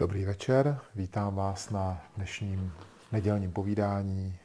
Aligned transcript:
Dobrý 0.00 0.24
večer, 0.24 0.80
vítám 0.94 1.34
vás 1.34 1.70
na 1.70 2.02
dnešním 2.16 2.72
nedělním 3.12 3.52
povídání. 3.52 4.38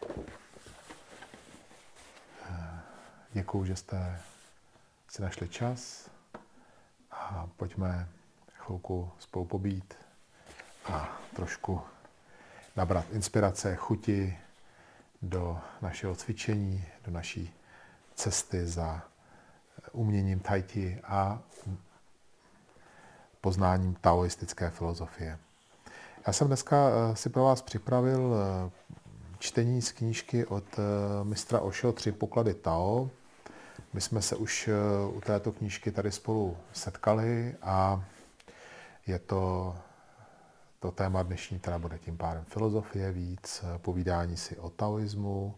Děkuji, 3.34 3.66
že 3.66 3.76
jste 3.76 4.20
si 5.10 5.22
našli 5.22 5.50
čas 5.50 6.10
a 7.12 7.50
pojďme 7.58 8.08
chvilku 8.54 9.12
spolu 9.20 9.46
pobít 9.46 9.94
a 10.86 11.20
trošku 11.36 11.82
nabrat 12.76 13.06
inspirace, 13.12 13.76
chuti 13.76 14.38
do 15.22 15.60
našeho 15.82 16.16
cvičení, 16.16 16.86
do 17.06 17.12
naší 17.12 17.54
cesty 18.16 18.68
za 18.68 19.02
uměním 19.92 20.40
tajti 20.40 21.02
a 21.04 21.40
poznáním 23.44 23.96
taoistické 24.02 24.70
filozofie. 24.70 25.40
Já 26.28 26.34
jsem 26.34 26.48
dneska 26.48 26.78
eh, 26.90 27.16
si 27.16 27.30
pro 27.30 27.44
vás 27.44 27.62
připravil 27.62 28.36
eh, 28.36 28.72
čtení 29.40 29.82
z 29.82 29.92
knížky 29.92 30.46
od 30.46 30.64
eh, 30.80 31.24
mistra 31.24 31.60
Ošo 31.60 31.92
Tři 31.92 32.12
poklady 32.12 32.54
Tao. 32.54 33.10
My 33.94 34.02
jsme 34.02 34.22
se 34.22 34.36
už 34.36 34.70
u 35.14 35.22
této 35.22 35.52
knížky 35.52 35.92
tady 35.92 36.12
spolu 36.12 36.58
setkali 36.74 37.56
a 37.62 38.04
je 39.08 39.20
to, 39.20 39.76
to 40.80 40.92
téma 40.92 41.24
dnešní 41.24 41.60
teda 41.60 41.80
bude 41.80 42.00
tím 42.00 42.18
pádem 42.18 42.44
filozofie 42.46 43.12
víc, 43.12 43.66
povídání 43.78 44.38
si 44.38 44.58
o 44.58 44.70
taoismu, 44.70 45.56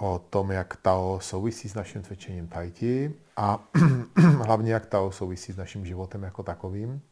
o 0.00 0.18
tom, 0.18 0.50
jak 0.50 0.76
Tao 0.76 1.20
souvisí 1.20 1.68
s 1.68 1.74
naším 1.74 2.02
cvičením 2.02 2.48
Tai 2.48 2.70
Chi 2.70 3.14
a 3.36 3.68
hlavně 4.44 4.72
jak 4.72 4.86
Tao 4.86 5.12
souvisí 5.12 5.52
s 5.52 5.56
naším 5.56 5.86
životem 5.86 6.22
jako 6.22 6.42
takovým. 6.42 7.02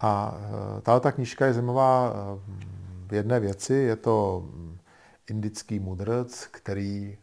A 0.00 0.38
e, 0.78 0.80
tahle 0.80 1.00
ta 1.00 1.12
knížka 1.12 1.46
je 1.46 1.52
zajímavá 1.52 2.10
e, 2.10 2.14
v 3.06 3.14
jedné 3.14 3.40
věci. 3.40 3.74
Je 3.74 3.96
to 3.96 4.44
indický 5.30 5.78
mudrc, 5.78 6.46
který 6.46 7.18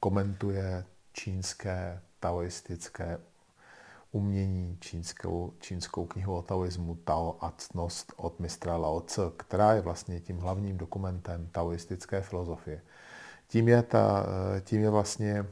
komentuje 0.00 0.84
čínské 1.12 2.00
taoistické 2.20 3.18
umění, 4.12 4.76
čínskou, 4.80 5.52
čínskou 5.60 6.06
knihu 6.06 6.36
o 6.36 6.42
taoismu 6.42 6.94
Tao 6.94 7.36
a 7.40 7.52
ctnost 7.56 8.12
od 8.16 8.40
mistra 8.40 8.76
Lao 8.76 9.00
Tse, 9.00 9.22
která 9.36 9.72
je 9.72 9.80
vlastně 9.80 10.20
tím 10.20 10.38
hlavním 10.38 10.78
dokumentem 10.78 11.48
taoistické 11.52 12.20
filozofie. 12.20 12.82
Tím 13.48 13.68
je, 13.68 13.82
ta, 13.82 14.26
tím 14.64 14.80
je 14.80 14.90
vlastně, 14.90 15.46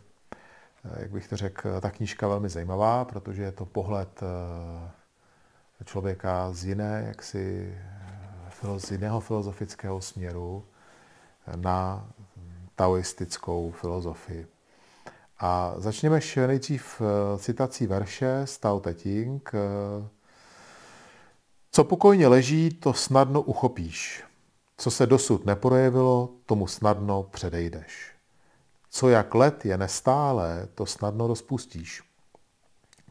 jak 0.96 1.10
bych 1.10 1.28
to 1.28 1.36
řekl, 1.36 1.80
ta 1.80 1.90
knížka 1.90 2.28
velmi 2.28 2.48
zajímavá, 2.48 3.04
protože 3.04 3.42
je 3.42 3.52
to 3.52 3.66
pohled 3.66 4.20
eh, 4.22 5.84
člověka 5.84 6.52
z 6.52 6.64
jiné, 6.64 7.04
jaksi, 7.06 7.74
z 8.78 8.90
jiného 8.90 9.20
filozofického 9.20 10.00
směru 10.00 10.64
na 11.56 12.08
taoistickou 12.74 13.70
filozofii. 13.70 14.46
A 15.40 15.74
začněme 15.76 16.20
nejdřív 16.46 17.00
eh, 17.00 17.38
citací 17.38 17.86
verše 17.86 18.42
z 18.44 18.58
Tao 18.58 18.80
Te 18.80 18.94
Ching. 18.94 19.50
Eh, 19.54 20.08
Co 21.72 21.84
pokojně 21.84 22.28
leží, 22.28 22.70
to 22.70 22.92
snadno 22.92 23.42
uchopíš. 23.42 24.24
Co 24.76 24.90
se 24.90 25.06
dosud 25.06 25.46
neprojevilo, 25.46 26.28
tomu 26.46 26.66
snadno 26.66 27.22
předejdeš. 27.22 28.12
Co 28.90 29.08
jak 29.08 29.34
let 29.34 29.64
je 29.64 29.78
nestálé, 29.78 30.68
to 30.74 30.86
snadno 30.86 31.26
rozpustíš. 31.26 32.02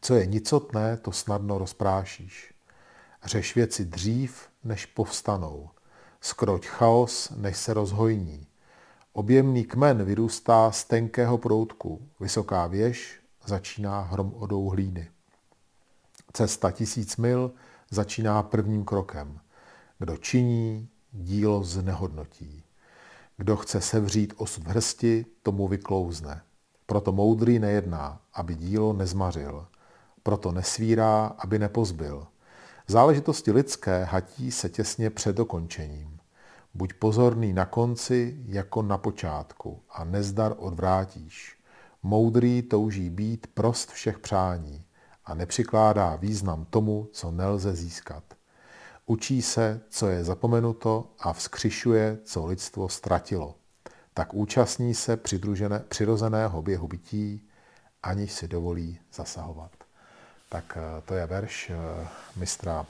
Co 0.02 0.16
je 0.16 0.26
nicotné, 0.26 0.98
to 0.98 1.12
snadno 1.12 1.58
rozprášíš. 1.58 2.54
Řeš 3.24 3.56
věci 3.56 3.86
dřív, 3.86 4.50
než 4.64 4.86
povstanou. 4.86 5.70
Skroť 6.22 6.66
chaos, 6.68 7.30
než 7.36 7.58
se 7.58 7.74
rozhojní. 7.74 8.48
Objemný 9.14 9.64
kmen 9.64 10.04
vyrůstá 10.04 10.72
z 10.72 10.84
tenkého 10.84 11.38
proutku. 11.38 12.02
Vysoká 12.20 12.68
věž 12.68 13.20
začíná 13.46 14.02
hromadou 14.02 14.70
hlíny. 14.70 15.10
Cesta 16.34 16.72
tisíc 16.72 17.18
mil 17.18 17.52
začíná 17.92 18.44
prvním 18.44 18.86
krokem. 18.86 19.40
Kdo 20.00 20.18
činí, 20.18 20.90
dílo 21.12 21.64
znehodnotí. 21.64 22.64
Kdo 23.38 23.56
chce 23.56 23.82
sevřít 23.82 24.34
osud 24.38 24.68
hrsti, 24.68 25.26
tomu 25.44 25.68
vyklouzne. 25.68 26.42
Proto 26.86 27.12
moudrý 27.12 27.60
nejedná, 27.60 28.22
aby 28.34 28.56
dílo 28.56 28.94
nezmařil. 28.94 29.68
Proto 30.24 30.52
nesvírá, 30.52 31.26
aby 31.38 31.60
nepozbil. 31.60 32.28
Záležitosti 32.88 33.52
lidské 33.52 34.04
hatí 34.04 34.52
se 34.52 34.70
těsně 34.70 35.10
před 35.10 35.36
dokončením. 35.36 36.19
Buď 36.74 36.94
pozorný 36.94 37.54
na 37.54 37.66
konci 37.66 38.38
jako 38.46 38.82
na 38.82 38.98
počátku 38.98 39.82
a 39.90 40.04
nezdar 40.04 40.56
odvrátíš. 40.58 41.58
Moudrý 42.04 42.62
touží 42.62 43.10
být 43.10 43.48
prost 43.54 43.92
všech 43.92 44.20
přání 44.20 44.86
a 45.26 45.34
nepřikládá 45.34 46.16
význam 46.16 46.66
tomu, 46.66 47.10
co 47.12 47.32
nelze 47.32 47.76
získat. 47.76 48.24
Učí 49.06 49.42
se, 49.42 49.82
co 49.90 50.08
je 50.08 50.24
zapomenuto 50.24 51.08
a 51.20 51.34
vzkřišuje, 51.34 52.18
co 52.24 52.46
lidstvo 52.46 52.90
ztratilo. 52.90 53.56
Tak 54.14 54.34
účastní 54.34 54.94
se 54.96 55.18
přirozeného 55.88 56.62
běhu 56.62 56.88
bytí, 56.88 57.48
aniž 58.04 58.32
si 58.32 58.48
dovolí 58.48 59.00
zasahovat. 59.14 59.72
Tak 60.50 60.78
eh, 60.78 61.02
to 61.06 61.14
je 61.14 61.26
verš 61.26 61.70
eh, 61.70 62.08
mistra 62.36 62.86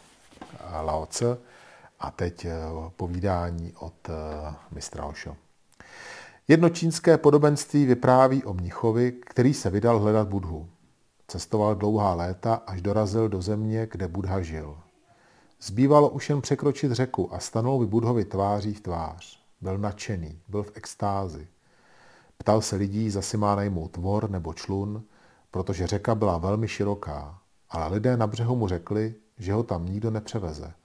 Lao 0.82 1.06
Tse. 1.06 1.38
A 2.00 2.12
teď 2.12 2.46
eh, 2.46 2.56
povídání 2.96 3.74
od 3.80 4.10
eh, 4.10 4.14
mistra 4.72 5.06
Ošo. 5.06 5.36
Jedno 6.48 6.70
čínské 6.70 7.18
podobenství 7.18 7.86
vypráví 7.86 8.44
o 8.44 8.54
mnichovi, 8.54 9.12
který 9.12 9.54
se 9.54 9.70
vydal 9.70 10.00
hledat 10.00 10.28
Budhu. 10.28 10.70
Cestoval 11.28 11.76
dlouhá 11.76 12.14
léta, 12.14 12.54
až 12.54 12.82
dorazil 12.82 13.30
do 13.30 13.42
země, 13.42 13.88
kde 13.92 14.08
Budha 14.08 14.42
žil. 14.42 14.78
Zbývalo 15.62 16.10
už 16.10 16.30
jen 16.30 16.42
překročit 16.42 16.92
řeku 16.92 17.34
a 17.34 17.40
stanul 17.40 17.80
by 17.80 17.86
Budhovi 17.86 18.26
tváří 18.26 18.74
v 18.74 18.82
tvář. 18.82 19.40
Byl 19.62 19.78
nadšený, 19.78 20.40
byl 20.48 20.64
v 20.64 20.72
extázi. 20.76 21.48
Ptal 22.38 22.62
se 22.62 22.76
lidí, 22.76 23.10
zase 23.10 23.38
má 23.38 23.56
najmout 23.56 23.92
tvor 23.92 24.30
nebo 24.30 24.54
člun, 24.54 25.04
protože 25.52 25.88
řeka 25.88 26.16
byla 26.16 26.38
velmi 26.38 26.68
široká, 26.68 27.40
ale 27.70 27.88
lidé 27.88 28.18
na 28.18 28.28
břehu 28.28 28.56
mu 28.56 28.68
řekli, 28.68 29.16
že 29.38 29.54
ho 29.54 29.64
tam 29.64 29.86
nikdo 29.86 30.12
nepřeveze– 30.12 30.74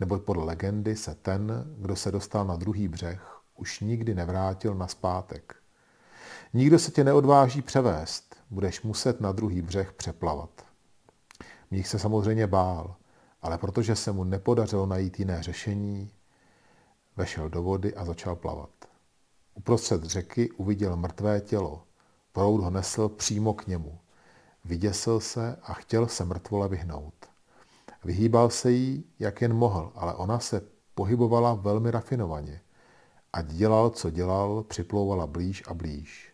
neboť 0.00 0.22
podle 0.22 0.44
legendy 0.44 0.96
se 0.96 1.14
ten, 1.14 1.74
kdo 1.78 1.96
se 1.96 2.10
dostal 2.10 2.44
na 2.44 2.56
druhý 2.56 2.88
břeh, 2.88 3.40
už 3.56 3.80
nikdy 3.80 4.14
nevrátil 4.14 4.74
na 4.74 4.86
zpátek. 4.86 5.56
Nikdo 6.54 6.78
se 6.78 6.90
tě 6.90 7.04
neodváží 7.04 7.62
převést, 7.62 8.36
budeš 8.50 8.82
muset 8.82 9.20
na 9.20 9.32
druhý 9.32 9.62
břeh 9.62 9.92
přeplavat. 9.92 10.50
Mních 11.70 11.88
se 11.88 11.98
samozřejmě 11.98 12.46
bál, 12.46 12.96
ale 13.42 13.58
protože 13.58 13.96
se 13.96 14.12
mu 14.12 14.24
nepodařilo 14.24 14.86
najít 14.86 15.18
jiné 15.18 15.42
řešení, 15.42 16.10
vešel 17.16 17.48
do 17.48 17.62
vody 17.62 17.94
a 17.94 18.04
začal 18.04 18.36
plavat. 18.36 18.70
Uprostřed 19.54 20.04
řeky 20.04 20.50
uviděl 20.50 20.96
mrtvé 20.96 21.40
tělo. 21.40 21.82
Proud 22.32 22.60
ho 22.60 22.70
nesl 22.70 23.08
přímo 23.08 23.54
k 23.54 23.66
němu. 23.66 23.98
Vyděsil 24.64 25.20
se 25.20 25.56
a 25.62 25.74
chtěl 25.74 26.06
se 26.06 26.24
mrtvole 26.24 26.68
vyhnout. 26.68 27.27
Vyhýbal 28.08 28.50
se 28.50 28.70
jí, 28.70 29.04
jak 29.18 29.42
jen 29.42 29.54
mohl, 29.54 29.92
ale 29.94 30.14
ona 30.14 30.38
se 30.38 30.62
pohybovala 30.94 31.54
velmi 31.54 31.90
rafinovaně. 31.90 32.60
Ať 33.32 33.46
dělal, 33.46 33.90
co 33.90 34.10
dělal, 34.10 34.62
připlouvala 34.62 35.26
blíž 35.26 35.62
a 35.66 35.74
blíž. 35.74 36.32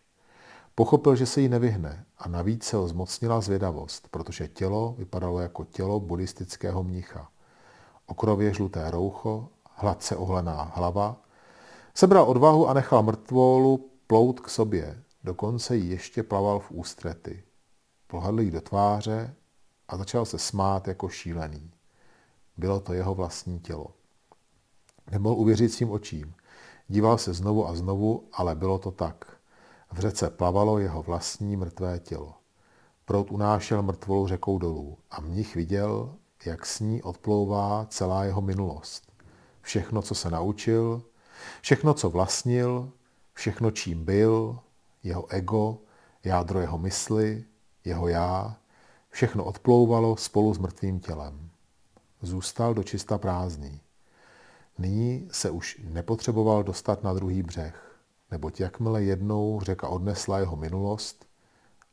Pochopil, 0.75 1.15
že 1.15 1.25
se 1.25 1.41
jí 1.41 1.49
nevyhne 1.49 2.05
a 2.17 2.29
navíc 2.29 2.63
se 2.63 2.77
ho 2.77 2.87
zmocnila 2.87 3.41
zvědavost, 3.41 4.07
protože 4.11 4.47
tělo 4.47 4.95
vypadalo 4.97 5.39
jako 5.39 5.65
tělo 5.65 5.99
buddhistického 5.99 6.83
mnicha. 6.83 7.29
Okrově 8.05 8.53
žluté 8.53 8.91
roucho, 8.91 9.49
hladce 9.75 10.15
ohlená 10.15 10.71
hlava. 10.75 11.21
Sebral 11.93 12.29
odvahu 12.29 12.67
a 12.67 12.73
nechal 12.73 13.03
mrtvolu 13.03 13.89
plout 14.07 14.39
k 14.39 14.49
sobě, 14.49 15.03
dokonce 15.23 15.75
jí 15.77 15.89
ještě 15.89 16.23
plaval 16.23 16.59
v 16.59 16.71
ústrety. 16.71 17.43
Pohledl 18.07 18.39
jí 18.39 18.51
do 18.51 18.61
tváře 18.61 19.35
a 19.87 19.97
začal 19.97 20.25
se 20.25 20.39
smát 20.39 20.87
jako 20.87 21.09
šílený. 21.09 21.74
Bylo 22.57 22.79
to 22.79 22.93
jeho 22.93 23.15
vlastní 23.15 23.59
tělo. 23.59 23.87
Nemohl 25.11 25.35
uvěřit 25.35 25.69
svým 25.69 25.91
očím. 25.91 26.33
Díval 26.87 27.17
se 27.17 27.33
znovu 27.33 27.67
a 27.67 27.75
znovu, 27.75 28.27
ale 28.33 28.55
bylo 28.55 28.79
to 28.79 28.91
tak. 28.91 29.37
V 29.91 29.99
řece 29.99 30.29
plavalo 30.29 30.79
jeho 30.79 31.03
vlastní 31.03 31.57
mrtvé 31.57 31.99
tělo. 31.99 32.33
Prout 33.05 33.31
unášel 33.31 33.81
mrtvolu 33.81 34.27
řekou 34.27 34.57
dolů 34.57 34.97
a 35.11 35.21
mnich 35.21 35.55
viděl, 35.55 36.15
jak 36.45 36.65
s 36.65 36.79
ní 36.79 37.03
odplouvá 37.03 37.87
celá 37.89 38.23
jeho 38.23 38.41
minulost. 38.41 39.11
Všechno, 39.61 40.01
co 40.01 40.15
se 40.15 40.29
naučil, 40.29 41.03
všechno, 41.61 41.93
co 41.93 42.09
vlastnil, 42.09 42.91
všechno, 43.33 43.71
čím 43.71 44.05
byl, 44.05 44.59
jeho 45.03 45.31
ego, 45.31 45.77
jádro 46.23 46.59
jeho 46.59 46.77
mysli, 46.77 47.43
jeho 47.85 48.07
já, 48.07 48.57
Všechno 49.15 49.43
odplouvalo 49.43 50.17
spolu 50.17 50.53
s 50.53 50.57
mrtvým 50.57 50.99
tělem. 50.99 51.44
Zůstal 52.25 52.73
do 52.73 52.83
čista 52.83 53.17
prázdný. 53.17 53.81
Nyní 54.77 55.27
se 55.31 55.49
už 55.49 55.81
nepotřeboval 55.83 56.63
dostat 56.63 57.03
na 57.03 57.13
druhý 57.13 57.43
břeh, 57.43 57.97
neboť 58.31 58.59
jakmile 58.59 59.03
jednou 59.03 59.59
řeka 59.63 59.87
odnesla 59.87 60.39
jeho 60.39 60.55
minulost, 60.55 61.25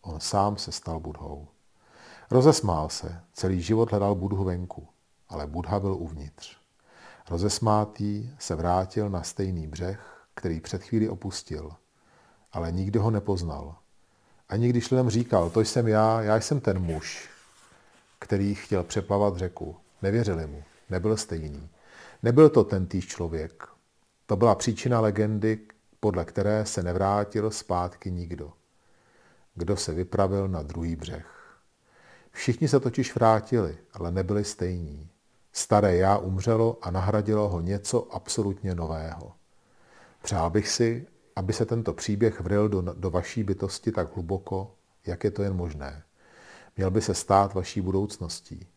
on 0.02 0.20
sám 0.20 0.56
se 0.56 0.72
stal 0.72 1.00
budhou. 1.00 1.48
Rozesmál 2.30 2.88
se, 2.88 3.20
celý 3.32 3.62
život 3.62 3.90
hledal 3.90 4.14
budhu 4.14 4.44
venku, 4.44 4.86
ale 5.28 5.46
Budha 5.46 5.80
byl 5.80 5.92
uvnitř. 5.92 6.56
Rozesmátý 7.30 8.30
se 8.38 8.54
vrátil 8.54 9.10
na 9.10 9.22
stejný 9.22 9.66
břeh, 9.66 10.26
který 10.34 10.60
před 10.60 10.82
chvíli 10.82 11.08
opustil, 11.08 11.72
ale 12.52 12.72
nikdo 12.72 13.02
ho 13.02 13.10
nepoznal. 13.10 13.76
Ani 14.48 14.68
když 14.68 14.90
lidem 14.90 15.10
říkal, 15.10 15.50
to 15.50 15.60
jsem 15.60 15.88
já, 15.88 16.22
já 16.22 16.36
jsem 16.36 16.60
ten 16.60 16.78
muž, 16.78 17.28
který 18.18 18.54
chtěl 18.54 18.84
přeplavat 18.84 19.36
řeku. 19.36 19.76
Nevěřili 20.02 20.46
mu, 20.46 20.62
nebyl 20.90 21.16
stejný. 21.16 21.68
Nebyl 22.22 22.48
to 22.48 22.64
ten 22.64 22.86
týž 22.86 23.06
člověk. 23.06 23.68
To 24.26 24.36
byla 24.36 24.54
příčina 24.54 25.00
legendy, 25.00 25.60
podle 26.00 26.24
které 26.24 26.66
se 26.66 26.82
nevrátil 26.82 27.50
zpátky 27.50 28.10
nikdo. 28.10 28.52
Kdo 29.54 29.76
se 29.76 29.92
vypravil 29.92 30.48
na 30.48 30.62
druhý 30.62 30.96
břeh. 30.96 31.58
Všichni 32.30 32.68
se 32.68 32.80
totiž 32.80 33.14
vrátili, 33.14 33.78
ale 33.92 34.12
nebyli 34.12 34.44
stejní. 34.44 35.10
Staré 35.52 35.96
já 35.96 36.18
umřelo 36.18 36.78
a 36.82 36.90
nahradilo 36.90 37.48
ho 37.48 37.60
něco 37.60 38.14
absolutně 38.14 38.74
nového. 38.74 39.32
Přál 40.22 40.50
bych 40.50 40.68
si, 40.68 41.06
aby 41.36 41.52
se 41.52 41.66
tento 41.66 41.92
příběh 41.92 42.40
vril 42.40 42.68
do, 42.68 42.82
do 42.82 43.10
vaší 43.10 43.44
bytosti 43.44 43.92
tak 43.92 44.14
hluboko, 44.14 44.74
jak 45.06 45.24
je 45.24 45.30
to 45.30 45.42
jen 45.42 45.54
možné. 45.54 46.02
Měl 46.76 46.90
by 46.90 47.00
se 47.00 47.14
stát 47.14 47.54
vaší 47.54 47.80
budoucností. 47.80 48.71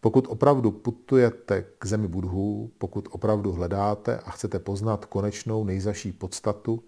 Pokud 0.00 0.26
opravdu 0.28 0.70
putujete 0.70 1.64
k 1.78 1.86
zemi 1.86 2.08
budhů, 2.08 2.70
pokud 2.78 3.08
opravdu 3.10 3.52
hledáte 3.52 4.18
a 4.18 4.30
chcete 4.30 4.58
poznat 4.58 5.04
konečnou 5.04 5.64
nejzaší 5.64 6.12
podstatu, 6.12 6.84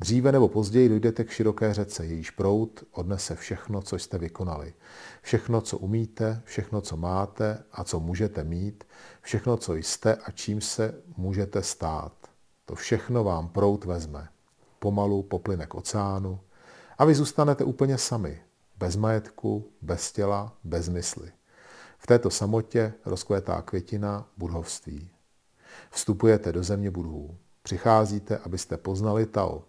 dříve 0.00 0.32
nebo 0.32 0.48
později 0.48 0.88
dojdete 0.88 1.24
k 1.24 1.30
široké 1.30 1.74
řece, 1.74 2.06
jejíž 2.06 2.30
prout 2.30 2.84
odnese 2.92 3.34
všechno, 3.34 3.82
co 3.82 3.98
jste 3.98 4.18
vykonali. 4.18 4.74
Všechno, 5.22 5.60
co 5.60 5.78
umíte, 5.78 6.42
všechno, 6.44 6.80
co 6.80 6.96
máte 6.96 7.64
a 7.72 7.84
co 7.84 8.00
můžete 8.00 8.44
mít, 8.44 8.84
všechno, 9.20 9.56
co 9.56 9.74
jste 9.74 10.14
a 10.14 10.30
čím 10.30 10.60
se 10.60 10.94
můžete 11.16 11.62
stát. 11.62 12.12
To 12.64 12.74
všechno 12.74 13.24
vám 13.24 13.48
prout 13.48 13.84
vezme. 13.84 14.28
Pomalu 14.78 15.22
poplyne 15.22 15.66
k 15.66 15.74
oceánu 15.74 16.40
a 16.98 17.04
vy 17.04 17.14
zůstanete 17.14 17.64
úplně 17.64 17.98
sami, 17.98 18.42
bez 18.78 18.96
majetku, 18.96 19.68
bez 19.82 20.12
těla, 20.12 20.52
bez 20.64 20.88
mysli. 20.88 21.32
V 22.04 22.06
této 22.06 22.30
samotě 22.30 22.94
rozkvétá 23.04 23.62
květina 23.62 24.28
budhovství. 24.36 25.10
Vstupujete 25.90 26.52
do 26.52 26.62
země 26.62 26.90
budhů. 26.90 27.36
Přicházíte, 27.62 28.38
abyste 28.38 28.76
poznali 28.76 29.26
Tao. 29.26 29.64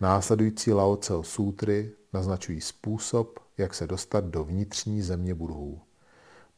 Následující 0.00 0.72
Lao 0.72 0.96
Tse 0.96 1.12
sutry 1.22 1.92
naznačují 2.12 2.60
způsob, 2.60 3.38
jak 3.58 3.74
se 3.74 3.86
dostat 3.86 4.24
do 4.24 4.44
vnitřní 4.44 5.02
země 5.02 5.34
budhů. 5.34 5.80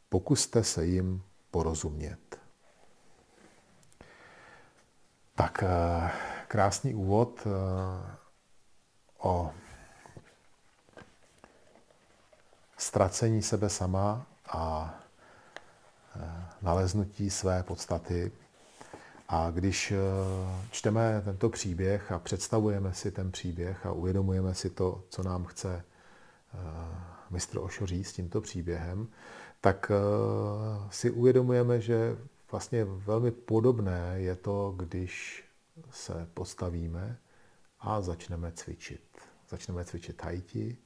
Pokuste 0.09 0.63
se 0.63 0.85
jim 0.85 1.23
porozumět. 1.51 2.39
Tak 5.35 5.63
eh, 5.63 6.11
krásný 6.47 6.95
úvod 6.95 7.41
eh, 7.45 7.49
o 9.17 9.51
ztracení 12.77 13.41
sebe 13.41 13.69
sama 13.69 14.27
a 14.49 14.95
e, 16.15 16.45
naleznutí 16.61 17.29
své 17.29 17.63
podstaty. 17.63 18.31
A 19.29 19.51
když 19.51 19.91
e, 19.91 19.97
čteme 20.71 21.21
tento 21.25 21.49
příběh 21.49 22.11
a 22.11 22.19
představujeme 22.19 22.93
si 22.93 23.11
ten 23.11 23.31
příběh 23.31 23.85
a 23.85 23.91
uvědomujeme 23.91 24.53
si 24.53 24.69
to, 24.69 25.03
co 25.09 25.23
nám 25.23 25.45
chce 25.45 25.73
e, 25.73 25.83
mistr 27.29 27.57
Ošo 27.57 27.85
říct 27.85 28.07
s 28.07 28.13
tímto 28.13 28.41
příběhem, 28.41 29.07
tak 29.61 29.91
si 30.89 31.11
uvědomujeme, 31.11 31.81
že 31.81 32.17
vlastně 32.51 32.85
velmi 32.85 33.31
podobné 33.31 34.13
je 34.15 34.35
to, 34.35 34.73
když 34.77 35.43
se 35.91 36.27
postavíme 36.33 37.17
a 37.79 38.01
začneme 38.01 38.51
cvičit. 38.51 39.01
Začneme 39.49 39.85
cvičit 39.85 40.23
hajti, 40.23 40.77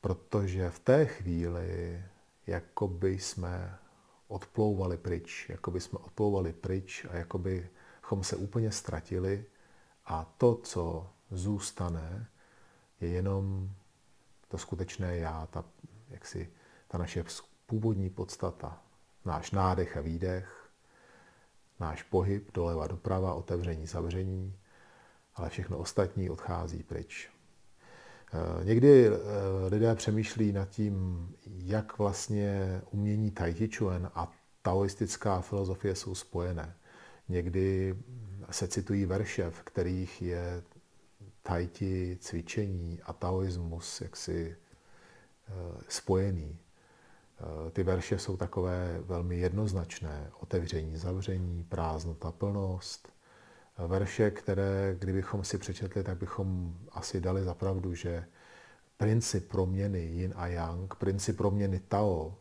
protože 0.00 0.70
v 0.70 0.78
té 0.78 1.06
chvíli 1.06 2.02
jako 2.46 2.88
by 2.88 3.18
jsme 3.18 3.78
odplouvali 4.28 4.96
pryč, 4.96 5.46
jako 5.48 5.70
by 5.70 5.80
jsme 5.80 5.98
odplouvali 5.98 6.52
pryč 6.52 7.06
a 7.10 7.16
jako 7.16 7.38
bychom 7.38 8.24
se 8.24 8.36
úplně 8.36 8.72
ztratili 8.72 9.44
a 10.06 10.24
to, 10.38 10.54
co 10.54 11.10
zůstane, 11.30 12.26
je 13.00 13.08
jenom 13.08 13.70
to 14.48 14.58
skutečné 14.58 15.16
já, 15.16 15.46
ta, 15.46 15.64
jaksi, 16.08 16.50
ta 16.88 16.98
naše 16.98 17.24
původní 17.66 18.10
podstata, 18.10 18.82
náš 19.24 19.50
nádech 19.50 19.96
a 19.96 20.00
výdech, 20.00 20.70
náš 21.80 22.02
pohyb 22.02 22.50
doleva 22.54 22.86
doprava, 22.86 23.34
otevření, 23.34 23.86
zavření, 23.86 24.56
ale 25.34 25.48
všechno 25.48 25.78
ostatní 25.78 26.30
odchází 26.30 26.82
pryč. 26.82 27.30
Eh, 28.32 28.64
někdy 28.64 29.06
eh, 29.06 29.12
lidé 29.68 29.94
přemýšlí 29.94 30.52
nad 30.52 30.68
tím, 30.68 31.28
jak 31.46 31.98
vlastně 31.98 32.80
umění 32.90 33.30
Tai 33.30 33.54
Chi 33.54 33.68
Chuan 33.76 34.10
a 34.14 34.32
taoistická 34.62 35.40
filozofie 35.40 35.94
jsou 35.94 36.14
spojené. 36.14 36.74
Někdy 37.28 37.96
se 38.50 38.68
citují 38.68 39.04
verše, 39.04 39.50
v 39.50 39.62
kterých 39.62 40.22
je 40.22 40.62
Tai 41.42 41.66
Chi 41.66 42.18
cvičení 42.20 43.00
a 43.02 43.12
taoismus 43.12 44.00
jaksi 44.00 44.56
eh, 45.48 45.52
spojený. 45.88 46.58
Ty 47.72 47.82
verše 47.82 48.18
jsou 48.18 48.36
takové 48.36 49.00
velmi 49.00 49.38
jednoznačné. 49.38 50.30
Otevření, 50.40 50.96
zavření, 50.96 51.64
prázdnota, 51.64 52.32
plnost– 52.32 53.08
verše, 53.78 54.30
které 54.30 54.96
kdybychom 54.98 55.44
si 55.44 55.58
přečetli, 55.58 56.02
tak 56.02 56.18
bychom 56.18 56.74
asi 56.92 57.20
dali 57.20 57.44
za 57.44 57.54
pravdu, 57.54 57.94
že 57.94 58.24
princip 58.96 59.48
proměny 59.48 59.98
yin 59.98 60.32
a 60.36 60.46
yang, 60.46 60.94
princip 60.94 61.36
proměny 61.36 61.80
Tao 61.88 62.36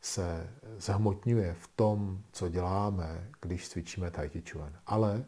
se 0.00 0.50
zhmotňuje 0.78 1.54
v 1.54 1.68
tom, 1.76 2.22
co 2.32 2.48
děláme, 2.48 3.28
když 3.40 3.68
cvičíme 3.68 4.10
Tai 4.10 4.28
Chi 4.28 4.42
Chuan. 4.50 4.72
Ale 4.86 5.24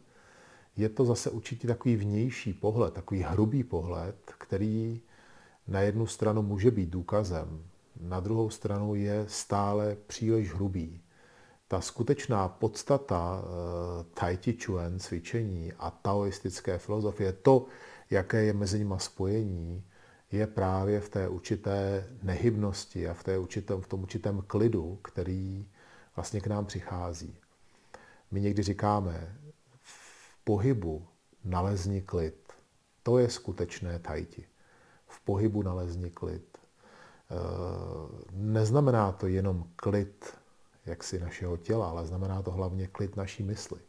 je 0.76 0.88
to 0.88 1.04
zase 1.04 1.30
určitě 1.30 1.68
takový 1.68 1.96
vnější 1.96 2.52
pohled, 2.52 2.94
takový 2.94 3.22
hrubý 3.22 3.64
pohled, 3.64 4.16
který 4.38 5.00
na 5.68 5.80
jednu 5.80 6.06
stranu 6.06 6.42
může 6.42 6.70
být 6.70 6.90
důkazem, 6.90 7.64
na 8.00 8.20
druhou 8.20 8.50
stranu 8.50 8.94
je 8.94 9.24
stále 9.28 9.96
příliš 10.06 10.54
hrubý 10.54 11.01
ta 11.72 11.80
skutečná 11.80 12.48
podstata 12.48 13.40
uh, 13.40 14.04
Tai 14.14 14.36
Chi 14.36 14.56
Chuan 14.64 14.98
cvičení 14.98 15.72
a 15.72 15.90
taoistické 15.90 16.78
filozofie, 16.78 17.32
to, 17.32 17.66
jaké 18.10 18.44
je 18.44 18.52
mezi 18.52 18.78
nimi 18.78 18.94
spojení, 18.98 19.84
je 20.32 20.46
právě 20.46 21.00
v 21.00 21.08
té 21.08 21.28
určité 21.28 22.08
nehybnosti 22.22 23.08
a 23.08 23.14
v, 23.14 23.24
té 23.24 23.38
určitém, 23.38 23.80
v 23.80 23.86
tom 23.86 24.02
určitém 24.02 24.44
klidu, 24.46 24.98
který 25.02 25.68
vlastně 26.16 26.40
k 26.40 26.46
nám 26.46 26.66
přichází. 26.66 27.36
My 28.30 28.40
někdy 28.40 28.62
říkáme, 28.62 29.36
v 29.82 30.36
pohybu 30.44 31.06
nalezni 31.44 32.02
klid. 32.02 32.52
To 33.02 33.18
je 33.18 33.30
skutečné 33.30 33.98
tajti. 33.98 34.44
V 35.06 35.20
pohybu 35.20 35.62
nalezni 35.62 36.10
klid. 36.10 36.58
Eh, 37.30 37.34
neznamená 38.32 39.12
to 39.12 39.26
jenom 39.26 39.64
klid 39.76 40.41
jaksi 40.86 41.20
našeho 41.20 41.56
těla, 41.56 41.90
ale 41.90 42.06
znamená 42.06 42.42
to 42.42 42.50
hlavně 42.50 42.86
klid 42.86 43.16
naší 43.16 43.42
mysli. 43.42 43.80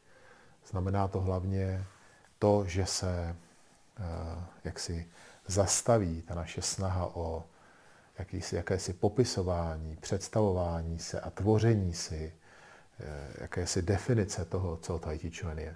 Znamená 0.65 1.07
to 1.07 1.21
hlavně 1.21 1.85
to, 2.39 2.65
že 2.67 2.85
se 2.85 3.35
eh, 3.99 4.03
jaksi 4.63 5.07
zastaví 5.47 6.21
ta 6.21 6.35
naše 6.35 6.61
snaha 6.61 7.15
o 7.15 7.43
jakýsi, 8.19 8.55
jakési 8.55 8.93
popisování, 8.93 9.95
představování 9.95 10.99
se 10.99 11.19
a 11.19 11.29
tvoření 11.29 11.93
si 11.93 12.33
eh, 12.99 13.33
jakési 13.41 13.81
definice 13.81 14.45
toho, 14.45 14.77
co 14.77 14.99
Tai 14.99 15.17
Chi 15.17 15.31
je. 15.57 15.75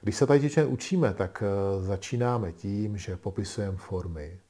Když 0.00 0.16
se 0.16 0.26
Tai 0.26 0.48
Chi 0.48 0.64
učíme, 0.64 1.14
tak 1.14 1.42
eh, 1.42 1.82
začínáme 1.82 2.52
tím, 2.52 2.96
že 2.96 3.16
popisujeme 3.16 3.76
formy, 3.76 4.40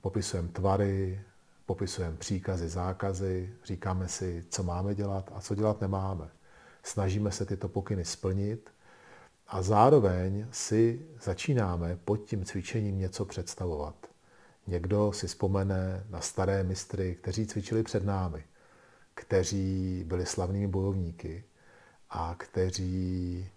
popisujeme 0.00 0.48
tvary, 0.48 1.20
popisujeme 1.68 2.16
příkazy, 2.16 2.68
zákazy, 2.68 3.54
říkáme 3.64 4.08
si, 4.08 4.44
co 4.50 4.62
máme 4.62 4.94
dělat 4.94 5.30
a 5.34 5.40
co 5.40 5.54
dělat 5.54 5.80
nemáme. 5.80 6.28
Snažíme 6.82 7.30
se 7.30 7.46
tyto 7.46 7.68
pokyny 7.68 8.04
splnit 8.04 8.70
a 9.46 9.62
zároveň 9.62 10.46
si 10.50 11.06
začínáme 11.22 11.98
pod 12.04 12.16
tím 12.16 12.44
cvičením 12.44 12.98
něco 12.98 13.24
představovat. 13.24 13.94
Někdo 14.66 15.12
si 15.12 15.26
vzpomene 15.26 16.04
na 16.10 16.20
staré 16.20 16.62
mistry, 16.62 17.14
kteří 17.14 17.46
cvičili 17.46 17.82
před 17.82 18.04
námi. 18.04 18.44
kteří 19.14 20.04
byli 20.06 20.26
slavnými 20.26 20.66
bojovníky 20.66 21.44
a 22.10 22.34
kteří 22.38 23.50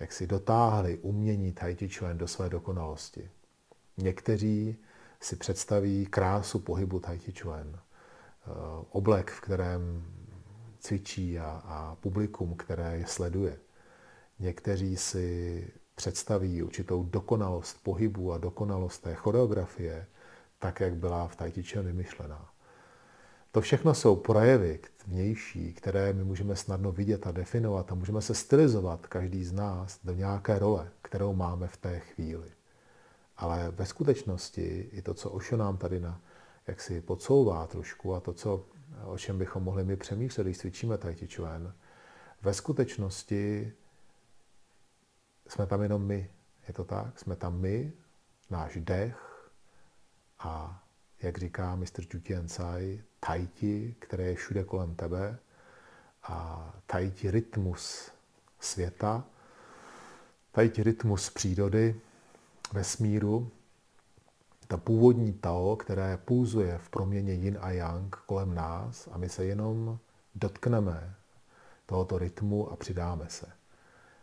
jak 0.00 0.12
si 0.12 0.26
dotáhli 0.26 0.98
umění 0.98 1.52
Tai 1.52 1.76
Chi 1.76 1.88
Chuan 1.88 2.18
do 2.18 2.28
své 2.28 2.48
dokonalosti. 2.48 3.30
Někteří 3.96 4.76
si 5.22 5.36
představí 5.36 6.06
krásu 6.06 6.58
pohybu 6.58 7.00
Tai 7.00 7.18
Chi 7.18 7.32
Chuan, 7.32 7.74
eh, 7.74 8.50
oblek, 8.90 9.30
v 9.30 9.40
kterém 9.40 10.04
cvičí 10.80 11.38
a, 11.38 11.62
a 11.64 11.94
publikum, 11.94 12.54
které 12.54 12.98
je 12.98 13.06
sleduje. 13.06 13.58
Někteří 14.38 14.96
si 14.96 15.68
představí 15.94 16.62
určitou 16.62 17.02
dokonalost 17.02 17.82
pohybu 17.82 18.32
a 18.32 18.38
dokonalost 18.38 19.02
té 19.02 19.14
choreografie, 19.14 20.06
tak, 20.58 20.80
jak 20.80 20.94
byla 20.94 21.28
v 21.28 21.36
Tai 21.36 21.50
Chi 21.50 21.62
Chuan 21.62 21.86
vymyšlená. 21.86 22.48
To 23.52 23.60
všechno 23.60 23.94
jsou 23.94 24.16
projevy 24.16 24.80
vnější, 25.06 25.74
které 25.74 26.12
my 26.12 26.24
můžeme 26.24 26.56
snadno 26.56 26.92
vidět 26.92 27.26
a 27.26 27.32
definovat 27.32 27.92
a 27.92 27.94
můžeme 27.94 28.22
se 28.22 28.34
stylizovat 28.34 29.06
každý 29.06 29.44
z 29.44 29.52
nás 29.52 30.00
do 30.04 30.14
nějaké 30.14 30.58
role, 30.58 30.90
kterou 31.02 31.32
máme 31.32 31.68
v 31.68 31.76
té 31.76 31.98
chvíli. 31.98 32.50
Ale 33.42 33.70
ve 33.70 33.86
skutečnosti 33.86 34.88
i 34.92 35.02
to, 35.02 35.14
co 35.14 35.30
Ošo 35.30 35.56
nám 35.56 35.76
tady 35.76 36.00
na, 36.00 36.20
jak 36.66 36.80
si 36.80 37.00
podsouvá 37.00 37.66
trošku 37.66 38.14
a 38.14 38.20
to, 38.20 38.32
co, 38.32 38.66
o 39.04 39.18
čem 39.18 39.38
bychom 39.38 39.62
mohli 39.62 39.84
my 39.84 39.96
přemýšlet, 39.96 40.44
když 40.44 40.58
cvičíme 40.58 40.98
Tai 40.98 41.14
Chi 41.14 41.28
Chuan, 41.28 41.74
ve 42.42 42.54
skutečnosti 42.54 43.72
jsme 45.48 45.66
tam 45.66 45.82
jenom 45.82 46.06
my. 46.06 46.30
Je 46.68 46.74
to 46.74 46.84
tak? 46.84 47.18
Jsme 47.18 47.36
tam 47.36 47.60
my, 47.60 47.92
náš 48.50 48.76
dech 48.76 49.50
a, 50.38 50.82
jak 51.22 51.38
říká 51.38 51.76
Mr. 51.76 52.02
Jutian 52.14 52.46
Tsai, 52.46 53.02
tajti, 53.20 53.96
které 53.98 54.24
je 54.24 54.34
všude 54.34 54.64
kolem 54.64 54.94
tebe 54.94 55.38
a 56.22 56.70
tajti 56.86 57.30
rytmus 57.30 58.12
světa, 58.60 59.24
tajti 60.52 60.82
rytmus 60.82 61.30
přírody, 61.30 62.00
vesmíru, 62.72 63.50
ta 64.68 64.76
původní 64.76 65.32
Tao, 65.32 65.76
které 65.76 66.16
půzuje 66.16 66.78
v 66.78 66.88
proměně 66.90 67.32
yin 67.32 67.58
a 67.60 67.70
yang 67.70 68.16
kolem 68.16 68.54
nás 68.54 69.08
a 69.12 69.18
my 69.18 69.28
se 69.28 69.44
jenom 69.44 69.98
dotkneme 70.34 71.14
tohoto 71.86 72.18
rytmu 72.18 72.72
a 72.72 72.76
přidáme 72.76 73.26
se. 73.28 73.46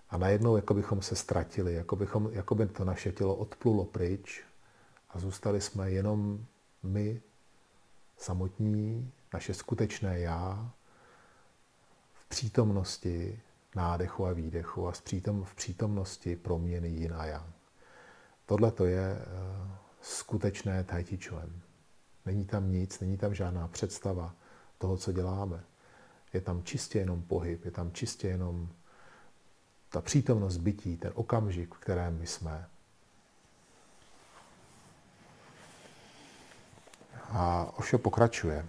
A 0.10 0.18
najednou 0.18 0.56
jako 0.56 0.74
bychom 0.74 1.02
se 1.02 1.16
ztratili, 1.16 1.74
jako, 1.74 1.96
bychom, 1.96 2.30
jako 2.32 2.56
by 2.56 2.68
to 2.68 2.86
naše 2.86 3.12
tělo 3.12 3.36
odplulo 3.36 3.86
pryč 3.86 4.44
a 5.10 5.20
zůstali 5.20 5.62
jsme 5.62 5.92
jenom 5.92 6.46
my 6.84 7.22
samotní, 8.18 9.12
naše 9.34 9.54
skutečné 9.54 10.20
já 10.20 10.72
v 12.14 12.30
přítomnosti 12.30 13.40
nádechu 13.76 14.26
a 14.26 14.34
výdechu 14.34 14.88
a 14.88 14.92
v 15.44 15.56
přítomnosti 15.56 16.36
proměny 16.36 16.88
yin 16.88 17.14
a 17.14 17.26
yang. 17.26 17.59
Tohle 18.50 18.72
to 18.72 18.86
je 18.86 19.18
eh, 19.22 19.26
skutečné 20.02 20.84
tai. 20.84 21.06
Není 22.26 22.46
tam 22.46 22.72
nic, 22.72 23.00
není 23.00 23.18
tam 23.18 23.34
žádná 23.34 23.68
představa 23.68 24.36
toho, 24.78 24.98
co 24.98 25.12
děláme. 25.12 25.64
Je 26.34 26.42
tam 26.42 26.64
čistě 26.64 27.00
jenom 27.00 27.22
pohyb, 27.22 27.66
je 27.66 27.72
tam 27.72 27.92
čistě 27.92 28.28
jenom 28.28 28.70
ta 29.90 30.02
přítomnost 30.02 30.58
bytí, 30.58 30.98
ten 30.98 31.12
okamžik, 31.16 31.76
v 31.76 31.78
kterém 31.78 32.20
my 32.20 32.28
jsme. 32.28 32.68
A 37.30 37.74
Ošo 37.78 37.98
pokračuje. 37.98 38.66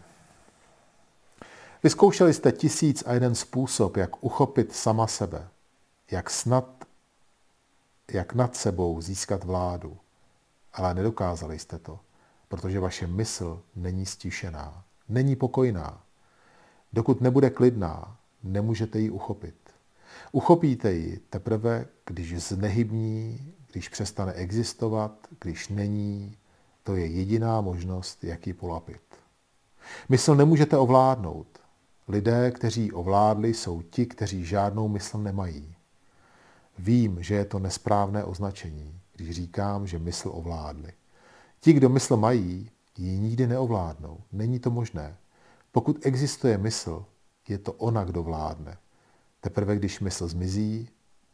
Vyzkoušeli 1.83 2.35
jste 2.35 2.53
tisíc 2.53 3.03
a 3.07 3.13
jeden 3.13 3.35
způsob, 3.35 3.97
jak 3.97 4.25
uchopit 4.25 4.75
sama 4.75 5.07
sebe, 5.07 5.49
jak 6.11 6.31
snad, 6.31 6.80
jak 8.11 8.35
nad 8.35 8.57
sebou 8.57 9.01
získat 9.01 9.45
vládu, 9.45 9.97
ale 10.73 10.95
nedokázali 10.95 11.59
jste 11.59 11.79
to, 11.79 12.01
protože 12.49 12.81
vaše 12.81 13.07
mysl 13.07 13.63
není 13.77 14.07
stišená, 14.07 14.85
není 15.09 15.37
pokojná. 15.37 16.03
Dokud 16.93 17.21
nebude 17.21 17.51
klidná, 17.51 18.17
nemůžete 18.43 18.99
ji 18.99 19.11
uchopit. 19.11 19.55
Uchopíte 20.33 20.93
ji 20.93 21.21
teprve, 21.31 21.87
když 22.05 22.43
znehybní, 22.43 23.53
když 23.73 23.89
přestane 23.89 24.33
existovat, 24.33 25.13
když 25.41 25.69
není, 25.69 26.37
to 26.83 26.97
je 26.97 27.07
jediná 27.07 27.61
možnost, 27.61 28.25
jak 28.25 28.47
ji 28.47 28.53
polapit. 28.53 29.03
Mysl 30.09 30.35
nemůžete 30.35 30.77
ovládnout. 30.77 31.47
Lidé, 32.09 32.51
kteří 32.51 32.93
ovládli, 32.93 33.55
jsou 33.55 33.83
ti, 33.83 34.07
kteří 34.07 34.45
žádnou 34.45 34.89
mysl 34.89 35.19
nemají. 35.19 35.75
Vím, 36.83 37.23
že 37.23 37.35
je 37.35 37.45
to 37.45 37.59
nesprávné 37.59 38.25
označení, 38.25 39.01
když 39.17 39.31
říkám, 39.31 39.87
že 39.87 39.99
mysl 39.99 40.31
ovládli. 40.33 40.93
Ti, 41.61 41.73
kdo 41.73 41.89
mysl 41.89 42.17
mají, 42.17 42.71
ji 42.99 43.19
nikdy 43.19 43.47
neovládnou. 43.47 44.21
Není 44.33 44.59
to 44.59 44.71
možné. 44.71 45.17
Pokud 45.73 46.07
existuje 46.07 46.59
mysl, 46.59 47.05
je 47.49 47.59
to 47.59 47.73
ona, 47.73 48.05
kdo 48.05 48.23
vládne. 48.23 48.79
Teprve 49.41 49.77
když 49.77 50.01
mysl 50.01 50.29
zmizí, 50.29 50.89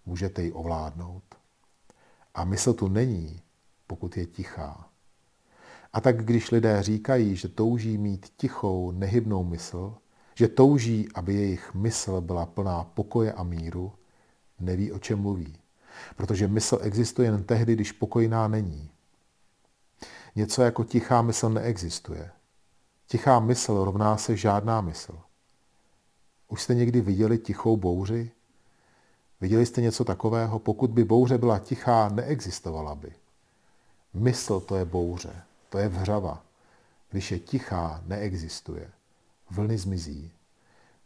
můžete 0.07 0.43
ji 0.43 0.53
ovládnout. 0.53 1.23
A 2.35 2.45
mysl 2.45 2.73
tu 2.73 2.89
není, 2.89 3.41
pokud 3.87 4.17
je 4.17 4.27
tichá. 4.27 4.89
A 5.93 6.01
tak 6.01 6.25
když 6.25 6.51
lidé 6.51 6.83
říkají, 6.83 7.37
že 7.37 7.49
touží 7.49 7.99
mít 7.99 8.33
tichou, 8.37 8.91
nehybnou 8.91 9.45
mysl, 9.45 9.95
že 10.35 10.49
touží, 10.49 11.09
aby 11.15 11.35
jejich 11.35 11.75
mysl 11.75 12.21
byla 12.21 12.47
plná 12.47 12.85
pokoje 12.85 13.33
a 13.33 13.43
míru, 13.43 13.93
neví, 14.61 14.93
o 14.93 14.99
čem 14.99 15.19
mluví. 15.19 15.57
Protože 16.17 16.49
mysl 16.49 16.79
existuje 16.83 17.29
jen 17.29 17.45
tehdy, 17.45 17.75
když 17.75 17.93
pokojná 17.93 18.49
není. 18.49 18.91
Něco 20.37 20.63
jako 20.63 20.85
tichá 20.85 21.23
mysl 21.23 21.49
neexistuje. 21.49 22.31
Tichá 23.07 23.41
mysl 23.41 23.85
rovná 23.85 24.17
se 24.17 24.37
žádná 24.37 24.81
mysl. 24.81 25.19
Už 26.49 26.63
jste 26.63 26.75
někdy 26.75 27.01
viděli 27.01 27.39
tichou 27.39 27.77
bouři? 27.77 28.31
Viděli 29.41 29.67
jste 29.67 29.81
něco 29.81 30.05
takového? 30.05 30.59
Pokud 30.59 30.91
by 30.91 31.05
bouře 31.05 31.39
byla 31.39 31.59
tichá, 31.59 32.09
neexistovala 32.09 32.95
by. 32.95 33.13
Mysl 34.15 34.61
to 34.61 34.77
je 34.77 34.85
bouře. 34.85 35.43
To 35.69 35.79
je 35.79 35.89
vřava. 35.89 36.43
Když 37.11 37.31
je 37.31 37.39
tichá, 37.39 38.03
neexistuje. 38.07 38.91
Vlny 39.51 39.79
zmizí. 39.79 40.33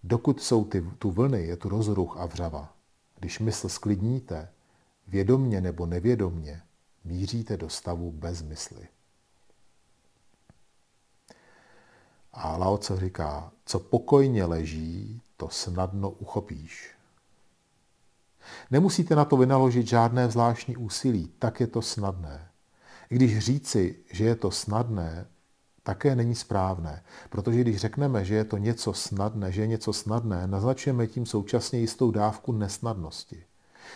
Dokud 0.02 0.42
jsou 0.42 0.64
ty, 0.64 0.82
tu 0.98 1.10
vlny, 1.10 1.46
je 1.46 1.56
tu 1.56 1.68
rozruch 1.68 2.16
a 2.18 2.26
vřava. 2.26 2.72
Když 3.20 3.38
mysl 3.38 3.68
sklidníte, 3.68 4.48
vědomně 5.08 5.60
nebo 5.60 5.86
nevědomně, 5.86 6.62
míříte 7.04 7.56
do 7.56 7.68
stavu 7.68 8.12
bez 8.12 8.42
mysli. 8.42 8.88
A 12.32 12.56
Lao 12.56 12.78
Tse 12.78 12.96
říká, 12.96 13.52
co 13.64 13.78
pokojně 13.78 14.44
leží, 14.44 15.22
to 15.36 15.48
snadno 15.48 16.10
uchopíš. 16.10 16.90
Nemusíte 18.70 19.16
na 19.16 19.24
to 19.24 19.36
vynaložit 19.36 19.86
žádné 19.86 20.30
zvláštní 20.30 20.76
úsilí, 20.76 21.32
tak 21.38 21.60
je 21.60 21.66
to 21.66 21.82
snadné. 21.82 22.48
I 23.10 23.16
když 23.16 23.38
říci, 23.38 23.96
že 24.12 24.24
je 24.24 24.36
to 24.36 24.50
snadné, 24.50 25.26
také 25.82 26.16
není 26.16 26.34
správné, 26.34 27.02
protože 27.30 27.60
když 27.60 27.76
řekneme, 27.76 28.24
že 28.24 28.34
je 28.34 28.44
to 28.44 28.56
něco 28.56 28.92
snadné, 28.92 29.52
že 29.52 29.60
je 29.60 29.66
něco 29.66 29.92
snadné, 29.92 30.46
naznačujeme 30.46 31.06
tím 31.06 31.26
současně 31.26 31.78
jistou 31.78 32.10
dávku 32.10 32.52
nesnadnosti. 32.52 33.44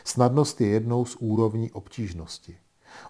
Snadnost 0.04 0.60
je 0.60 0.66
jednou 0.66 1.04
z 1.04 1.16
úrovní 1.16 1.70
obtížnosti. 1.70 2.58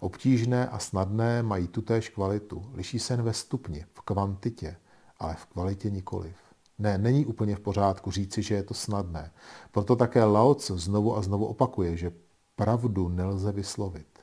Obtížné 0.01 0.69
a 0.69 0.79
snadné 0.79 1.43
mají 1.43 1.69
tutéž 1.69 2.09
kvalitu, 2.09 2.71
liší 2.75 2.99
se 2.99 3.13
jen 3.13 3.23
ve 3.23 3.33
stupni, 3.33 3.87
v 3.93 4.01
kvantitě, 4.01 4.77
ale 5.19 5.35
v 5.35 5.47
kvalitě 5.47 5.91
nikoliv. 5.91 6.37
Ne, 6.79 6.99
není 6.99 7.27
úplně 7.27 7.57
v 7.57 7.61
pořádku 7.61 8.11
říci, 8.11 8.43
že 8.43 8.55
je 8.55 8.63
to 8.63 8.75
snadné. 8.75 9.33
Proto 9.73 9.97
také 9.97 10.25
Lao 10.25 10.55
Tzu 10.55 10.79
znovu 10.79 11.17
a 11.17 11.23
znovu 11.23 11.47
opakuje, 11.47 11.97
že 11.97 12.13
pravdu 12.57 13.09
nelze 13.09 13.53
vyslovit. 13.53 14.19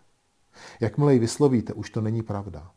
Jakmile 0.79 1.13
ji 1.13 1.19
vyslovíte, 1.19 1.73
už 1.73 1.89
to 1.89 2.01
není 2.01 2.23
pravda. 2.23 2.71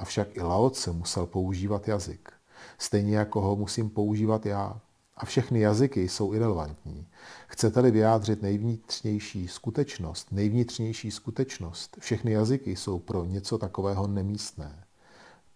Avšak 0.00 0.36
i 0.36 0.42
Lao 0.42 0.70
Tse 0.70 0.92
musel 0.92 1.26
používat 1.26 1.88
jazyk. 1.88 2.32
Stejně 2.78 3.16
jako 3.16 3.40
ho 3.40 3.56
musím 3.56 3.90
používat 3.90 4.46
já. 4.46 4.80
A 5.16 5.24
všechny 5.24 5.60
jazyky 5.60 6.08
jsou 6.08 6.34
irrelevantní. 6.34 7.08
Chcete-li 7.46 7.90
vyjádřit 7.90 8.42
nejvnitřnější 8.42 9.48
skutečnost, 9.48 10.32
nejvnitřnější 10.32 11.10
skutečnost, 11.10 11.96
všechny 12.00 12.32
jazyky 12.32 12.76
jsou 12.76 12.98
pro 12.98 13.24
něco 13.24 13.58
takového 13.58 14.06
nemístné. 14.06 14.84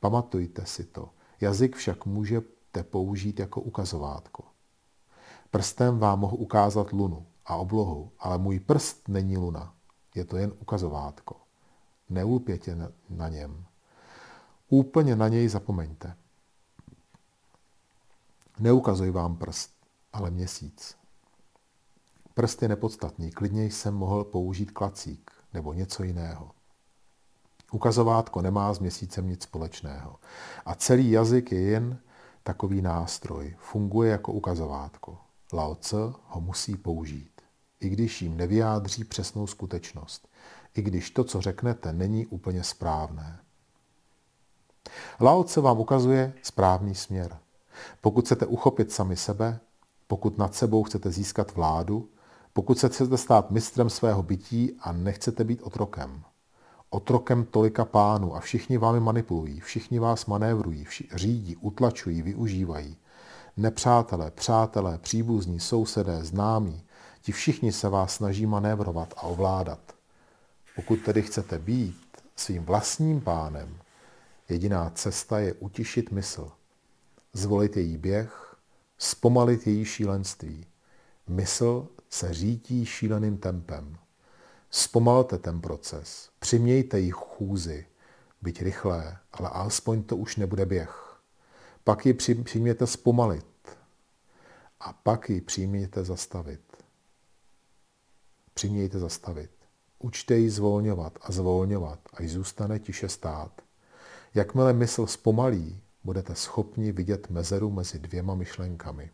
Pamatujte 0.00 0.66
si 0.66 0.84
to. 0.84 1.08
Jazyk 1.40 1.76
však 1.76 2.06
můžete 2.06 2.82
použít 2.82 3.38
jako 3.38 3.60
ukazovátko. 3.60 4.44
Prstem 5.50 5.98
vám 5.98 6.20
mohu 6.20 6.36
ukázat 6.36 6.92
lunu 6.92 7.26
a 7.46 7.56
oblohu, 7.56 8.10
ale 8.18 8.38
můj 8.38 8.60
prst 8.60 9.08
není 9.08 9.36
luna. 9.36 9.74
Je 10.14 10.24
to 10.24 10.36
jen 10.36 10.52
ukazovátko. 10.60 11.36
Neulpětě 12.08 12.76
na 13.10 13.28
něm. 13.28 13.64
Úplně 14.74 15.16
na 15.16 15.28
něj 15.28 15.48
zapomeňte. 15.48 16.16
Neukazuj 18.58 19.10
vám 19.10 19.36
prst, 19.36 19.70
ale 20.12 20.30
měsíc. 20.30 20.96
Prst 22.34 22.62
je 22.62 22.68
nepodstatný, 22.68 23.30
klidně 23.30 23.64
jsem 23.64 23.94
mohl 23.94 24.24
použít 24.24 24.70
klacík 24.70 25.30
nebo 25.52 25.72
něco 25.72 26.02
jiného. 26.02 26.50
Ukazovátko 27.72 28.42
nemá 28.42 28.74
s 28.74 28.78
měsícem 28.78 29.28
nic 29.28 29.42
společného. 29.42 30.16
A 30.66 30.74
celý 30.74 31.10
jazyk 31.10 31.52
je 31.52 31.60
jen 31.60 31.98
takový 32.42 32.82
nástroj. 32.82 33.56
Funguje 33.58 34.10
jako 34.10 34.32
ukazovátko. 34.32 35.18
Lao 35.52 35.74
Tse 35.74 35.96
ho 36.26 36.40
musí 36.40 36.76
použít. 36.76 37.40
I 37.80 37.88
když 37.88 38.22
jim 38.22 38.36
nevyjádří 38.36 39.04
přesnou 39.04 39.46
skutečnost. 39.46 40.28
I 40.74 40.82
když 40.82 41.10
to, 41.10 41.24
co 41.24 41.40
řeknete, 41.40 41.92
není 41.92 42.26
úplně 42.26 42.64
správné. 42.64 43.43
Lao 45.20 45.44
Tse 45.44 45.60
vám 45.60 45.80
ukazuje 45.80 46.32
správný 46.42 46.94
směr. 46.94 47.38
Pokud 48.00 48.24
chcete 48.24 48.46
uchopit 48.46 48.92
sami 48.92 49.16
sebe, 49.16 49.60
pokud 50.06 50.38
nad 50.38 50.54
sebou 50.54 50.82
chcete 50.82 51.10
získat 51.10 51.54
vládu, 51.54 52.08
pokud 52.52 52.78
se 52.78 52.88
chcete 52.88 53.16
stát 53.16 53.50
mistrem 53.50 53.90
svého 53.90 54.22
bytí 54.22 54.72
a 54.80 54.92
nechcete 54.92 55.44
být 55.44 55.62
otrokem. 55.62 56.22
Otrokem 56.90 57.44
tolika 57.44 57.84
pánů 57.84 58.36
a 58.36 58.40
všichni 58.40 58.78
vámi 58.78 59.00
manipulují, 59.00 59.60
všichni 59.60 59.98
vás 59.98 60.26
manévrují, 60.26 60.84
vši, 60.84 61.08
řídí, 61.14 61.56
utlačují, 61.56 62.22
využívají. 62.22 62.96
Nepřátelé, 63.56 64.30
přátelé, 64.30 64.98
příbuzní, 64.98 65.60
sousedé, 65.60 66.24
známí, 66.24 66.82
ti 67.22 67.32
všichni 67.32 67.72
se 67.72 67.88
vás 67.88 68.14
snaží 68.14 68.46
manévrovat 68.46 69.14
a 69.16 69.22
ovládat. 69.22 69.80
Pokud 70.76 70.96
tedy 70.96 71.22
chcete 71.22 71.58
být 71.58 71.96
svým 72.36 72.64
vlastním 72.64 73.20
pánem, 73.20 73.78
jediná 74.48 74.90
cesta 74.90 75.38
je 75.38 75.52
utišit 75.52 76.10
mysl, 76.10 76.52
zvolit 77.32 77.76
její 77.76 77.96
běh, 77.96 78.56
zpomalit 78.98 79.66
její 79.66 79.84
šílenství. 79.84 80.66
Mysl 81.28 81.88
se 82.10 82.34
řítí 82.34 82.86
šíleným 82.86 83.38
tempem. 83.38 83.98
Zpomalte 84.70 85.38
ten 85.38 85.60
proces, 85.60 86.30
přimějte 86.38 87.00
ji 87.00 87.10
chůzi, 87.10 87.86
byť 88.42 88.62
rychlé, 88.62 89.18
ale 89.32 89.48
alespoň 89.48 90.02
to 90.02 90.16
už 90.16 90.36
nebude 90.36 90.66
běh. 90.66 91.20
Pak 91.84 92.06
ji 92.06 92.14
přijměte 92.44 92.86
zpomalit 92.86 93.46
a 94.80 94.92
pak 94.92 95.30
ji 95.30 95.40
přijměte 95.40 96.04
zastavit. 96.04 96.60
Přimějte 98.54 98.98
zastavit. 98.98 99.50
Učte 99.98 100.36
ji 100.36 100.50
zvolňovat 100.50 101.18
a 101.22 101.32
zvolňovat, 101.32 102.00
až 102.14 102.30
zůstane 102.30 102.78
tiše 102.78 103.08
stát. 103.08 103.62
Jakmile 104.36 104.72
mysl 104.72 105.06
zpomalí, 105.06 105.80
budete 106.04 106.34
schopni 106.34 106.92
vidět 106.92 107.30
mezeru 107.30 107.70
mezi 107.70 107.98
dvěma 107.98 108.34
myšlenkami. 108.34 109.10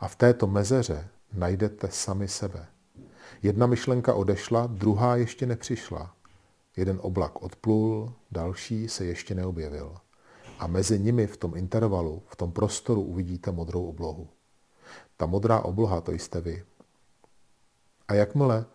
A 0.00 0.08
v 0.08 0.16
této 0.16 0.46
mezeře 0.46 1.08
najdete 1.32 1.88
sami 1.88 2.28
sebe. 2.28 2.66
Jedna 3.42 3.66
myšlenka 3.66 4.14
odešla, 4.14 4.66
druhá 4.66 5.16
ještě 5.16 5.46
nepřišla. 5.46 6.14
Jeden 6.76 6.98
oblak 7.02 7.42
odplul, 7.42 8.12
další 8.30 8.88
se 8.88 9.04
ještě 9.04 9.34
neobjevil. 9.34 9.94
A 10.58 10.66
mezi 10.66 10.98
nimi 10.98 11.26
v 11.26 11.36
tom 11.36 11.56
intervalu, 11.56 12.22
v 12.26 12.36
tom 12.36 12.52
prostoru 12.52 13.02
uvidíte 13.02 13.52
modrou 13.52 13.88
oblohu. 13.88 14.28
Ta 15.16 15.26
modrá 15.26 15.60
obloha 15.60 16.00
to 16.00 16.12
jste 16.12 16.40
vy. 16.40 16.64
A 18.08 18.14
jakmile 18.14 18.66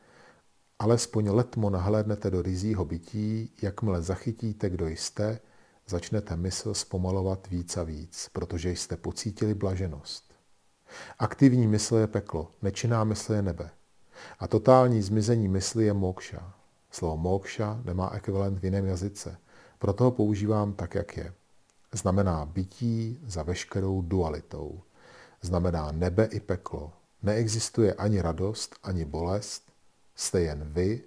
alespoň 0.79 1.29
letmo 1.29 1.69
nahlédnete 1.69 2.31
do 2.31 2.41
rizího 2.41 2.85
bytí, 2.85 3.51
jakmile 3.61 4.01
zachytíte, 4.01 4.69
kdo 4.69 4.87
jste, 4.87 5.39
začnete 5.87 6.35
mysl 6.35 6.73
zpomalovat 6.73 7.47
víc 7.47 7.77
a 7.77 7.83
víc, 7.83 8.29
protože 8.33 8.71
jste 8.71 8.97
pocítili 8.97 9.53
blaženost. 9.53 10.33
Aktivní 11.19 11.67
mysl 11.67 11.95
je 11.95 12.07
peklo, 12.07 12.51
nečinná 12.61 13.03
mysl 13.03 13.33
je 13.33 13.41
nebe. 13.41 13.69
A 14.39 14.47
totální 14.47 15.01
zmizení 15.01 15.47
mysli 15.47 15.85
je 15.85 15.93
mokša. 15.93 16.53
Slovo 16.91 17.17
mokša 17.17 17.81
nemá 17.85 18.09
ekvivalent 18.09 18.59
v 18.59 18.63
jiném 18.63 18.85
jazyce, 18.85 19.37
proto 19.79 20.03
ho 20.03 20.11
používám 20.11 20.73
tak, 20.73 20.95
jak 20.95 21.17
je. 21.17 21.33
Znamená 21.93 22.45
bytí 22.45 23.19
za 23.25 23.43
veškerou 23.43 24.01
dualitou. 24.01 24.81
Znamená 25.41 25.91
nebe 25.91 26.25
i 26.25 26.39
peklo. 26.39 26.93
Neexistuje 27.23 27.93
ani 27.93 28.21
radost, 28.21 28.75
ani 28.83 29.05
bolest, 29.05 29.64
jste 30.15 30.41
jen 30.41 30.63
vy 30.73 31.03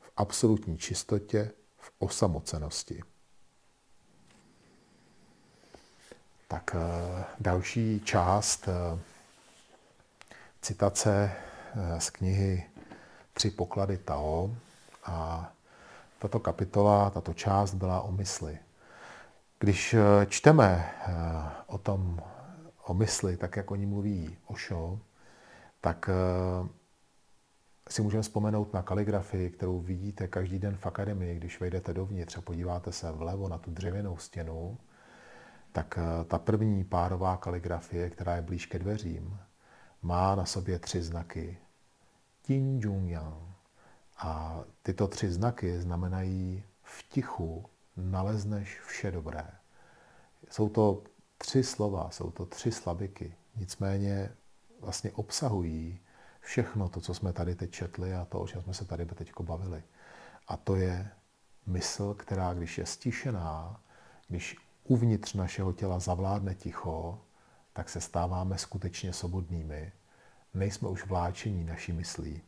v 0.00 0.10
absolutní 0.16 0.78
čistotě, 0.78 1.50
v 1.76 1.92
osamocenosti. 1.98 3.02
Tak 6.48 6.76
eh, 6.78 7.24
další 7.40 8.00
část 8.00 8.68
eh, 8.68 8.98
citace 10.62 11.32
eh, 11.74 12.00
z 12.00 12.10
knihy 12.10 12.70
Tři 13.32 13.50
poklady 13.50 13.98
Tao 13.98 14.50
a 15.04 15.50
tato 16.18 16.40
kapitola, 16.40 17.10
tato 17.10 17.34
část 17.34 17.74
byla 17.74 18.00
o 18.00 18.12
mysli. 18.12 18.58
Když 19.58 19.94
čteme 20.28 20.94
o 21.66 21.78
tom, 21.78 22.20
o 22.84 22.94
mysli, 22.94 23.36
tak 23.36 23.56
jak 23.56 23.70
oni 23.70 23.86
mluví 23.86 24.36
Osho, 24.46 25.00
tak 25.80 26.10
si 27.88 28.02
můžeme 28.02 28.22
vzpomenout 28.22 28.72
na 28.72 28.82
kaligrafii, 28.82 29.50
kterou 29.50 29.80
vidíte 29.80 30.28
každý 30.28 30.58
den 30.58 30.76
v 30.76 30.86
akademii, 30.86 31.36
když 31.36 31.60
vejdete 31.60 31.94
dovnitř 31.94 32.36
a 32.36 32.40
podíváte 32.40 32.92
se 32.92 33.12
vlevo 33.12 33.48
na 33.48 33.58
tu 33.58 33.70
dřevěnou 33.70 34.16
stěnu, 34.16 34.78
tak 35.72 35.98
eh, 35.98 36.24
ta 36.24 36.38
první 36.38 36.84
párová 36.84 37.36
kaligrafie, 37.36 38.10
která 38.10 38.36
je 38.36 38.42
blíž 38.42 38.66
ke 38.66 38.78
dveřím, 38.78 39.38
má 40.02 40.34
na 40.34 40.44
sobě 40.44 40.78
tři 40.78 41.02
znaky. 41.02 41.58
Tin 42.42 42.80
Jung 42.80 43.10
Yang. 43.10 43.48
A 44.18 44.60
tyto 44.82 45.08
tři 45.08 45.30
znaky 45.30 45.80
znamenají 45.80 46.62
v 46.82 47.08
tichu 47.08 47.64
nalezneš 47.96 48.80
vše 48.80 49.10
dobré. 49.10 49.44
Jsou 50.50 50.68
to 50.68 51.02
tři 51.38 51.62
slova, 51.62 52.10
jsou 52.10 52.30
to 52.30 52.46
tři 52.46 52.72
slabiky, 52.72 53.34
nicméně 53.56 54.30
vlastně 54.80 55.12
obsahují 55.12 56.00
všechno 56.40 56.88
to, 56.88 57.00
co 57.00 57.14
jsme 57.14 57.32
tady 57.32 57.54
teď 57.54 57.70
četli 57.70 58.14
a 58.14 58.24
to, 58.24 58.40
o 58.40 58.48
čem 58.48 58.62
jsme 58.62 58.74
se 58.74 58.84
tady 58.84 59.06
teď 59.06 59.32
bavili. 59.40 59.82
A 60.48 60.56
to 60.56 60.76
je 60.76 61.10
mysl, 61.66 62.14
která, 62.14 62.54
když 62.54 62.78
je 62.78 62.86
stišená, 62.86 63.80
když 64.28 64.56
uvnitř 64.84 65.34
našeho 65.34 65.72
těla 65.72 65.98
zavládne 65.98 66.54
ticho, 66.54 67.20
tak 67.72 67.88
se 67.88 68.00
stáváme 68.00 68.58
skutečně 68.58 69.12
svobodnými. 69.12 69.92
Nejsme 70.54 70.88
už 70.88 71.06
vláčení 71.06 71.64
naší 71.64 71.92
myslí. 71.92 72.42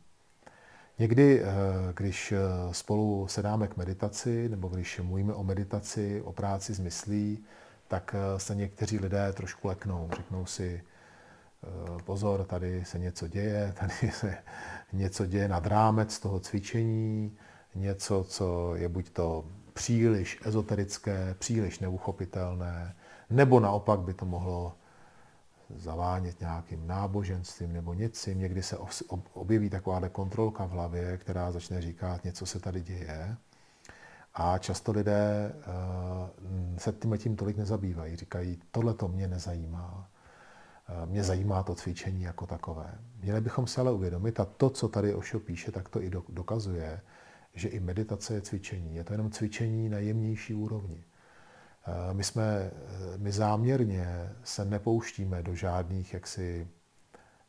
Někdy, 0.99 1.41
eh, 1.43 1.47
když 1.95 2.31
eh, 2.31 2.37
spolu 2.71 3.27
sedáme 3.27 3.67
k 3.67 3.77
meditaci, 3.77 4.49
nebo 4.49 4.67
když 4.67 4.99
mluvíme 4.99 5.33
o 5.33 5.43
meditaci, 5.43 6.21
o 6.21 6.33
práci 6.33 6.73
s 6.73 6.79
myslí, 6.79 7.45
tak 7.87 8.15
eh, 8.17 8.39
se 8.39 8.55
někteří 8.55 8.99
lidé 8.99 9.33
trošku 9.33 9.67
leknou. 9.67 10.09
Řeknou 10.15 10.45
si, 10.45 10.83
pozor, 12.03 12.43
tady 12.43 12.85
se 12.85 12.99
něco 12.99 13.27
děje, 13.27 13.73
tady 13.79 14.11
se 14.11 14.37
něco 14.93 15.25
děje 15.25 15.47
nad 15.47 15.67
rámec 15.67 16.19
toho 16.19 16.39
cvičení, 16.39 17.37
něco, 17.75 18.23
co 18.23 18.75
je 18.75 18.89
buď 18.89 19.09
to 19.09 19.45
příliš 19.73 20.39
ezoterické, 20.45 21.35
příliš 21.39 21.79
neuchopitelné, 21.79 22.95
nebo 23.29 23.59
naopak 23.59 23.99
by 23.99 24.13
to 24.13 24.25
mohlo 24.25 24.73
zavánět 25.75 26.39
nějakým 26.39 26.87
náboženstvím 26.87 27.73
nebo 27.73 27.93
něčím. 27.93 28.39
Někdy 28.39 28.63
se 28.63 28.77
objeví 29.33 29.69
taková 29.69 30.09
kontrolka 30.09 30.65
v 30.65 30.69
hlavě, 30.69 31.17
která 31.17 31.51
začne 31.51 31.81
říkat, 31.81 32.23
něco 32.23 32.45
se 32.45 32.59
tady 32.59 32.81
děje. 32.81 33.37
A 34.33 34.57
často 34.57 34.91
lidé 34.91 35.53
eh, 35.55 36.79
se 36.79 36.93
tím 37.17 37.35
tolik 37.35 37.57
nezabývají. 37.57 38.15
Říkají, 38.15 38.59
tohle 38.71 38.93
to 38.93 39.07
mě 39.07 39.27
nezajímá. 39.27 40.10
Mě 41.05 41.23
zajímá 41.23 41.63
to 41.63 41.75
cvičení 41.75 42.23
jako 42.23 42.47
takové. 42.47 42.99
Měli 43.21 43.41
bychom 43.41 43.67
se 43.67 43.81
ale 43.81 43.91
uvědomit, 43.91 44.39
a 44.39 44.45
to, 44.45 44.69
co 44.69 44.89
tady 44.89 45.13
Ošo 45.13 45.39
píše, 45.39 45.71
tak 45.71 45.89
to 45.89 46.01
i 46.01 46.11
dokazuje, 46.29 47.01
že 47.53 47.67
i 47.69 47.79
meditace 47.79 48.33
je 48.33 48.41
cvičení. 48.41 48.95
Je 48.95 49.03
to 49.03 49.13
jenom 49.13 49.31
cvičení 49.31 49.89
na 49.89 49.97
jemnější 49.97 50.53
úrovni. 50.53 51.03
Eh, 51.87 52.13
my 52.13 52.23
jsme, 52.23 52.43
eh, 52.43 53.17
my 53.17 53.31
záměrně 53.31 54.29
se 54.43 54.65
nepouštíme 54.65 55.43
do 55.43 55.55
žádných, 55.55 56.13
jaksi, 56.13 56.67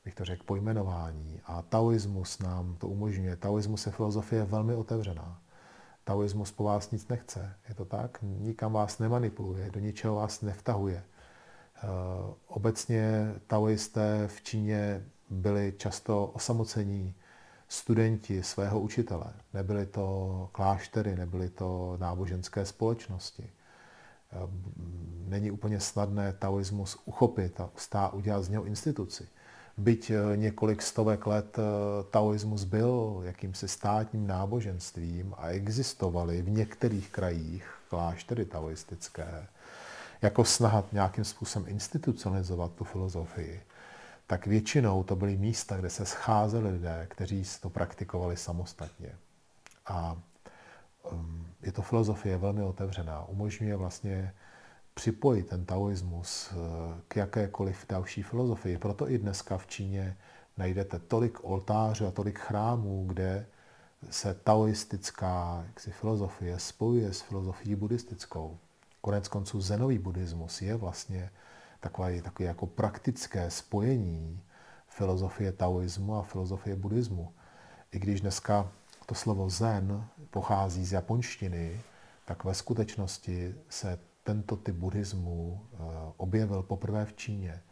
bych 0.05 0.15
to 0.15 0.25
řekl, 0.25 0.45
pojmenování. 0.45 1.41
A 1.45 1.63
taoismus 1.63 2.39
nám 2.39 2.77
to 2.77 2.89
umožňuje. 2.89 3.37
Taoismus 3.37 3.87
je 3.87 3.93
filozofie 3.93 4.45
velmi 4.45 4.75
otevřená. 4.75 5.43
Taoismus 6.05 6.53
po 6.53 6.65
vás 6.65 6.91
nic 6.91 7.09
nechce. 7.09 7.55
Je 7.69 7.75
to 7.75 7.85
tak? 7.85 8.19
Nikam 8.23 8.73
vás 8.73 8.99
nemanipuluje, 8.99 9.71
do 9.71 9.81
ničeho 9.81 10.15
vás 10.15 10.43
nevtahuje. 10.43 11.05
Eh, 11.83 11.87
obecně 12.47 13.35
taoisté 13.47 14.29
v 14.29 14.43
Číně 14.43 15.05
byli 15.31 15.75
často 15.77 16.27
osamocení, 16.27 17.15
studenti 17.69 18.43
svého 18.43 18.81
učitele. 18.81 19.33
Nebyly 19.55 19.87
to 19.87 20.49
kláštery, 20.53 21.17
nebyly 21.17 21.49
to 21.49 21.97
náboženské 22.01 22.65
společnosti. 22.67 23.51
není 25.29 25.51
úplně 25.51 25.81
snadné 25.81 26.33
taoismus 26.33 26.99
uchopit 27.05 27.61
a 27.61 27.71
stá, 27.77 28.09
udělat 28.09 28.43
z 28.43 28.49
něho 28.49 28.65
instituci. 28.65 29.29
Byť 29.77 30.11
eh, 30.11 30.37
několik 30.37 30.83
stovek 30.83 31.27
let 31.27 31.59
eh, 31.59 31.63
taoismus 32.11 32.65
byl 32.65 33.21
jakýmsi 33.25 33.69
státním 33.69 34.27
náboženstvím 34.27 35.35
a 35.37 35.49
existovaly 35.49 36.43
v 36.43 36.51
některých 36.51 37.11
krajích 37.11 37.75
kláštery 37.89 38.45
taoistické, 38.45 39.47
jako 40.23 40.45
snaha 40.45 40.85
nějakým 40.93 41.25
způsobem 41.25 41.69
institucionalizovat 41.69 42.73
tu 42.73 42.85
filozofii, 42.85 43.63
tak 44.27 44.47
většinou 44.47 45.03
to 45.03 45.17
byly 45.17 45.37
místa, 45.37 45.77
kde 45.77 45.91
se 45.91 46.07
scházeli 46.07 46.71
lidé, 46.71 47.07
kteří 47.11 47.45
to 47.61 47.71
praktikovali 47.71 48.37
samostatně. 48.37 49.13
A 49.87 50.17
um, 51.13 51.47
je 51.63 51.73
to 51.73 51.83
filozofie 51.83 52.37
velmi 52.37 52.63
otevřená, 52.63 53.25
umožňuje 53.25 53.77
vlastně 53.77 54.35
připojit 54.95 55.49
ten 55.49 55.65
taoismus 55.65 56.51
eh, 56.53 56.57
k 57.09 57.17
jakékoliv 57.17 57.87
další 57.89 58.23
filozofii. 58.23 58.79
Proto 58.79 59.11
i 59.11 59.19
dneska 59.19 59.59
v 59.59 59.67
Číně 59.67 60.17
najdete 60.57 60.99
tolik 60.99 61.39
oltářů 61.43 62.07
a 62.07 62.11
tolik 62.11 62.39
chrámů, 62.39 63.05
kde 63.07 63.47
se 64.11 64.35
taoistická 64.35 65.65
jaksi, 65.67 65.91
filozofie 65.91 66.59
spojuje 66.59 67.13
s 67.13 67.21
filozofií 67.21 67.75
buddhistickou. 67.75 68.59
Konec 69.03 69.29
konců 69.29 69.61
zenový 69.61 69.99
buddhismus 69.99 70.63
je 70.63 70.77
vlastně 70.77 71.31
takové, 71.81 72.23
takové 72.23 72.47
jako 72.47 72.67
praktické 72.67 73.51
spojení 73.51 74.41
filozofie 74.89 75.53
taoismu 75.53 76.17
a 76.17 76.23
filozofie 76.23 76.77
buddhismu. 76.77 77.33
I 77.93 77.99
když 77.99 78.21
dneska 78.21 78.73
to 79.07 79.15
slovo 79.15 79.51
zen 79.51 80.05
pochází 80.31 80.85
z 80.85 80.93
japonštiny, 80.93 81.81
tak 82.25 82.45
ve 82.45 82.55
skutečnosti 82.55 83.55
se 83.69 83.99
tento 84.23 84.57
typ 84.57 84.77
buddhismu 84.77 85.61
eh, 85.73 85.77
objevil 86.17 86.63
poprvé 86.63 87.05
v 87.05 87.13
Číně 87.13 87.63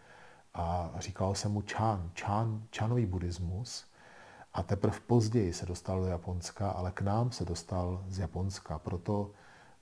a 0.55 0.93
říkalo 0.99 1.35
se 1.35 1.49
mu 1.49 1.63
Chan, 1.73 2.11
Chan, 2.21 2.63
Chanový 2.77 3.07
buddhismus 3.07 3.85
a 4.53 4.63
teprve 4.63 5.01
později 5.07 5.53
se 5.53 5.67
dostal 5.67 6.01
do 6.01 6.07
Japonska, 6.07 6.71
ale 6.71 6.91
k 6.91 7.01
nám 7.01 7.33
se 7.33 7.45
dostal 7.45 8.05
z 8.09 8.19
Japonska. 8.19 8.79
Proto 8.79 9.31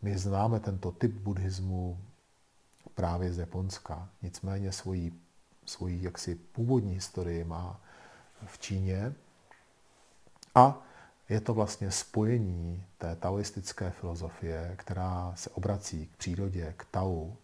my 0.02 0.18
známe 0.18 0.60
tento 0.60 0.90
typ 0.90 1.12
buddhismu 1.12 2.00
právě 2.94 3.32
z 3.32 3.38
Japonska. 3.38 4.08
Nicméně 4.22 4.72
svoji, 4.72 5.12
svoji 5.64 6.02
jaksi 6.02 6.34
původní 6.34 6.94
historii 6.94 7.44
má 7.44 7.80
v 8.46 8.58
Číně 8.58 9.14
a 10.54 10.82
je 11.28 11.40
to 11.40 11.54
vlastně 11.54 11.90
spojení 11.90 12.84
té 12.98 13.16
taoistické 13.16 13.90
filozofie, 13.90 14.74
která 14.76 15.32
se 15.36 15.50
obrací 15.50 16.06
k 16.06 16.16
přírodě, 16.16 16.74
k 16.76 16.84
Tao, 16.84 17.36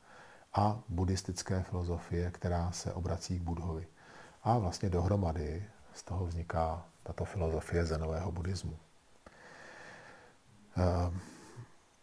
a 0.55 0.81
buddhistické 0.89 1.63
filozofie, 1.63 2.31
která 2.31 2.73
se 2.73 2.93
obrací 2.93 3.39
k 3.39 3.43
Budhovi. 3.43 3.87
A 4.43 4.59
vlastně 4.59 4.91
dohromady 4.91 5.65
z 5.95 6.03
toho 6.03 6.27
vzniká 6.27 6.87
tato 7.03 7.25
filozofie 7.25 7.85
zenového 7.85 8.33
buddhismu. 8.33 8.79
Ehm, 10.77 11.21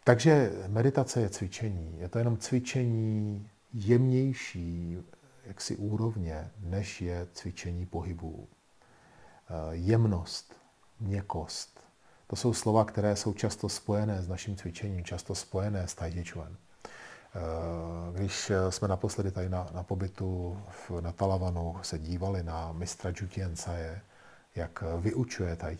takže 0.03 0.51
meditace 0.67 1.21
je 1.21 1.29
cvičení. 1.29 1.99
Je 1.99 2.09
to 2.09 2.17
jenom 2.17 2.37
cvičení 2.37 3.49
jemnější 3.73 4.97
jaksi 5.45 5.75
úrovně, 5.75 6.51
než 6.59 7.01
je 7.01 7.27
cvičení 7.33 7.85
pohybů. 7.85 8.47
Ehm, 9.49 9.55
jemnost, 9.71 10.55
měkost. 10.99 11.81
To 12.27 12.35
jsou 12.35 12.53
slova, 12.53 12.85
které 12.85 13.15
jsou 13.15 13.33
často 13.33 13.69
spojené 13.69 14.21
s 14.21 14.27
naším 14.27 14.55
cvičením, 14.55 15.03
často 15.03 15.35
spojené 15.35 15.87
s 15.87 15.95
Tai. 15.95 16.23
Eh, 17.35 17.39
když 18.13 18.51
jsme 18.69 18.87
naposledy 18.87 19.31
tady 19.31 19.49
na, 19.49 19.69
na 19.73 19.83
pobytu 19.83 20.61
v, 20.69 21.01
na 21.01 21.11
Talavanu 21.11 21.79
se 21.81 21.99
dívali 21.99 22.43
na 22.43 22.71
mistra 22.71 23.11
Jutien 23.21 23.55
jak 24.55 24.83
vyučuje 24.97 25.55
Tai 25.55 25.77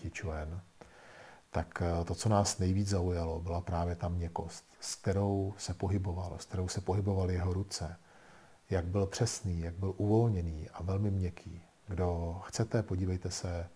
tak 1.52 1.82
eh, 1.82 2.06
to, 2.06 2.16
co 2.16 2.30
nás 2.30 2.60
nejvíc 2.60 2.88
zaujalo, 2.88 3.40
byla 3.40 3.62
právě 3.62 3.96
ta 3.96 4.08
měkost, 4.08 4.66
s 4.80 4.96
kterou 4.96 5.54
se 5.58 5.74
pohyboval, 5.74 6.36
s 6.40 6.46
kterou 6.46 6.68
se 6.68 6.82
pohybovaly 6.82 7.34
jeho 7.34 7.54
ruce, 7.54 7.98
jak 8.70 8.86
byl 8.86 9.06
přesný, 9.06 9.62
jak 9.62 9.74
byl 9.74 9.94
uvolněný 9.98 10.70
a 10.70 10.84
velmi 10.84 11.12
měkký. 11.12 11.62
Kdo 11.88 12.42
chcete, 12.46 12.84
podívejte 12.84 13.32
se 13.32 13.70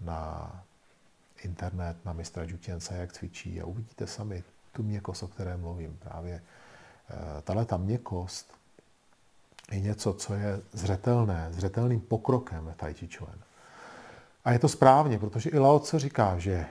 na 0.00 0.52
internet, 1.42 1.96
na 2.04 2.12
mistra 2.12 2.42
Jutěnce, 2.42 2.96
jak 2.96 3.12
cvičí 3.12 3.60
a 3.60 3.66
uvidíte 3.66 4.06
sami 4.06 4.44
tu 4.72 4.82
měkost, 4.82 5.22
o 5.22 5.28
které 5.28 5.56
mluvím. 5.56 5.96
Právě 5.96 6.42
eh, 7.10 7.42
tahle 7.42 7.64
ta 7.64 7.76
měkost 7.76 8.54
je 9.72 9.80
něco, 9.80 10.12
co 10.12 10.34
je 10.34 10.60
zřetelné, 10.72 11.48
zřetelným 11.50 12.00
pokrokem 12.00 12.74
Tai 12.76 12.94
Chi 12.94 13.08
Chuan. 13.16 13.38
A 14.44 14.52
je 14.52 14.58
to 14.58 14.68
správně, 14.68 15.18
protože 15.18 15.50
i 15.50 15.58
Lao 15.58 15.78
Tse 15.78 15.98
říká, 15.98 16.38
že 16.38 16.66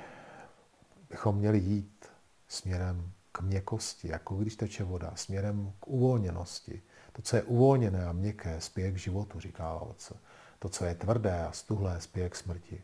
bychom 1.16 1.36
měli 1.36 1.60
jít 1.60 2.06
směrem 2.48 3.12
k 3.32 3.42
měkosti, 3.42 4.08
jako 4.08 4.36
když 4.36 4.56
teče 4.56 4.84
voda, 4.84 5.12
směrem 5.16 5.74
k 5.80 5.88
uvolněnosti. 5.88 6.82
To, 7.14 7.22
co 7.22 7.36
je 7.36 7.44
uvolněné 7.44 8.06
a 8.06 8.12
měkké, 8.12 8.62
spěje 8.62 8.92
k 8.92 8.98
životu, 8.98 9.40
říká 9.40 9.74
Lao 9.74 9.94
Tse. 9.94 10.14
To, 10.60 10.70
co 10.70 10.86
je 10.86 10.96
tvrdé 10.96 11.46
a 11.46 11.52
stuhlé, 11.52 12.02
spěje 12.02 12.30
k 12.30 12.36
smrti. 12.36 12.84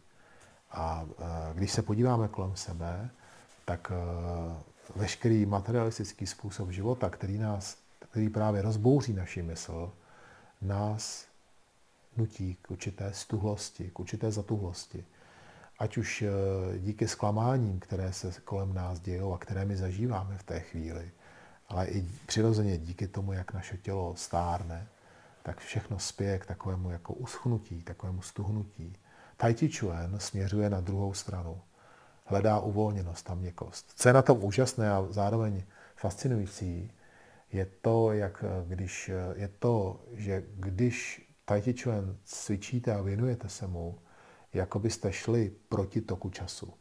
A 0.72 1.06
e, 1.06 1.54
když 1.54 1.72
se 1.72 1.82
podíváme 1.82 2.28
kolem 2.28 2.56
sebe, 2.56 3.10
tak 3.66 3.92
e, 3.92 3.96
veškerý 4.96 5.46
materialistický 5.46 6.28
způsob 6.28 6.70
života, 6.70 7.10
který, 7.10 7.38
nás, 7.38 7.78
který 8.12 8.30
právě 8.30 8.62
rozbouří 8.62 9.14
naši 9.14 9.42
mysl, 9.42 9.92
nás 10.62 11.26
nutí 12.18 12.58
k 12.62 12.72
určité 12.72 13.14
stuhlosti, 13.14 13.92
k 13.94 14.00
určité 14.00 14.32
zatuhlosti. 14.32 15.06
Ať 15.82 15.98
už 15.98 16.22
e, 16.22 16.30
díky 16.78 17.08
zklamáním, 17.08 17.80
které 17.80 18.14
se 18.14 18.34
kolem 18.44 18.74
nás 18.74 19.00
dějou 19.00 19.34
a 19.34 19.38
které 19.38 19.66
my 19.66 19.78
zažíváme 19.78 20.38
v 20.38 20.44
té 20.44 20.60
chvíli, 20.60 21.12
ale 21.68 21.88
i 21.88 22.08
přirozeně 22.26 22.78
díky 22.78 23.08
tomu, 23.08 23.34
jak 23.34 23.54
naše 23.54 23.78
tělo 23.78 24.16
stárne, 24.16 24.88
tak 25.44 25.60
všechno 25.60 26.00
spěje 26.00 26.40
k 26.40 26.46
takovému 26.46 26.92
jako 26.92 27.14
uschnutí, 27.14 27.84
takovému 27.84 28.22
stuhnutí. 28.22 28.94
Tai 29.38 29.54
Chi 29.54 29.72
Chuan 29.72 30.20
směřuje 30.20 30.70
na 30.70 30.82
druhou 30.82 31.14
stranu. 31.14 31.62
Hledá 32.26 32.60
uvolněnost 32.60 33.30
a 33.30 33.36
měkost. 33.36 33.92
Co 33.96 34.10
je 34.10 34.14
na 34.14 34.22
tom 34.22 34.44
úžasné 34.44 34.92
a 34.92 35.06
zároveň 35.10 35.64
fascinující, 35.96 36.92
je 37.52 37.66
to, 37.82 38.12
jak 38.12 38.44
když, 38.68 39.12
je 39.36 39.48
to, 39.48 40.02
že 40.14 40.44
když 40.56 41.28
Tai 41.46 41.62
Chi 41.62 41.74
Chuan 41.74 42.18
cvičíte 42.24 42.94
a 42.94 43.02
věnujete 43.02 43.50
se 43.50 43.68
mu, 43.68 44.00
jako 44.54 44.80
byste 44.80 45.12
šli 45.12 45.52
proti 45.70 46.02
toku 46.02 46.30
času. 46.30 46.74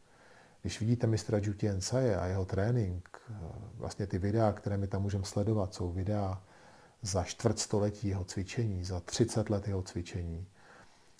Když 0.62 0.80
vidíte 0.80 1.06
mistra 1.06 1.38
Jutien 1.42 1.80
Saye 1.80 2.16
a 2.16 2.26
jeho 2.26 2.44
trénink, 2.44 3.20
vlastně 3.74 4.06
ty 4.06 4.18
videa, 4.18 4.52
které 4.52 4.76
my 4.76 4.87
tam 4.87 5.02
můžeme 5.02 5.24
sledovat, 5.24 5.74
jsou 5.74 5.92
videa 5.92 6.42
za 7.02 7.24
čtvrt 7.24 7.59
století 7.59 8.09
jeho 8.09 8.24
cvičení, 8.24 8.85
za 8.85 9.00
30 9.00 9.50
let 9.50 9.68
jeho 9.68 9.83
cvičení, 9.83 10.46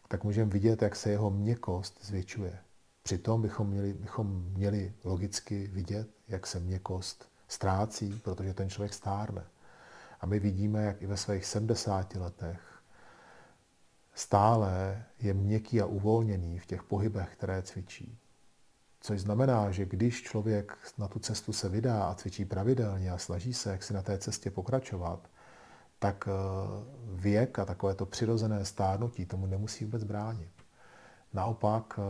tak 0.09 0.25
můžeme 0.25 0.51
vidět, 0.51 0.83
jak 0.83 0.97
se 0.97 1.11
jeho 1.11 1.31
měkost 1.31 2.05
zvětšuje. 2.05 2.59
Přitom 3.03 3.43
bychom 3.43 3.69
měli, 3.69 3.93
bychom 3.93 4.45
měli 4.45 4.93
logicky 5.05 5.67
vidět, 5.67 6.09
jak 6.29 6.47
se 6.47 6.61
měkost 6.61 7.29
ztrácí, 7.49 8.21
protože 8.25 8.55
ten 8.55 8.71
člověk 8.71 8.95
stárne. 8.95 9.45
A 10.21 10.27
my 10.27 10.39
vidíme, 10.39 10.85
jak 10.85 11.03
i 11.03 11.07
ve 11.07 11.17
svých 11.17 11.47
70 11.47 12.15
letech 12.15 12.70
stále 14.15 15.05
je 15.19 15.35
měkký 15.35 15.81
a 15.81 15.87
uvolněný 15.87 16.59
v 16.59 16.67
těch 16.67 16.83
pohybech, 16.83 17.29
které 17.33 17.63
cvičí. 17.63 18.19
Což 19.01 19.21
znamená, 19.21 19.71
že 19.71 19.85
když 19.85 20.23
člověk 20.23 20.79
na 20.99 21.09
tu 21.09 21.19
cestu 21.19 21.53
se 21.53 21.69
vydá 21.69 22.05
a 22.05 22.15
cvičí 22.15 22.45
pravidelně 22.45 23.11
a 23.11 23.19
snaží 23.19 23.55
se, 23.55 23.71
jak 23.71 23.83
si 23.83 23.95
na 23.95 24.03
té 24.03 24.19
cestě 24.19 24.51
pokračovat, 24.51 25.29
tak 25.99 26.29
eh, 26.29 26.33
věk 27.13 27.59
a 27.59 27.65
takové 27.65 27.95
to 27.95 28.07
přirozené 28.07 28.65
stárnutí 28.65 29.27
tomu 29.27 29.47
nemusí 29.47 29.85
vůbec 29.85 30.05
bránit. 30.05 30.53
Naopak 31.33 31.99
eh, 31.99 32.03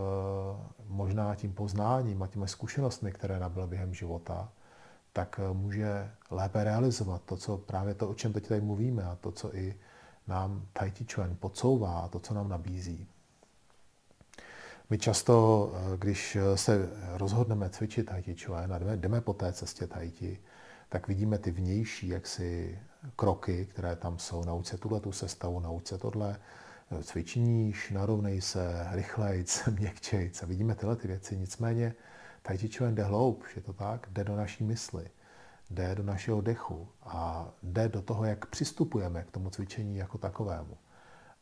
možná 0.87 1.35
tím 1.35 1.53
poznáním 1.53 2.23
a 2.23 2.27
těmi 2.27 2.47
zkušenostmi, 2.47 3.11
které 3.11 3.39
nabyl 3.39 3.67
během 3.67 3.93
života, 3.93 4.51
tak 5.13 5.39
eh, 5.43 5.53
může 5.53 6.11
lépe 6.29 6.63
realizovat 6.63 7.21
to, 7.25 7.37
co 7.37 7.57
právě 7.57 7.93
to, 7.93 8.09
o 8.09 8.13
čem 8.13 8.33
teď 8.33 8.47
tady 8.47 8.61
mluvíme 8.61 9.03
a 9.03 9.15
to, 9.15 9.31
co 9.31 9.55
i 9.55 9.75
nám 10.27 10.67
Tai 10.73 10.91
Chi 10.91 11.05
Chuan 11.13 11.35
podsouvá 11.39 12.07
to, 12.07 12.19
co 12.19 12.33
nám 12.33 12.49
nabízí. 12.49 13.07
My 14.89 14.97
často, 14.97 15.71
když 15.97 16.37
se 16.55 16.89
rozhodneme 17.13 17.69
cvičit 17.69 18.05
Tai 18.05 18.21
Chi 18.21 18.35
Chuan 18.35 18.73
a 18.73 18.77
jdeme, 18.79 18.97
jdeme 18.97 19.21
po 19.21 19.33
té 19.33 19.53
cestě 19.53 19.87
Tai 19.87 20.11
Chi, 20.11 20.39
tak 20.89 21.07
vidíme 21.07 21.37
ty 21.37 21.51
vnější 21.51 22.07
jaksi 22.07 22.79
kroky, 23.15 23.65
které 23.65 23.95
tam 23.95 24.19
jsou. 24.19 24.43
Nauč 24.43 24.65
se 24.65 24.77
tuhle 24.77 24.99
tu 24.99 25.11
sestavu, 25.11 25.59
nauč 25.59 25.87
se 25.87 25.97
tohle, 25.97 26.39
cvičníš, 27.03 27.91
narovnej 27.91 28.41
se, 28.41 28.87
rychlejc, 28.91 29.67
měkčejc 29.79 30.43
a 30.43 30.45
vidíme 30.45 30.75
tyhle 30.75 30.95
ty 30.95 31.07
věci. 31.07 31.37
Nicméně 31.37 31.95
Tai 32.41 32.57
Chi 32.57 32.69
Chuan 32.77 32.95
jde 32.95 33.03
hloub, 33.03 33.43
je 33.55 33.61
to 33.61 33.73
tak, 33.73 34.07
jde 34.11 34.23
do 34.23 34.35
naší 34.35 34.63
mysli. 34.63 35.09
Jde 35.71 35.95
do 35.95 36.03
našeho 36.03 36.41
dechu 36.41 36.87
a 37.03 37.49
jde 37.63 37.89
do 37.89 38.01
toho, 38.01 38.25
jak 38.25 38.45
přistupujeme 38.45 39.23
k 39.23 39.31
tomu 39.31 39.49
cvičení 39.49 39.97
jako 39.97 40.17
takovému. 40.17 40.77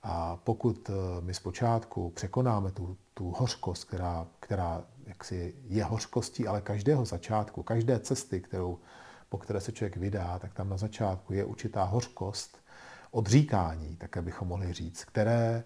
A 0.04 0.36
pokud 0.36 0.90
eh, 0.90 0.94
my 1.22 1.34
zpočátku 1.34 2.10
překonáme 2.10 2.72
tu, 2.72 2.98
tu 3.14 3.32
hořkost, 3.32 3.84
která, 3.84 4.28
která 4.40 4.84
jaksi 5.06 5.56
je 5.68 5.84
hořkostí, 5.84 6.48
ale 6.48 6.62
každého 6.62 7.06
začátku, 7.06 7.64
každé 7.64 8.00
cesty, 8.00 8.42
kterou, 8.42 8.80
po 9.30 9.38
které 9.38 9.62
se 9.62 9.72
člověk 9.72 9.98
vydá, 9.98 10.40
tak 10.40 10.54
tam 10.54 10.70
na 10.70 10.78
začátku 10.78 11.34
je 11.34 11.46
určitá 11.46 11.84
hořkost, 11.84 12.58
odříkání, 13.12 13.96
tak 13.96 14.18
abychom 14.18 14.48
mohli 14.48 14.74
říct, 14.74 15.04
které 15.04 15.64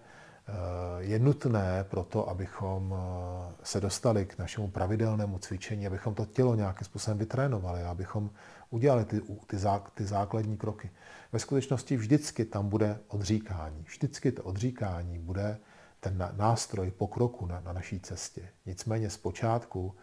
je 0.98 1.18
nutné 1.18 1.84
pro 1.84 2.04
to, 2.04 2.28
abychom 2.28 2.94
eh, 2.94 3.54
se 3.62 3.80
dostali 3.80 4.26
k 4.26 4.38
našemu 4.38 4.68
pravidelnému 4.68 5.38
cvičení, 5.38 5.86
abychom 5.86 6.14
to 6.14 6.26
tělo 6.26 6.54
nějakým 6.54 6.84
způsobem 6.84 7.18
vytrénovali, 7.18 7.82
abychom 7.82 8.30
udělali 8.70 9.04
ty, 9.04 9.20
ty, 9.20 9.56
ty 9.94 10.04
základní 10.04 10.56
kroky. 10.56 10.90
Ve 11.32 11.38
skutečnosti 11.38 11.96
vždycky 11.96 12.44
tam 12.44 12.68
bude 12.68 12.98
odříkání. 13.08 13.84
Vždycky 13.88 14.32
to 14.32 14.42
odříkání 14.42 15.18
bude 15.18 15.58
ten 16.00 16.32
nástroj 16.36 16.90
pokroku 16.90 17.46
na, 17.46 17.60
na 17.60 17.72
naší 17.72 18.00
cestě. 18.00 18.48
Nicméně 18.66 19.10
zpočátku 19.10 19.94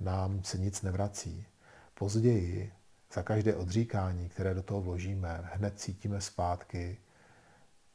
nám 0.00 0.44
se 0.44 0.58
nic 0.58 0.82
nevrací. 0.82 1.46
Později, 1.94 2.72
za 3.12 3.22
každé 3.22 3.56
odříkání, 3.56 4.28
které 4.28 4.54
do 4.54 4.62
toho 4.62 4.80
vložíme, 4.80 5.50
hned 5.52 5.80
cítíme 5.80 6.20
zpátky, 6.20 6.98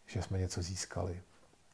že 0.08 0.22
jsme 0.22 0.40
něco 0.40 0.62
získali. 0.62 1.22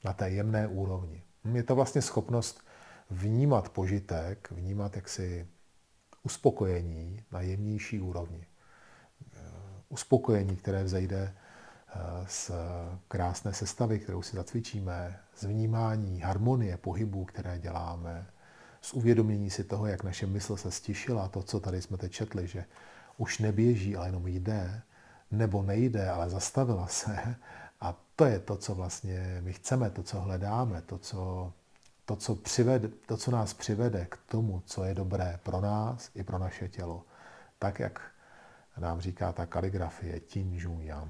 Na 0.03 0.13
té 0.13 0.29
jemné 0.29 0.67
úrovni. 0.67 1.23
Je 1.53 1.63
to 1.63 1.75
vlastně 1.75 2.01
schopnost 2.01 2.63
vnímat 3.09 3.69
požitek, 3.69 4.51
vnímat 4.51 4.95
jaksi 4.95 5.47
uspokojení 6.23 7.23
na 7.31 7.41
jemnější 7.41 7.99
úrovni. 7.99 8.47
Uspokojení, 9.89 10.55
které 10.55 10.83
vzejde 10.83 11.33
z 12.27 12.51
krásné 13.07 13.53
sestavy, 13.53 13.99
kterou 13.99 14.21
si 14.21 14.35
zacvičíme, 14.35 15.19
z 15.35 15.43
vnímání 15.43 16.19
harmonie 16.19 16.77
pohybů, 16.77 17.25
které 17.25 17.59
děláme, 17.59 18.27
z 18.81 18.93
uvědomění 18.93 19.49
si 19.49 19.63
toho, 19.63 19.85
jak 19.85 20.03
naše 20.03 20.27
mysl 20.27 20.57
se 20.57 20.71
stišila, 20.71 21.27
to, 21.27 21.43
co 21.43 21.59
tady 21.59 21.81
jsme 21.81 21.97
teď 21.97 22.11
četli, 22.11 22.47
že 22.47 22.65
už 23.17 23.39
neběží, 23.39 23.95
ale 23.95 24.07
jenom 24.07 24.27
jde, 24.27 24.81
nebo 25.31 25.63
nejde, 25.63 26.09
ale 26.09 26.29
zastavila 26.29 26.87
se. 26.87 27.35
To 28.19 28.25
je 28.25 28.39
to, 28.39 28.57
co 28.57 28.75
vlastně 28.75 29.39
my 29.41 29.53
chceme, 29.53 29.89
to, 29.89 30.03
co 30.03 30.21
hledáme, 30.21 30.81
to, 30.81 30.97
co, 30.97 31.53
to, 32.05 32.15
co, 32.15 32.35
přivede, 32.35 32.87
to, 32.87 33.17
co 33.17 33.31
nás 33.31 33.53
přivede 33.53 34.05
k 34.05 34.17
tomu, 34.17 34.61
co 34.65 34.83
je 34.83 34.93
dobré 34.93 35.39
pro 35.43 35.61
nás 35.61 36.09
i 36.15 36.23
pro 36.23 36.37
naše 36.37 36.69
tělo. 36.69 37.03
Tak, 37.59 37.79
jak 37.79 38.01
nám 38.77 39.01
říká 39.01 39.31
ta 39.31 39.45
kaligrafie 39.45 40.19
Tin 40.19 40.53
Jung 40.53 40.83
Yang. 40.83 41.09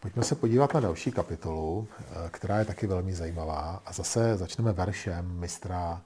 Pojďme 0.00 0.24
se 0.24 0.34
podívat 0.34 0.74
na 0.74 0.80
další 0.80 1.12
kapitolu, 1.12 1.88
eh, 2.00 2.30
která 2.30 2.58
je 2.58 2.64
taky 2.64 2.86
velmi 2.86 3.14
zajímavá. 3.14 3.82
A 3.84 3.92
zase 3.92 4.36
začneme 4.36 4.72
veršem 4.72 5.38
mistra 5.40 6.02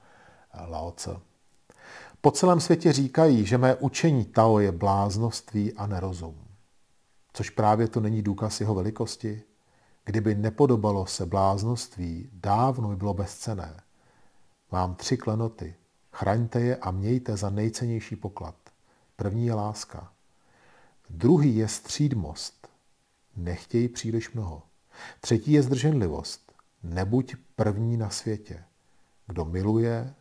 Laoce. 0.67 1.30
Po 2.21 2.31
celém 2.31 2.59
světě 2.59 2.93
říkají, 2.93 3.45
že 3.45 3.57
mé 3.57 3.75
učení 3.75 4.25
Tao 4.25 4.59
je 4.59 4.71
bláznoství 4.71 5.73
a 5.73 5.87
nerozum. 5.87 6.35
Což 7.33 7.49
právě 7.49 7.87
to 7.87 7.99
není 7.99 8.21
důkaz 8.21 8.59
jeho 8.59 8.75
velikosti. 8.75 9.43
Kdyby 10.05 10.35
nepodobalo 10.35 11.05
se 11.05 11.25
bláznoství, 11.25 12.29
dávno 12.33 12.89
by 12.89 12.95
bylo 12.95 13.13
bezcené. 13.13 13.81
Mám 14.71 14.95
tři 14.95 15.17
klenoty. 15.17 15.75
Chraňte 16.13 16.61
je 16.61 16.75
a 16.75 16.91
mějte 16.91 17.37
za 17.37 17.49
nejcennější 17.49 18.15
poklad. 18.15 18.55
První 19.15 19.45
je 19.45 19.53
láska. 19.53 20.11
Druhý 21.09 21.55
je 21.55 21.67
střídmost 21.67 22.61
nechtějí 23.35 23.87
příliš 23.87 24.33
mnoho. 24.33 24.63
Třetí 25.19 25.51
je 25.51 25.63
zdrženlivost. 25.63 26.51
Nebuď 26.83 27.35
první 27.55 27.97
na 27.97 28.09
světě. 28.09 28.63
Kdo 29.27 29.45
miluje, 29.45 30.13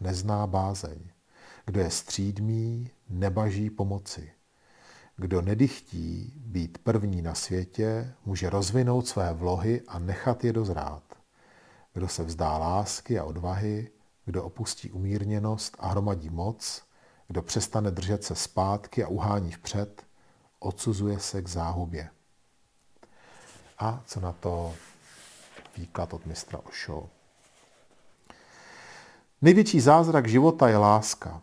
nezná 0.00 0.46
bázeň. 0.46 0.98
Kdo 1.66 1.80
je 1.80 1.90
střídmý, 1.90 2.90
nebaží 3.08 3.70
pomoci. 3.70 4.32
Kdo 5.16 5.42
nedychtí 5.42 6.32
být 6.36 6.78
první 6.78 7.22
na 7.22 7.34
světě, 7.34 8.14
může 8.24 8.50
rozvinout 8.50 9.08
své 9.08 9.32
vlohy 9.32 9.82
a 9.88 9.98
nechat 9.98 10.44
je 10.44 10.52
dozrát. 10.52 11.02
Kdo 11.92 12.08
se 12.08 12.24
vzdá 12.24 12.58
lásky 12.58 13.18
a 13.18 13.24
odvahy, 13.24 13.90
kdo 14.24 14.44
opustí 14.44 14.90
umírněnost 14.90 15.76
a 15.78 15.88
hromadí 15.88 16.30
moc, 16.30 16.82
kdo 17.28 17.42
přestane 17.42 17.90
držet 17.90 18.24
se 18.24 18.34
zpátky 18.34 19.04
a 19.04 19.08
uhání 19.08 19.52
vpřed, 19.52 20.06
odsuzuje 20.58 21.18
se 21.18 21.42
k 21.42 21.48
záhubě. 21.48 22.10
A 23.78 24.02
co 24.06 24.20
na 24.20 24.32
to 24.32 24.74
výklad 25.76 26.14
od 26.14 26.26
mistra 26.26 26.58
Ošo. 26.58 27.08
Největší 29.42 29.80
zázrak 29.80 30.28
života 30.28 30.68
je 30.68 30.76
láska. 30.76 31.42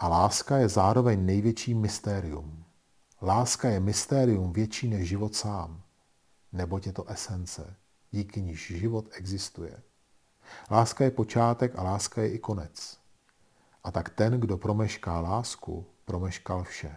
A 0.00 0.08
láska 0.08 0.56
je 0.56 0.68
zároveň 0.68 1.26
největší 1.26 1.74
mystérium. 1.74 2.64
Láska 3.22 3.68
je 3.68 3.80
mystérium 3.80 4.52
větší 4.52 4.88
než 4.88 5.08
život 5.08 5.34
sám. 5.34 5.82
Neboť 6.52 6.86
je 6.86 6.92
to 6.92 7.10
esence, 7.10 7.76
díky 8.10 8.42
níž 8.42 8.66
život 8.66 9.08
existuje. 9.12 9.82
Láska 10.70 11.04
je 11.04 11.10
počátek 11.10 11.78
a 11.78 11.82
láska 11.82 12.22
je 12.22 12.32
i 12.32 12.38
konec. 12.38 12.98
A 13.84 13.90
tak 13.90 14.08
ten, 14.08 14.40
kdo 14.40 14.58
promešká 14.58 15.20
lásku, 15.20 15.86
promeškal 16.04 16.64
vše. 16.64 16.96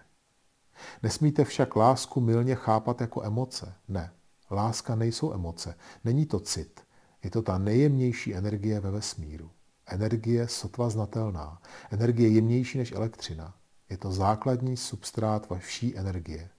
Nesmíte 1.04 1.44
však 1.44 1.76
lásku 1.76 2.22
milně 2.22 2.56
chápat 2.56 3.02
jako 3.02 3.24
emoce. 3.24 3.74
Ne. 3.88 4.14
Láska 4.52 4.96
nejsou 4.96 5.34
emoce, 5.34 5.76
není 6.04 6.26
to 6.26 6.40
cit. 6.40 6.82
Je 7.24 7.30
to 7.30 7.42
ta 7.42 7.58
nejjemnější 7.58 8.36
energie 8.36 8.80
ve 8.80 8.92
vesmíru. 8.92 9.52
Energie 9.86 10.48
sotva 10.48 10.90
znatelná. 10.90 11.62
Energie 11.92 12.30
jemnější 12.30 12.78
než 12.78 12.92
elektřina. 12.92 13.54
Je 13.90 13.98
to 13.98 14.12
základní 14.12 14.78
substrát 14.78 15.48
vší 15.58 15.98
energie. 15.98 16.50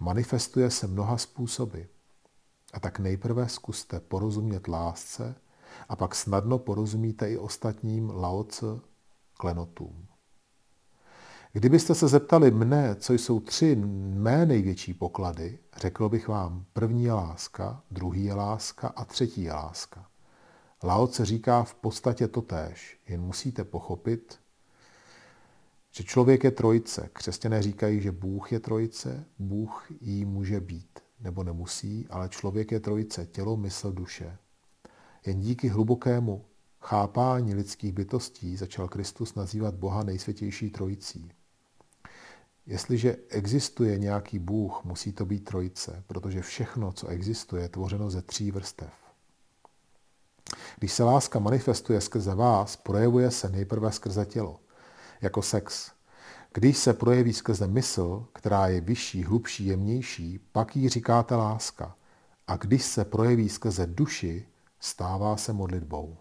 Manifestuje 0.00 0.70
se 0.70 0.86
mnoha 0.86 1.18
způsoby. 1.18 1.80
A 2.72 2.80
tak 2.80 2.98
nejprve 2.98 3.48
zkuste 3.48 4.00
porozumět 4.00 4.68
lásce 4.68 5.34
a 5.88 5.96
pak 5.96 6.14
snadno 6.14 6.58
porozumíte 6.58 7.30
i 7.30 7.38
ostatním 7.38 8.10
laoce 8.10 8.66
klenotům. 9.36 10.06
Kdybyste 11.52 11.94
se 11.94 12.08
zeptali 12.08 12.50
mne, 12.50 12.94
co 12.94 13.12
jsou 13.12 13.40
tři 13.40 13.76
mé 13.76 14.46
největší 14.46 14.94
poklady, 14.94 15.58
řekl 15.76 16.08
bych 16.08 16.28
vám, 16.28 16.64
první 16.72 17.04
je 17.04 17.12
láska, 17.12 17.82
druhý 17.90 18.24
je 18.24 18.34
láska 18.34 18.88
a 18.88 19.04
třetí 19.04 19.42
je 19.42 19.52
láska. 19.52 20.06
Lao 20.86 21.08
se 21.08 21.24
říká 21.24 21.62
v 21.62 21.74
podstatě 21.74 22.28
totéž, 22.28 22.98
jen 23.08 23.20
musíte 23.20 23.64
pochopit, 23.64 24.40
že 25.90 26.04
člověk 26.04 26.44
je 26.44 26.50
trojice. 26.50 27.08
Křesťané 27.12 27.62
říkají, 27.62 28.00
že 28.00 28.12
Bůh 28.12 28.52
je 28.52 28.60
trojice, 28.60 29.24
Bůh 29.38 29.86
jí 30.00 30.24
může 30.24 30.60
být, 30.60 30.98
nebo 31.20 31.44
nemusí, 31.44 32.06
ale 32.10 32.28
člověk 32.28 32.72
je 32.72 32.80
trojice, 32.80 33.26
tělo, 33.26 33.56
mysl, 33.56 33.92
duše. 33.92 34.38
Jen 35.26 35.40
díky 35.40 35.68
hlubokému 35.68 36.44
chápání 36.80 37.54
lidských 37.54 37.92
bytostí 37.92 38.56
začal 38.56 38.88
Kristus 38.88 39.34
nazývat 39.34 39.74
Boha 39.74 40.02
nejsvětější 40.02 40.70
trojicí. 40.70 41.32
Jestliže 42.66 43.16
existuje 43.28 43.98
nějaký 43.98 44.38
Bůh, 44.38 44.84
musí 44.84 45.12
to 45.12 45.26
být 45.26 45.44
trojice, 45.44 46.04
protože 46.06 46.42
všechno, 46.42 46.92
co 46.92 47.06
existuje, 47.06 47.62
je 47.62 47.68
tvořeno 47.68 48.10
ze 48.10 48.22
tří 48.22 48.50
vrstev. 48.50 49.03
Když 50.78 50.92
se 50.92 51.04
láska 51.04 51.38
manifestuje 51.38 52.00
skrze 52.00 52.34
vás, 52.34 52.76
projevuje 52.76 53.30
se 53.30 53.48
nejprve 53.48 53.92
skrze 53.92 54.26
tělo, 54.26 54.60
jako 55.20 55.42
sex. 55.42 55.92
Když 56.52 56.78
se 56.78 56.94
projeví 56.94 57.32
skrze 57.32 57.66
mysl, 57.66 58.26
která 58.32 58.68
je 58.68 58.80
vyšší, 58.80 59.24
hlubší, 59.24 59.66
jemnější, 59.66 60.38
pak 60.52 60.76
jí 60.76 60.88
říkáte 60.88 61.34
láska. 61.34 61.96
A 62.46 62.56
když 62.56 62.82
se 62.82 63.04
projeví 63.04 63.48
skrze 63.48 63.86
duši, 63.86 64.46
stává 64.80 65.36
se 65.36 65.52
modlitbou. 65.52 66.16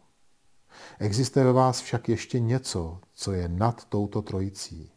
Existuje 1.00 1.46
ve 1.46 1.54
vás 1.54 1.82
však 1.82 2.10
ještě 2.10 2.40
něco, 2.40 3.00
co 3.14 3.32
je 3.32 3.50
nad 3.50 3.86
touto 3.86 4.22
trojicí. 4.22 4.92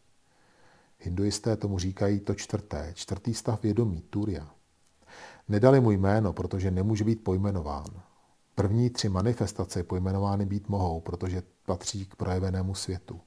Hinduisté 0.99 1.57
tomu 1.57 1.79
říkají 1.79 2.21
to 2.21 2.35
čtvrté, 2.35 2.93
čtvrtý 2.95 3.35
stav 3.35 3.63
vědomí, 3.63 4.03
Turya. 4.11 4.51
Nedali 5.49 5.81
mu 5.81 5.91
jméno, 5.91 6.33
protože 6.33 6.71
nemůže 6.71 7.05
být 7.05 7.25
pojmenován. 7.25 8.06
První 8.59 8.91
tři 8.91 9.09
manifestace 9.09 9.83
pojmenovány 9.83 10.47
být 10.47 10.69
mohou, 10.69 11.01
protože 11.01 11.43
patří 11.67 12.07
k 12.07 12.17
projevenému 12.17 12.75
světu. 12.75 13.21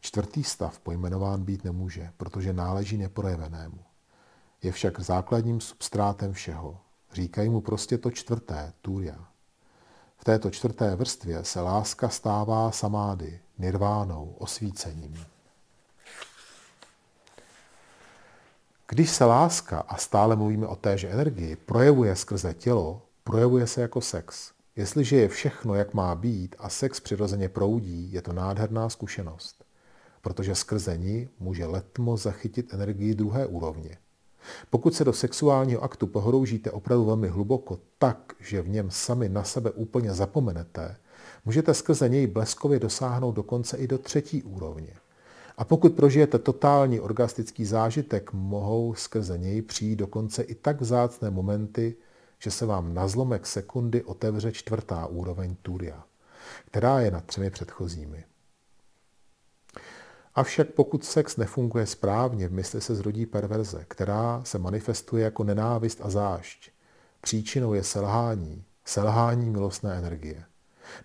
Čtvrtý 0.00 0.44
stav 0.44 0.78
pojmenován 0.78 1.44
být 1.44 1.64
nemůže, 1.64 2.12
protože 2.16 2.52
náleží 2.52 2.96
neprojevenému. 2.96 3.78
Je 4.62 4.72
však 4.72 5.00
základním 5.00 5.60
substrátem 5.60 6.32
všeho. 6.32 6.78
Říkají 7.12 7.48
mu 7.48 7.60
prostě 7.60 7.98
to 7.98 8.10
čtvrté, 8.10 8.72
Turya. 8.82 9.28
V 10.16 10.24
této 10.24 10.50
čtvrté 10.50 10.96
vrstvě 10.96 11.44
se 11.44 11.60
láska 11.60 12.08
stává 12.08 12.70
samády, 12.70 13.40
nirvánou, 13.58 14.34
osvícením. 14.38 15.24
Když 18.88 19.10
se 19.10 19.24
láska, 19.24 19.78
a 19.88 19.96
stále 19.96 20.36
mluvíme 20.36 20.66
o 20.66 20.76
téže 20.76 21.08
energii, 21.08 21.56
projevuje 21.56 22.16
skrze 22.16 22.54
tělo, 22.54 23.02
projevuje 23.26 23.66
se 23.66 23.80
jako 23.80 24.00
sex. 24.00 24.52
Jestliže 24.76 25.16
je 25.16 25.28
všechno, 25.28 25.74
jak 25.74 25.94
má 25.94 26.14
být 26.14 26.56
a 26.58 26.68
sex 26.68 27.00
přirozeně 27.00 27.48
proudí, 27.48 28.12
je 28.12 28.22
to 28.22 28.32
nádherná 28.32 28.88
zkušenost, 28.88 29.64
protože 30.22 30.54
skrze 30.54 30.96
ní 30.96 31.28
může 31.38 31.66
letmo 31.66 32.16
zachytit 32.16 32.74
energii 32.74 33.14
druhé 33.14 33.46
úrovně. 33.46 33.98
Pokud 34.70 34.94
se 34.94 35.04
do 35.04 35.12
sexuálního 35.12 35.82
aktu 35.82 36.06
pohroužíte 36.06 36.70
opravdu 36.70 37.04
velmi 37.04 37.28
hluboko 37.28 37.78
tak, 37.98 38.32
že 38.40 38.62
v 38.62 38.68
něm 38.68 38.90
sami 38.90 39.28
na 39.28 39.44
sebe 39.44 39.70
úplně 39.70 40.14
zapomenete, 40.14 40.96
můžete 41.44 41.74
skrze 41.74 42.08
něj 42.08 42.26
bleskově 42.26 42.78
dosáhnout 42.78 43.32
dokonce 43.32 43.76
i 43.76 43.86
do 43.86 43.98
třetí 43.98 44.42
úrovně. 44.42 44.92
A 45.58 45.64
pokud 45.64 45.94
prožijete 45.94 46.38
totální 46.38 47.00
orgastický 47.00 47.64
zážitek, 47.64 48.32
mohou 48.32 48.94
skrze 48.94 49.38
něj 49.38 49.62
přijít 49.62 49.96
dokonce 49.96 50.42
i 50.42 50.54
tak 50.54 50.80
vzácné 50.80 51.30
momenty, 51.30 51.96
že 52.38 52.50
se 52.50 52.66
vám 52.66 52.94
na 52.94 53.08
zlomek 53.08 53.46
sekundy 53.46 54.02
otevře 54.02 54.52
čtvrtá 54.52 55.06
úroveň 55.06 55.56
Turia, 55.62 56.04
která 56.66 57.00
je 57.00 57.10
nad 57.10 57.24
třemi 57.24 57.50
předchozími. 57.50 58.24
Avšak 60.34 60.68
pokud 60.68 61.04
sex 61.04 61.36
nefunguje 61.36 61.86
správně, 61.86 62.48
v 62.48 62.52
mysli 62.52 62.80
se 62.80 62.94
zrodí 62.94 63.26
perverze, 63.26 63.84
která 63.88 64.44
se 64.44 64.58
manifestuje 64.58 65.24
jako 65.24 65.44
nenávist 65.44 66.00
a 66.02 66.10
zášť. 66.10 66.70
Příčinou 67.20 67.74
je 67.74 67.84
selhání, 67.84 68.64
selhání 68.84 69.50
milostné 69.50 69.94
energie. 69.94 70.44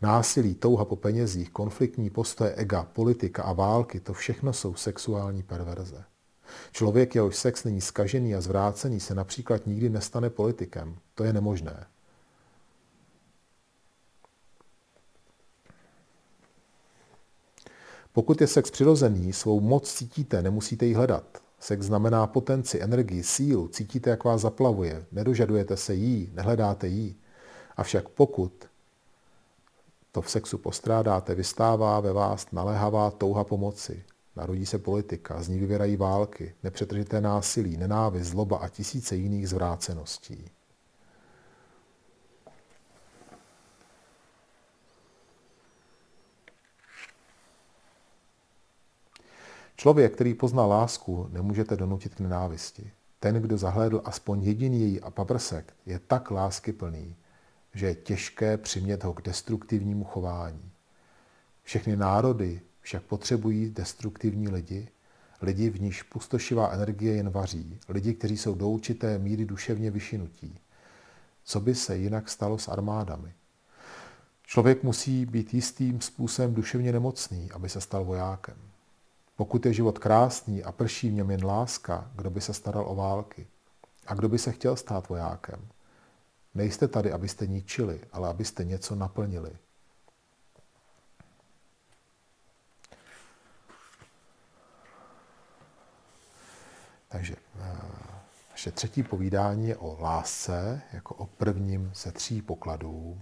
Násilí, 0.02 0.56
touha 0.56 0.86
po 0.86 0.96
penězích, 0.96 1.50
konfliktní 1.50 2.10
postoje 2.10 2.52
ega, 2.52 2.84
politika 2.84 3.44
a 3.44 3.54
války, 3.54 4.00
to 4.00 4.14
všechno 4.14 4.54
jsou 4.54 4.76
sexuální 4.76 5.44
perverze. 5.44 6.04
Člověk, 6.72 7.16
jehož 7.16 7.36
sex 7.36 7.64
není 7.64 7.82
skažený 7.82 8.36
a 8.36 8.42
zvrácený, 8.42 9.00
se 9.00 9.16
například 9.16 9.68
nikdy 9.68 9.90
nestane 9.90 10.30
politikem. 10.30 10.96
To 11.16 11.24
je 11.24 11.34
nemožné. 11.34 11.86
Pokud 18.14 18.42
je 18.42 18.48
sex 18.48 18.72
přirozený, 18.72 19.34
svou 19.34 19.60
moc 19.60 19.94
cítíte, 19.94 20.42
nemusíte 20.42 20.86
ji 20.86 20.94
hledat. 20.94 21.38
Sex 21.60 21.86
znamená 21.86 22.28
potenci, 22.28 22.82
energii, 22.82 23.24
sílu, 23.24 23.68
cítíte, 23.68 24.10
jak 24.10 24.24
vás 24.24 24.42
zaplavuje, 24.42 25.06
nedožadujete 25.12 25.78
se 25.78 25.94
jí, 25.94 26.32
nehledáte 26.34 26.88
jí. 26.88 27.16
Avšak 27.78 28.10
pokud 28.10 28.66
to 30.12 30.22
v 30.22 30.32
sexu 30.32 30.58
postrádáte, 30.58 31.36
vystává 31.36 32.00
ve 32.00 32.14
vás 32.14 32.52
naléhavá 32.52 33.12
touha 33.12 33.44
pomoci. 33.44 34.04
Narodí 34.36 34.66
se 34.66 34.78
politika, 34.78 35.44
z 35.44 35.48
ní 35.48 35.60
vyvěrají 35.60 35.96
války, 35.96 36.56
nepřetržité 36.64 37.22
násilí, 37.22 37.78
nenávist, 37.78 38.28
zloba 38.28 38.58
a 38.58 38.70
tisíce 38.70 39.16
jiných 39.16 39.50
zvráceností. 39.50 40.46
Člověk, 49.76 50.14
který 50.14 50.34
pozná 50.34 50.66
lásku, 50.66 51.28
nemůžete 51.32 51.76
donutit 51.76 52.16
k 52.16 52.20
nenávisti. 52.20 52.92
Ten, 53.20 53.36
kdo 53.36 53.58
zahlédl 53.58 54.02
aspoň 54.06 54.44
jediný 54.44 54.82
její 54.82 55.00
paprsek, 55.10 55.74
je 55.86 56.00
tak 56.00 56.32
lásky 56.32 56.74
plný, 56.74 57.16
že 57.74 57.86
je 57.86 57.96
těžké 57.96 58.58
přimět 58.58 59.04
ho 59.04 59.14
k 59.14 59.22
destruktivnímu 59.22 60.04
chování. 60.04 60.72
Všechny 61.64 61.96
národy 61.96 62.62
však 62.82 63.04
potřebují 63.04 63.70
destruktivní 63.70 64.50
lidi, 64.50 64.88
lidi, 65.42 65.70
v 65.70 65.82
níž 65.82 66.04
pustošivá 66.04 66.72
energie 66.72 67.16
jen 67.16 67.30
vaří, 67.30 67.80
lidi, 67.90 68.14
kteří 68.14 68.38
jsou 68.38 68.56
do 68.56 68.70
určité 68.70 69.20
míry 69.20 69.46
duševně 69.46 69.92
vyšinutí. 69.92 70.60
Co 71.44 71.60
by 71.60 71.76
se 71.76 71.98
jinak 71.98 72.30
stalo 72.30 72.58
s 72.58 72.68
armádami? 72.68 73.34
Člověk 74.44 74.84
musí 74.84 75.26
být 75.26 75.54
jistým 75.54 76.02
způsobem 76.02 76.54
duševně 76.54 76.92
nemocný, 76.92 77.52
aby 77.52 77.70
se 77.70 77.82
stal 77.82 78.06
vojákem. 78.06 78.58
Pokud 79.36 79.66
je 79.66 79.74
život 79.74 80.00
krásný 80.00 80.64
a 80.64 80.72
prší 80.72 81.10
v 81.10 81.14
něm 81.14 81.32
jen 81.32 81.46
láska, 81.46 82.12
kdo 82.16 82.30
by 82.30 82.42
se 82.42 82.54
staral 82.54 82.86
o 82.88 82.96
války? 82.96 83.48
A 84.08 84.14
kdo 84.14 84.30
by 84.30 84.38
se 84.38 84.52
chtěl 84.52 84.76
stát 84.76 85.10
vojákem? 85.10 85.68
Nejste 86.56 86.88
tady, 86.88 87.12
abyste 87.12 87.48
ničili, 87.48 88.02
ale 88.12 88.30
abyste 88.30 88.64
něco 88.64 88.96
naplnili. 88.96 89.52
Takže 97.12 97.36
eh, 97.60 97.78
naše 98.52 98.72
třetí 98.72 99.04
povídání 99.04 99.68
je 99.68 99.78
o 99.78 99.98
lásce, 100.02 100.82
jako 100.94 101.16
o 101.16 101.26
prvním 101.26 101.92
ze 101.96 102.12
tří 102.12 102.42
pokladů. 102.42 103.22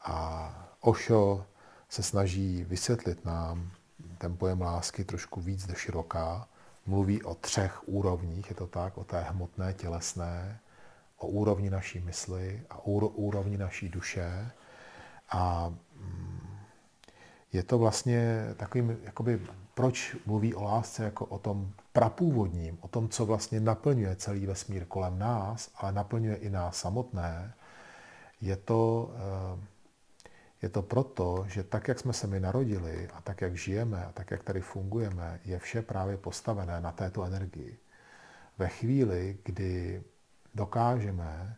A 0.00 0.68
Ošo 0.80 1.46
se 1.88 2.02
snaží 2.02 2.64
vysvětlit 2.64 3.24
nám 3.24 3.70
ten 4.18 4.36
pojem 4.36 4.60
lásky 4.60 5.04
trošku 5.04 5.40
víc 5.40 5.66
do 5.66 5.74
široká. 5.74 6.48
Mluví 6.86 7.22
o 7.22 7.34
třech 7.34 7.88
úrovních, 7.88 8.50
je 8.50 8.56
to 8.56 8.66
tak, 8.66 8.98
o 8.98 9.04
té 9.04 9.20
hmotné, 9.20 9.74
tělesné, 9.74 10.60
o 11.16 11.26
úrovni 11.26 11.70
naší 11.70 12.00
mysli 12.00 12.62
a 12.70 12.84
úrovni 13.14 13.58
naší 13.58 13.88
duše. 13.88 14.50
A 15.30 15.74
mm, 15.94 16.56
je 17.52 17.62
to 17.62 17.78
vlastně 17.78 18.46
takovým, 18.56 18.98
jakoby, 19.02 19.40
proč 19.74 20.16
mluví 20.26 20.54
o 20.54 20.64
lásce 20.64 21.04
jako 21.04 21.24
o 21.24 21.38
tom 21.38 21.72
prapůvodním, 21.96 22.78
o 22.80 22.88
tom, 22.88 23.08
co 23.08 23.26
vlastně 23.26 23.60
naplňuje 23.60 24.16
celý 24.16 24.46
vesmír 24.46 24.84
kolem 24.84 25.18
nás, 25.18 25.70
ale 25.74 25.92
naplňuje 25.92 26.36
i 26.36 26.50
nás 26.50 26.76
samotné, 26.76 27.54
je 28.40 28.56
to, 28.56 29.10
eh, 29.16 29.66
je 30.62 30.68
to 30.68 30.82
proto, 30.82 31.44
že 31.48 31.62
tak, 31.64 31.88
jak 31.88 31.98
jsme 32.00 32.12
se 32.12 32.26
my 32.26 32.40
narodili 32.40 33.08
a 33.14 33.20
tak, 33.20 33.40
jak 33.40 33.56
žijeme 33.56 34.04
a 34.04 34.12
tak, 34.12 34.30
jak 34.30 34.44
tady 34.44 34.60
fungujeme, 34.60 35.40
je 35.44 35.58
vše 35.58 35.82
právě 35.82 36.16
postavené 36.16 36.80
na 36.80 36.92
této 36.92 37.24
energii. 37.24 37.78
Ve 38.58 38.68
chvíli, 38.68 39.38
kdy 39.44 40.02
dokážeme 40.54 41.56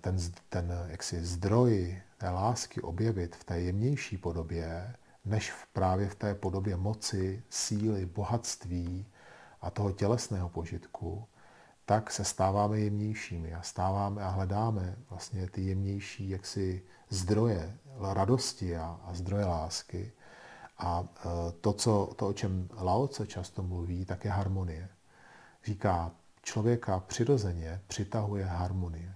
ten, 0.00 0.16
ten 0.48 0.72
jaksi 0.86 1.24
zdroj 1.24 2.02
té 2.18 2.30
lásky 2.30 2.80
objevit 2.80 3.36
v 3.36 3.44
té 3.44 3.60
jemnější 3.60 4.16
podobě, 4.16 4.94
než 5.24 5.50
v, 5.52 5.66
právě 5.66 6.08
v 6.08 6.14
té 6.14 6.34
podobě 6.34 6.76
moci, 6.76 7.42
síly, 7.50 8.06
bohatství 8.06 9.06
a 9.60 9.70
toho 9.70 9.92
tělesného 9.92 10.48
požitku, 10.48 11.24
tak 11.86 12.10
se 12.10 12.24
stáváme 12.24 12.80
jemnějšími 12.80 13.54
a 13.54 13.62
stáváme 13.62 14.22
a 14.22 14.28
hledáme 14.28 14.96
vlastně 15.10 15.50
ty 15.50 15.62
jemnější 15.62 16.28
jaksi 16.28 16.82
zdroje 17.08 17.78
radosti 18.12 18.76
a, 18.76 19.00
a 19.04 19.14
zdroje 19.14 19.44
lásky. 19.44 20.12
A 20.78 21.04
e, 21.04 21.52
to, 21.52 21.72
co, 21.72 22.12
to, 22.16 22.28
o 22.28 22.32
čem 22.32 22.68
Laoce 22.80 23.26
často 23.26 23.62
mluví, 23.62 24.04
tak 24.04 24.24
je 24.24 24.30
harmonie. 24.30 24.88
Říká, 25.64 26.10
člověka 26.42 27.00
přirozeně 27.00 27.80
přitahuje 27.86 28.44
harmonie. 28.44 29.14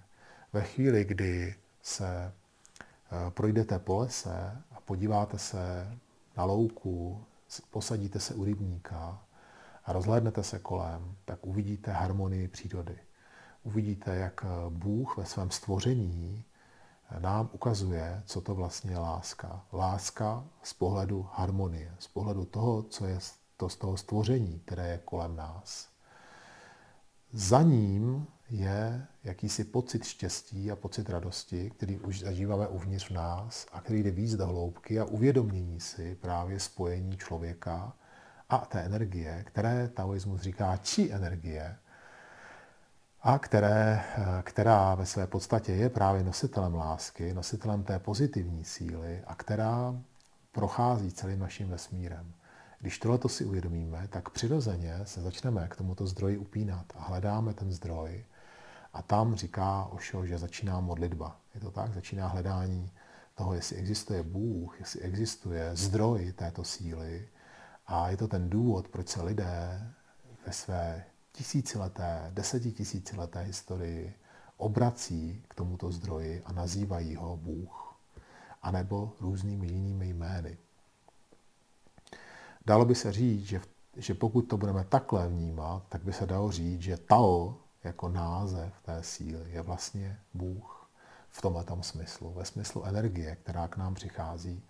Ve 0.52 0.62
chvíli, 0.62 1.04
kdy 1.04 1.54
se 1.82 2.32
eh, 3.12 3.30
projdete 3.30 3.78
po 3.78 3.98
lese 3.98 4.62
a 4.72 4.80
podíváte 4.80 5.38
se 5.38 5.92
na 6.36 6.44
louku, 6.44 7.24
posadíte 7.70 8.20
se 8.20 8.34
u 8.34 8.44
rybníka 8.44 9.22
a 9.84 9.92
rozhlédnete 9.92 10.42
se 10.42 10.58
kolem, 10.58 11.16
tak 11.24 11.46
uvidíte 11.46 11.92
harmonii 11.92 12.48
přírody. 12.48 12.98
Uvidíte, 13.62 14.16
jak 14.16 14.44
eh, 14.44 14.70
Bůh 14.70 15.16
ve 15.16 15.24
svém 15.24 15.50
stvoření 15.50 16.44
eh, 17.10 17.20
nám 17.20 17.50
ukazuje, 17.52 18.22
co 18.26 18.40
to 18.40 18.54
vlastně 18.54 18.90
je 18.90 18.98
láska. 18.98 19.64
Láska 19.72 20.44
z 20.62 20.72
pohledu 20.72 21.28
harmonie, 21.32 21.94
z 21.98 22.08
pohledu 22.08 22.44
toho, 22.44 22.82
co 22.82 23.06
je 23.06 23.18
to 23.56 23.68
z 23.68 23.76
toho 23.76 23.96
stvoření, 23.96 24.60
které 24.64 24.88
je 24.88 24.98
kolem 24.98 25.36
nás. 25.36 25.88
Za 27.32 27.62
ním 27.62 28.26
je 28.50 29.06
jakýsi 29.24 29.64
pocit 29.64 30.04
štěstí 30.04 30.70
a 30.70 30.76
pocit 30.76 31.10
radosti, 31.10 31.70
který 31.70 31.98
už 31.98 32.20
zažíváme 32.20 32.68
uvnitř 32.68 33.10
nás 33.10 33.66
a 33.72 33.80
který 33.80 34.02
jde 34.02 34.10
víc 34.10 34.36
do 34.36 34.46
hloubky 34.46 35.00
a 35.00 35.04
uvědomění 35.04 35.80
si 35.80 36.14
právě 36.14 36.60
spojení 36.60 37.16
člověka 37.16 37.96
a 38.50 38.58
té 38.58 38.80
energie, 38.80 39.44
které 39.46 39.88
taoismus 39.88 40.40
říká 40.40 40.76
či 40.76 41.12
energie, 41.12 41.76
a 43.22 43.38
které, 43.38 44.04
která 44.42 44.94
ve 44.94 45.06
své 45.06 45.26
podstatě 45.26 45.72
je 45.72 45.88
právě 45.88 46.24
nositelem 46.24 46.74
lásky, 46.74 47.34
nositelem 47.34 47.82
té 47.82 47.98
pozitivní 47.98 48.64
síly 48.64 49.22
a 49.26 49.34
která 49.34 49.94
prochází 50.52 51.12
celým 51.12 51.38
naším 51.38 51.68
vesmírem. 51.68 52.32
Když 52.80 52.98
tohleto 52.98 53.28
si 53.28 53.44
uvědomíme, 53.44 54.08
tak 54.08 54.30
přirozeně 54.30 55.00
se 55.04 55.20
začneme 55.20 55.68
k 55.68 55.76
tomuto 55.76 56.06
zdroji 56.06 56.38
upínat 56.38 56.86
a 56.96 57.02
hledáme 57.02 57.54
ten 57.54 57.72
zdroj 57.72 58.24
A 58.92 59.02
tam 59.02 59.34
říká 59.34 59.84
Ošo, 59.84 60.26
že 60.26 60.38
začíná 60.38 60.80
modlitba. 60.80 61.36
Je 61.54 61.60
to 61.60 61.70
tak? 61.70 61.94
Začíná 61.94 62.28
hledání 62.28 62.90
toho, 63.34 63.54
jestli 63.54 63.76
existuje 63.76 64.22
Bůh, 64.22 64.80
jestli 64.80 65.00
existuje 65.00 65.76
zdroj 65.76 66.32
této 66.32 66.64
síly. 66.64 67.28
A 67.90 68.08
je 68.10 68.16
to 68.16 68.28
ten 68.28 68.50
důvod, 68.50 68.88
proč 68.88 69.08
se 69.08 69.22
lidé 69.22 69.90
ve 70.46 70.52
své 70.52 71.04
tisícileté, 71.32 72.30
desetitisícileté 72.34 73.40
historii 73.40 74.14
obrací 74.56 75.42
k 75.48 75.54
tomuto 75.54 75.92
zdroji 75.92 76.42
a 76.44 76.52
nazývají 76.52 77.16
ho 77.16 77.36
Bůh, 77.36 77.94
anebo 78.62 79.12
různými 79.20 79.66
jinými 79.66 80.08
jmény. 80.08 80.58
Dalo 82.66 82.84
by 82.84 82.94
se 82.94 83.12
říct, 83.12 83.44
že, 83.44 83.60
že 83.96 84.14
pokud 84.14 84.42
to 84.42 84.56
budeme 84.56 84.84
takhle 84.84 85.28
vnímat, 85.28 85.82
tak 85.88 86.02
by 86.02 86.12
se 86.12 86.26
dalo 86.26 86.52
říct, 86.52 86.80
že 86.80 86.96
Tao 86.96 87.54
jako 87.84 88.08
název 88.08 88.82
té 88.82 89.02
síly 89.02 89.50
je 89.50 89.62
vlastně 89.62 90.18
Bůh 90.34 90.90
v 91.28 91.42
tomhle 91.42 91.64
smyslu, 91.80 92.32
ve 92.32 92.44
smyslu 92.44 92.84
energie, 92.84 93.36
která 93.36 93.68
k 93.68 93.76
nám 93.76 93.94
přichází 93.94 94.62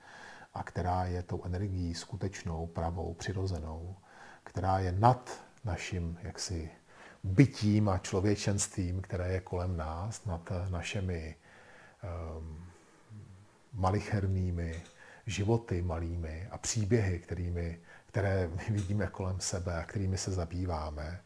a 0.54 0.62
která 0.62 1.04
je 1.04 1.22
tou 1.22 1.44
energií 1.44 1.94
skutečnou, 1.94 2.66
pravou, 2.66 3.14
přirozenou, 3.14 3.96
která 4.44 4.78
je 4.78 4.92
nad 4.92 5.44
naším 5.64 6.18
jaksi 6.22 6.70
bytím 7.24 7.88
a 7.88 7.98
člověčenstvím, 7.98 9.00
které 9.00 9.32
je 9.32 9.40
kolem 9.40 9.76
nás, 9.76 10.24
nad 10.24 10.52
našimi 10.70 11.36
um, 12.38 12.64
malichernými 13.72 14.82
životy 15.26 15.82
malými 15.82 16.48
a 16.50 16.58
příběhy, 16.58 17.18
kterými, 17.18 17.80
které 18.06 18.50
vidíme 18.70 19.06
kolem 19.06 19.40
sebe 19.40 19.74
a 19.74 19.84
kterými 19.84 20.18
se 20.18 20.30
zabýváme. 20.30 21.20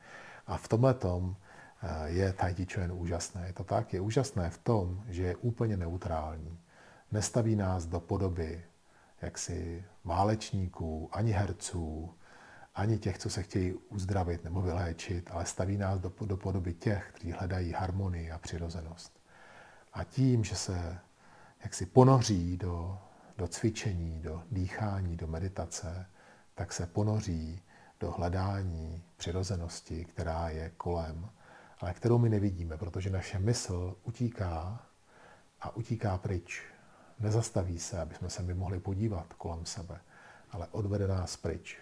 A 0.46 0.56
v 0.56 0.68
tomhle 0.68 0.94
tom 0.94 1.36
eh, 1.82 2.10
je 2.10 2.32
Tai 2.32 2.54
Chi 2.54 2.66
Chuan 2.74 2.92
úžasné. 2.92 3.46
Je 3.46 3.52
to 3.52 3.64
tak? 3.64 3.92
Je 3.92 4.00
úžasné 4.00 4.50
v 4.50 4.58
tom, 4.58 5.04
že 5.08 5.22
je 5.22 5.36
úplně 5.36 5.76
neutrální. 5.76 6.58
Nestaví 7.12 7.56
nás 7.56 7.86
do 7.86 8.00
podoby 8.00 8.64
jaksi 9.24 9.84
válečníků, 10.04 11.08
ani 11.12 11.32
herců, 11.32 12.14
ani 12.74 12.98
těch, 12.98 13.18
co 13.18 13.30
se 13.30 13.42
chtějí 13.42 13.72
uzdravit 13.72 14.44
nebo 14.44 14.62
vyléčit, 14.62 15.30
ale 15.32 15.46
staví 15.46 15.76
nás 15.76 16.00
do, 16.00 16.12
do 16.20 16.36
podoby 16.36 16.74
těch, 16.74 17.10
kteří 17.14 17.32
hledají 17.32 17.72
harmonii 17.72 18.30
a 18.30 18.38
přirozenost. 18.38 19.20
A 19.92 20.04
tím, 20.04 20.44
že 20.44 20.56
se 20.56 20.98
jaksi 21.62 21.86
ponoří 21.86 22.56
do, 22.56 22.98
do 23.38 23.48
cvičení, 23.48 24.20
do 24.20 24.42
dýchání, 24.50 25.16
do 25.16 25.26
meditace, 25.26 26.06
tak 26.54 26.72
se 26.72 26.86
ponoří 26.86 27.62
do 28.00 28.10
hledání 28.10 29.04
přirozenosti, 29.16 30.04
která 30.04 30.48
je 30.48 30.70
kolem, 30.70 31.28
ale 31.80 31.94
kterou 31.94 32.18
my 32.18 32.28
nevidíme, 32.28 32.76
protože 32.76 33.10
naše 33.10 33.38
mysl 33.38 33.96
utíká 34.02 34.86
a 35.60 35.76
utíká 35.76 36.18
pryč. 36.18 36.73
Nezastaví 37.20 37.78
se, 37.78 38.00
aby 38.00 38.14
jsme 38.14 38.30
se 38.30 38.42
my 38.42 38.54
mohli 38.54 38.80
podívat 38.80 39.32
kolem 39.32 39.66
sebe, 39.66 40.00
ale 40.50 40.66
odvede 40.70 41.06
nás 41.06 41.36
pryč. 41.36 41.78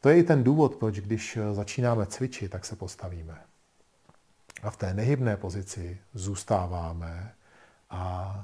To 0.00 0.08
je 0.08 0.18
i 0.18 0.22
ten 0.22 0.44
důvod, 0.44 0.76
proč 0.76 1.00
když 1.00 1.38
začínáme 1.52 2.06
cvičit, 2.06 2.50
tak 2.50 2.64
se 2.64 2.76
postavíme. 2.76 3.42
A 4.62 4.70
v 4.70 4.76
té 4.76 4.94
nehybné 4.94 5.36
pozici 5.36 6.00
zůstáváme 6.14 7.34
a 7.90 8.34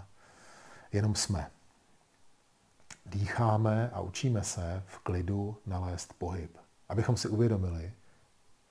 jenom 0.93 1.15
jsme. 1.15 1.51
Dýcháme 3.07 3.91
a 3.91 4.01
učíme 4.01 4.45
se 4.45 4.83
v 4.87 4.99
klidu 4.99 5.57
nalézt 5.67 6.15
pohyb. 6.19 6.57
Abychom 6.89 7.17
si 7.17 7.29
uvědomili, 7.29 7.93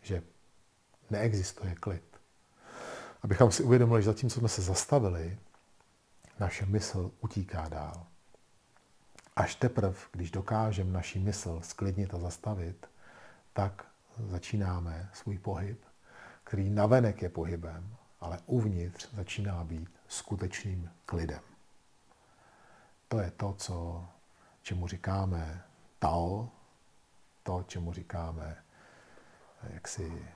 že 0.01 0.23
neexistuje 1.09 1.75
klid. 1.75 2.03
Abychom 3.21 3.51
si 3.51 3.63
uvědomili, 3.63 4.01
že 4.01 4.05
zatímco 4.05 4.39
jsme 4.39 4.49
se 4.49 4.61
zastavili, 4.61 5.37
naše 6.39 6.65
mysl 6.65 7.11
utíká 7.21 7.69
dál. 7.69 8.07
Až 9.35 9.55
teprve, 9.55 9.97
když 10.11 10.31
dokážeme 10.31 10.91
naši 10.91 11.19
mysl 11.19 11.59
sklidnit 11.63 12.13
a 12.13 12.19
zastavit, 12.19 12.89
tak 13.53 13.85
začínáme 14.17 15.09
svůj 15.13 15.38
pohyb, 15.38 15.85
který 16.43 16.69
navenek 16.69 17.21
je 17.21 17.29
pohybem, 17.29 17.95
ale 18.19 18.39
uvnitř 18.45 19.13
začíná 19.13 19.63
být 19.63 19.89
skutečným 20.07 20.89
klidem. 21.05 21.41
To 23.07 23.19
je 23.19 23.31
to, 23.31 23.53
co, 23.53 24.05
čemu 24.61 24.88
říkáme 24.88 25.63
Tao, 25.99 26.49
to, 27.43 27.63
čemu 27.67 27.93
říkáme 27.93 28.57
jaksi 29.69 30.27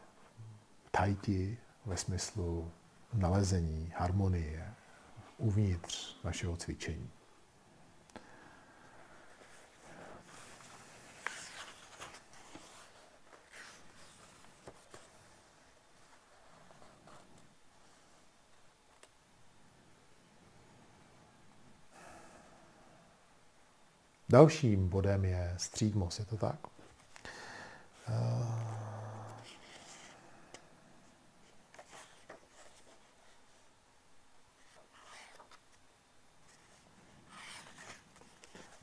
tajti 0.91 1.57
ve 1.85 1.97
smyslu 1.97 2.71
nalezení 3.13 3.93
harmonie 3.97 4.73
uvnitř 5.41 6.15
našeho 6.23 6.57
cvičení. 6.57 7.09
Dalším 24.29 24.89
bodem 24.89 25.25
je 25.25 25.55
střídmost, 25.57 26.19
je 26.19 26.25
to 26.25 26.37
tak? 26.37 26.67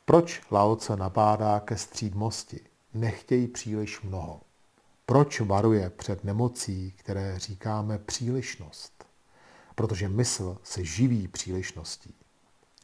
Proč 0.08 0.42
Laoce 0.50 0.96
nabádá 0.96 1.60
ke 1.60 1.76
střídmosti? 1.76 2.60
Nechtějí 2.94 3.48
příliš 3.48 4.02
mnoho. 4.02 4.40
Proč 5.06 5.40
varuje 5.40 5.90
před 5.90 6.24
nemocí, 6.24 6.94
které 6.96 7.38
říkáme 7.38 7.98
přílišnost? 7.98 9.04
Protože 9.74 10.08
mysl 10.08 10.58
se 10.62 10.84
živí 10.84 11.28
přílišností. 11.28 12.14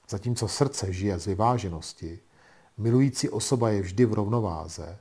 Zatímco 0.08 0.48
srdce 0.48 0.92
žije 0.92 1.18
z 1.18 1.26
vyváženosti, 1.26 2.20
Milující 2.76 3.28
osoba 3.28 3.70
je 3.70 3.82
vždy 3.82 4.04
v 4.04 4.12
rovnováze, 4.12 4.98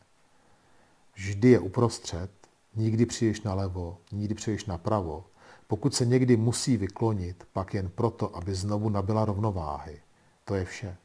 vždy 1.15 1.49
je 1.49 1.59
uprostřed, 1.59 2.31
nikdy 2.75 3.05
příliš 3.05 3.41
nalevo, 3.41 3.97
nikdy 4.11 4.35
příliš 4.35 4.65
napravo. 4.65 5.25
Pokud 5.67 5.95
se 5.95 6.05
někdy 6.05 6.37
musí 6.37 6.77
vyklonit, 6.77 7.47
pak 7.53 7.73
jen 7.73 7.89
proto, 7.89 8.35
aby 8.35 8.55
znovu 8.55 8.89
nabila 8.89 9.25
rovnováhy. 9.25 10.01
To 10.45 10.55
je 10.55 10.65
vše. 10.65 10.97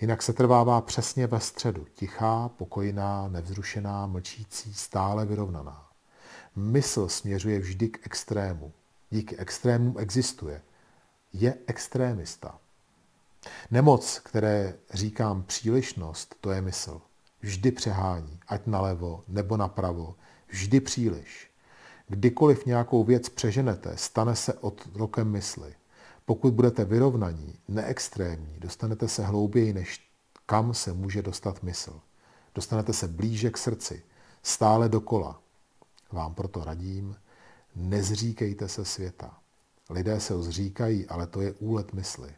Jinak 0.00 0.22
se 0.22 0.32
trvává 0.32 0.80
přesně 0.80 1.26
ve 1.26 1.40
středu, 1.40 1.86
tichá, 1.94 2.48
pokojná, 2.48 3.28
nevzrušená, 3.28 4.06
mlčící, 4.06 4.74
stále 4.74 5.26
vyrovnaná. 5.26 5.88
Mysl 6.56 7.08
směřuje 7.08 7.58
vždy 7.58 7.88
k 7.88 8.06
extrému. 8.06 8.72
Díky 9.10 9.36
extrémům 9.36 9.94
existuje. 9.98 10.62
Je 11.32 11.54
extrémista. 11.66 12.58
Nemoc, 13.70 14.18
které 14.18 14.74
říkám 14.90 15.42
přílišnost, 15.42 16.34
to 16.40 16.50
je 16.50 16.60
mysl. 16.60 17.00
Vždy 17.40 17.72
přehání, 17.72 18.40
ať 18.48 18.66
nalevo 18.66 19.24
nebo 19.28 19.56
napravo, 19.56 20.14
vždy 20.48 20.80
příliš. 20.80 21.50
Kdykoliv 22.08 22.66
nějakou 22.66 23.04
věc 23.04 23.28
přeženete, 23.28 23.96
stane 23.96 24.36
se 24.36 24.54
rokem 24.94 25.30
mysli. 25.30 25.74
Pokud 26.28 26.54
budete 26.54 26.84
vyrovnaní, 26.84 27.58
neextrémní, 27.68 28.58
dostanete 28.58 29.08
se 29.08 29.24
hlouběji, 29.24 29.72
než 29.72 30.10
kam 30.46 30.74
se 30.74 30.92
může 30.92 31.22
dostat 31.22 31.62
mysl. 31.62 32.00
Dostanete 32.54 32.92
se 32.92 33.08
blíže 33.08 33.50
k 33.50 33.58
srdci, 33.58 34.02
stále 34.42 34.88
dokola. 34.88 35.40
Vám 36.12 36.34
proto 36.34 36.64
radím, 36.64 37.16
nezříkejte 37.76 38.68
se 38.68 38.84
světa. 38.84 39.38
Lidé 39.90 40.20
se 40.20 40.34
ho 40.34 40.42
zříkají, 40.42 41.06
ale 41.06 41.26
to 41.26 41.40
je 41.40 41.52
úlet 41.52 41.92
mysli. 41.92 42.34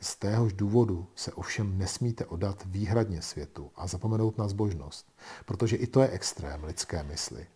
Z 0.00 0.16
téhož 0.16 0.52
důvodu 0.52 1.06
se 1.14 1.32
ovšem 1.32 1.78
nesmíte 1.78 2.24
odat 2.26 2.62
výhradně 2.66 3.22
světu 3.22 3.70
a 3.76 3.86
zapomenout 3.86 4.38
na 4.38 4.48
zbožnost, 4.48 5.06
protože 5.46 5.76
i 5.76 5.86
to 5.86 6.00
je 6.00 6.08
extrém 6.08 6.64
lidské 6.64 7.02
mysli 7.02 7.46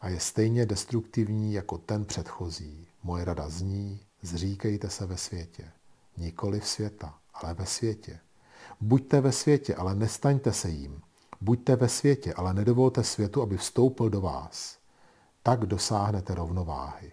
a 0.00 0.08
je 0.08 0.20
stejně 0.20 0.66
destruktivní 0.66 1.52
jako 1.52 1.78
ten 1.78 2.04
předchozí. 2.04 2.86
Moje 3.02 3.24
rada 3.24 3.48
zní, 3.48 4.00
zříkejte 4.22 4.90
se 4.90 5.06
ve 5.06 5.16
světě. 5.16 5.70
Nikoli 6.16 6.60
v 6.60 6.68
světa, 6.68 7.14
ale 7.34 7.54
ve 7.54 7.66
světě. 7.66 8.20
Buďte 8.80 9.20
ve 9.20 9.32
světě, 9.32 9.74
ale 9.74 9.94
nestaňte 9.94 10.52
se 10.52 10.70
jím. 10.70 11.00
Buďte 11.40 11.76
ve 11.76 11.88
světě, 11.88 12.34
ale 12.34 12.54
nedovolte 12.54 13.04
světu, 13.04 13.42
aby 13.42 13.56
vstoupil 13.56 14.10
do 14.10 14.20
vás. 14.20 14.78
Tak 15.42 15.66
dosáhnete 15.66 16.34
rovnováhy. 16.34 17.12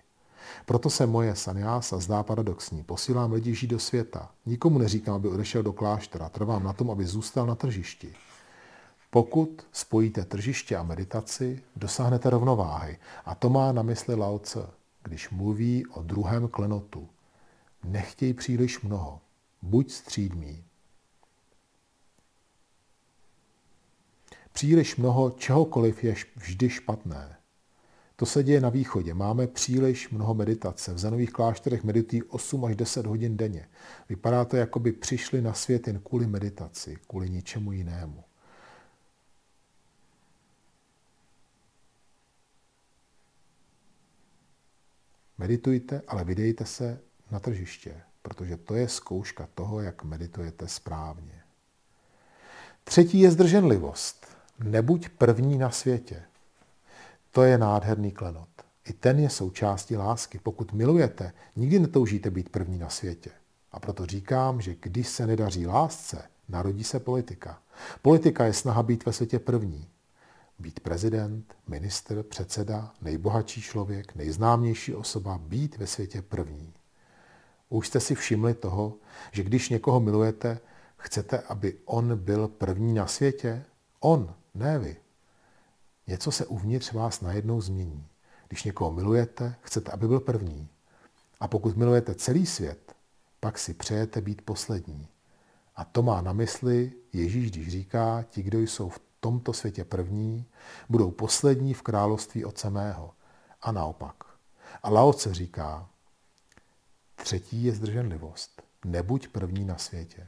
Proto 0.66 0.90
se 0.90 1.06
moje 1.06 1.36
sanyása 1.36 2.00
zdá 2.00 2.24
paradoxní. 2.24 2.84
Posílám 2.84 3.34
lidi 3.34 3.56
žít 3.56 3.68
do 3.68 3.80
světa. 3.80 4.32
Nikomu 4.46 4.80
neříkám, 4.80 5.16
aby 5.16 5.28
odešel 5.28 5.64
do 5.64 5.74
kláštera. 5.74 6.30
Trvám 6.30 6.64
na 6.64 6.74
tom, 6.74 6.92
aby 6.92 7.06
zůstal 7.06 7.46
na 7.46 7.56
tržišti. 7.56 8.14
Pokud 9.10 9.68
spojíte 9.72 10.26
tržiště 10.26 10.78
a 10.78 10.84
meditaci, 10.84 11.64
dosáhnete 11.76 12.30
rovnováhy. 12.30 12.98
A 13.26 13.36
to 13.36 13.50
má 13.50 13.72
na 13.72 13.82
mysli 13.82 14.16
Lao 14.16 14.40
Tse. 14.40 14.68
Když 15.06 15.30
mluví 15.30 15.86
o 15.88 16.02
druhém 16.02 16.48
klenotu. 16.48 17.10
Nechtěj 17.84 18.34
příliš 18.34 18.82
mnoho. 18.82 19.22
Buď 19.62 19.92
střídmý. 19.92 20.64
Příliš 24.52 24.96
mnoho 24.96 25.32
čehokoliv 25.32 26.04
je 26.04 26.16
vždy 26.36 26.70
špatné. 26.70 27.38
To 28.16 28.26
se 28.26 28.44
děje 28.44 28.62
na 28.62 28.70
východě. 28.70 29.14
Máme 29.14 29.48
příliš 29.48 30.10
mnoho 30.10 30.34
meditace. 30.34 30.94
V 30.94 30.98
zenových 30.98 31.32
klášterech 31.32 31.84
meditují 31.84 32.24
8 32.24 32.66
až 32.66 32.76
10 32.76 33.06
hodin 33.06 33.38
denně. 33.38 33.68
Vypadá 34.10 34.46
to, 34.46 34.58
jako 34.58 34.80
by 34.80 34.92
přišli 34.92 35.42
na 35.42 35.54
svět 35.54 35.88
jen 35.88 36.00
kvůli 36.00 36.28
meditaci, 36.28 36.98
kvůli 37.08 37.30
ničemu 37.30 37.72
jinému. 37.72 38.24
Meditujte, 45.38 46.02
ale 46.08 46.24
vydejte 46.24 46.66
se 46.66 47.00
na 47.32 47.40
tržiště, 47.40 48.02
protože 48.22 48.58
to 48.58 48.76
je 48.76 48.88
zkouška 48.88 49.48
toho, 49.56 49.82
jak 49.82 50.04
meditujete 50.04 50.68
správně. 50.68 51.42
Třetí 52.84 53.20
je 53.20 53.32
zdrženlivost. 53.32 54.28
Nebuď 54.64 55.10
první 55.10 55.58
na 55.58 55.70
světě. 55.70 56.24
To 57.32 57.44
je 57.44 57.58
nádherný 57.58 58.12
klenot. 58.12 58.50
I 58.86 58.94
ten 58.94 59.20
je 59.20 59.30
součástí 59.30 59.96
lásky. 59.96 60.40
Pokud 60.40 60.74
milujete, 60.74 61.34
nikdy 61.56 61.80
netoužíte 61.80 62.32
být 62.32 62.50
první 62.50 62.78
na 62.78 62.90
světě. 62.90 63.32
A 63.72 63.80
proto 63.80 64.06
říkám, 64.06 64.62
že 64.62 64.76
když 64.80 65.08
se 65.08 65.28
nedaří 65.28 65.68
lásce, 65.68 66.24
narodí 66.50 66.84
se 66.84 67.00
politika. 67.00 67.60
Politika 68.02 68.46
je 68.46 68.54
snaha 68.54 68.84
být 68.84 69.06
ve 69.06 69.14
světě 69.14 69.40
první. 69.40 69.88
Být 70.60 70.80
prezident, 70.80 71.56
minister, 71.68 72.24
předseda, 72.24 72.94
nejbohatší 73.02 73.62
člověk, 73.62 74.16
nejznámější 74.16 74.96
osoba, 74.96 75.38
být 75.38 75.78
ve 75.78 75.88
světě 75.88 76.22
první. 76.22 76.74
Už 77.70 77.88
jste 77.88 78.00
si 78.00 78.16
všimli 78.16 78.54
toho, 78.54 78.94
že 79.32 79.44
když 79.44 79.70
někoho 79.70 80.00
milujete, 80.00 80.60
chcete, 80.98 81.40
aby 81.40 81.78
on 81.86 82.18
byl 82.18 82.48
první 82.48 82.94
na 82.94 83.08
světě? 83.08 83.66
On, 84.00 84.36
ne 84.54 84.80
vy. 84.80 84.98
Něco 86.08 86.32
se 86.32 86.46
uvnitř 86.46 86.92
vás 86.92 87.22
najednou 87.22 87.62
změní. 87.62 88.08
Když 88.48 88.64
někoho 88.64 88.92
milujete, 88.92 89.56
chcete, 89.62 89.92
aby 89.92 90.08
byl 90.08 90.20
první. 90.20 90.68
A 91.40 91.48
pokud 91.48 91.78
milujete 91.78 92.16
celý 92.16 92.46
svět, 92.46 92.96
pak 93.40 93.60
si 93.60 93.74
přejete 93.74 94.22
být 94.22 94.42
poslední. 94.42 95.08
A 95.76 95.86
to 95.86 96.02
má 96.02 96.22
na 96.22 96.34
mysli 96.34 96.92
Ježíš, 97.14 97.52
když 97.52 97.70
říká, 97.70 98.26
ti, 98.30 98.44
kdo 98.44 98.60
jsou 98.60 98.90
v 98.90 99.00
tomto 99.20 99.54
světě 99.54 99.84
první, 99.84 100.46
budou 100.90 101.12
poslední 101.12 101.74
v 101.74 101.82
království 101.82 102.46
Otce 102.46 102.70
mého. 102.70 103.14
A 103.62 103.72
naopak. 103.72 104.16
A 104.84 104.90
Laoce 104.90 105.34
říká, 105.34 105.90
třetí 107.16 107.64
je 107.64 107.72
zdrženlivost. 107.72 108.62
Nebuď 108.86 109.28
první 109.28 109.66
na 109.66 109.78
světě. 109.78 110.28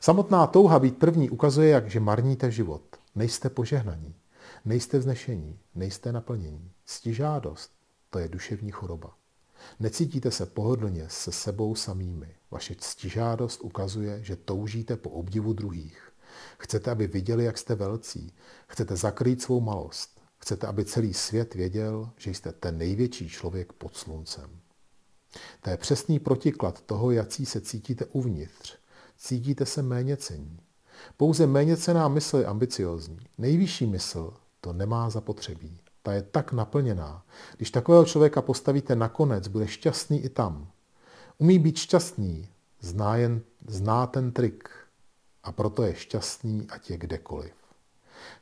Samotná 0.00 0.46
touha 0.46 0.78
být 0.78 0.98
první 0.98 1.30
ukazuje, 1.30 1.68
jak 1.68 1.90
že 1.90 2.00
marníte 2.00 2.50
život. 2.50 2.82
Nejste 3.14 3.50
požehnaní, 3.50 4.14
nejste 4.64 4.98
vznešení, 4.98 5.58
nejste 5.74 6.12
naplnění. 6.12 6.70
Stižádost, 6.86 7.72
to 8.10 8.18
je 8.18 8.28
duševní 8.28 8.70
choroba. 8.70 9.14
Necítíte 9.80 10.30
se 10.30 10.46
pohodlně 10.46 11.08
se 11.08 11.32
sebou 11.32 11.74
samými. 11.74 12.34
Vaše 12.50 12.74
ctižádost 12.78 13.60
ukazuje, 13.60 14.24
že 14.24 14.36
toužíte 14.36 14.96
po 14.96 15.10
obdivu 15.10 15.52
druhých. 15.52 16.09
Chcete, 16.60 16.90
aby 16.90 17.06
viděli, 17.06 17.44
jak 17.44 17.58
jste 17.58 17.74
velcí. 17.74 18.32
Chcete 18.66 18.96
zakrýt 18.96 19.42
svou 19.42 19.60
malost. 19.60 20.20
Chcete, 20.38 20.66
aby 20.66 20.84
celý 20.84 21.14
svět 21.14 21.54
věděl, 21.54 22.10
že 22.16 22.30
jste 22.30 22.52
ten 22.52 22.78
největší 22.78 23.28
člověk 23.28 23.72
pod 23.72 23.96
sluncem. 23.96 24.50
To 25.60 25.70
je 25.70 25.76
přesný 25.76 26.18
protiklad 26.18 26.80
toho, 26.80 27.10
jaký 27.10 27.46
se 27.46 27.60
cítíte 27.60 28.04
uvnitř. 28.04 28.76
Cítíte 29.18 29.66
se 29.66 29.82
méně 29.82 30.16
cení. 30.16 30.60
Pouze 31.16 31.46
méně 31.46 31.76
cená 31.76 32.08
mysl 32.08 32.36
je 32.36 32.46
ambiciozní. 32.46 33.18
Nejvyšší 33.38 33.86
mysl 33.86 34.34
to 34.60 34.72
nemá 34.72 35.10
zapotřebí. 35.10 35.80
Ta 36.02 36.12
je 36.12 36.22
tak 36.22 36.52
naplněná. 36.52 37.24
Když 37.56 37.70
takového 37.70 38.04
člověka 38.04 38.42
postavíte 38.42 38.96
nakonec, 38.96 39.48
bude 39.48 39.68
šťastný 39.68 40.24
i 40.24 40.28
tam. 40.28 40.70
Umí 41.38 41.58
být 41.58 41.76
šťastný, 41.76 42.48
zná, 42.80 43.16
jen, 43.16 43.40
zná 43.66 44.06
ten 44.06 44.32
trik 44.32 44.68
a 45.42 45.52
proto 45.52 45.82
je 45.82 45.94
šťastný, 45.94 46.66
ať 46.70 46.90
je 46.90 46.96
kdekoliv. 46.96 47.54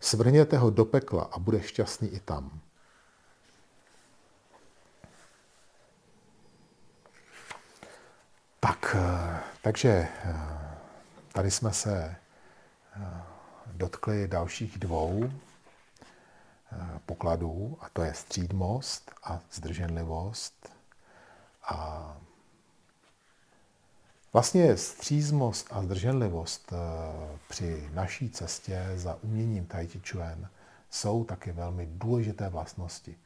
Svrhněte 0.00 0.58
ho 0.58 0.70
do 0.70 0.84
pekla 0.84 1.22
a 1.22 1.38
bude 1.38 1.62
šťastný 1.62 2.08
i 2.08 2.20
tam. 2.20 2.60
Tak, 8.60 8.96
eh, 8.98 9.40
takže 9.62 9.88
eh, 9.88 10.36
tady 11.32 11.50
jsme 11.50 11.72
se 11.72 12.16
dotkli 13.66 14.28
dalších 14.28 14.78
dvou 14.78 15.24
eh, 15.24 17.00
pokladů, 17.06 17.78
a 17.80 17.88
to 17.88 18.02
je 18.02 18.14
střídmost 18.14 19.10
a 19.24 19.40
zdrženlivost. 19.52 20.72
A 21.62 22.16
vlastně 24.38 24.76
střízmost 24.76 25.66
a 25.70 25.82
zdrženlivost 25.82 26.72
eh, 26.72 26.76
při 27.48 27.88
naší 27.94 28.30
cestě 28.30 28.86
za 28.94 29.18
uměním 29.22 29.66
Tai 29.66 29.86
Chi 29.86 30.00
Chuan 30.10 30.48
jsou 30.90 31.24
taky 31.24 31.52
velmi 31.52 31.88
důležité 31.92 32.48
vlastnosti, 32.48 33.16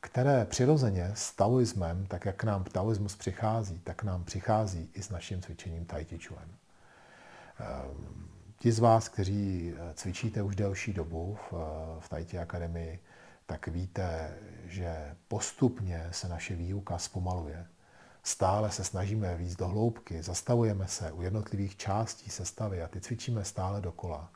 které 0.00 0.44
přirozeně 0.44 1.10
s 1.14 1.34
taoismem, 1.34 2.06
tak 2.06 2.24
jak 2.24 2.44
nám 2.44 2.64
taoismus 2.64 3.16
přichází, 3.16 3.80
tak 3.84 4.02
nám 4.02 4.24
přichází 4.24 4.90
i 4.94 5.02
s 5.02 5.10
naším 5.10 5.42
cvičením 5.42 5.84
Tai 5.84 6.04
Chi 6.04 6.18
Chuan. 6.18 6.48
Ehm, 7.60 8.28
Ti 8.58 8.72
z 8.72 8.78
vás, 8.78 9.08
kteří 9.08 9.72
eh, 9.76 9.94
cvičíte 9.94 10.42
už 10.42 10.56
delší 10.56 10.92
dobu 10.92 11.38
v, 11.50 11.52
eh, 11.52 12.00
v 12.00 12.08
Tajti 12.08 12.38
Akademii, 12.38 13.00
tak 13.46 13.68
víte, 13.68 14.38
že 14.64 15.16
postupně 15.28 16.08
se 16.10 16.28
naše 16.28 16.54
výuka 16.54 16.98
zpomaluje. 16.98 17.66
Stále 18.28 18.70
se 18.70 18.84
snažíme 18.84 19.36
víc 19.36 19.56
do 19.56 19.68
hloubky, 19.68 20.22
zastavujeme 20.22 20.88
se 20.88 21.12
u 21.12 21.22
jednotlivých 21.22 21.76
částí 21.76 22.30
sestavy 22.30 22.82
a 22.82 22.88
ty 22.88 23.00
cvičíme 23.00 23.44
stále 23.44 23.80
dokola. 23.80 24.30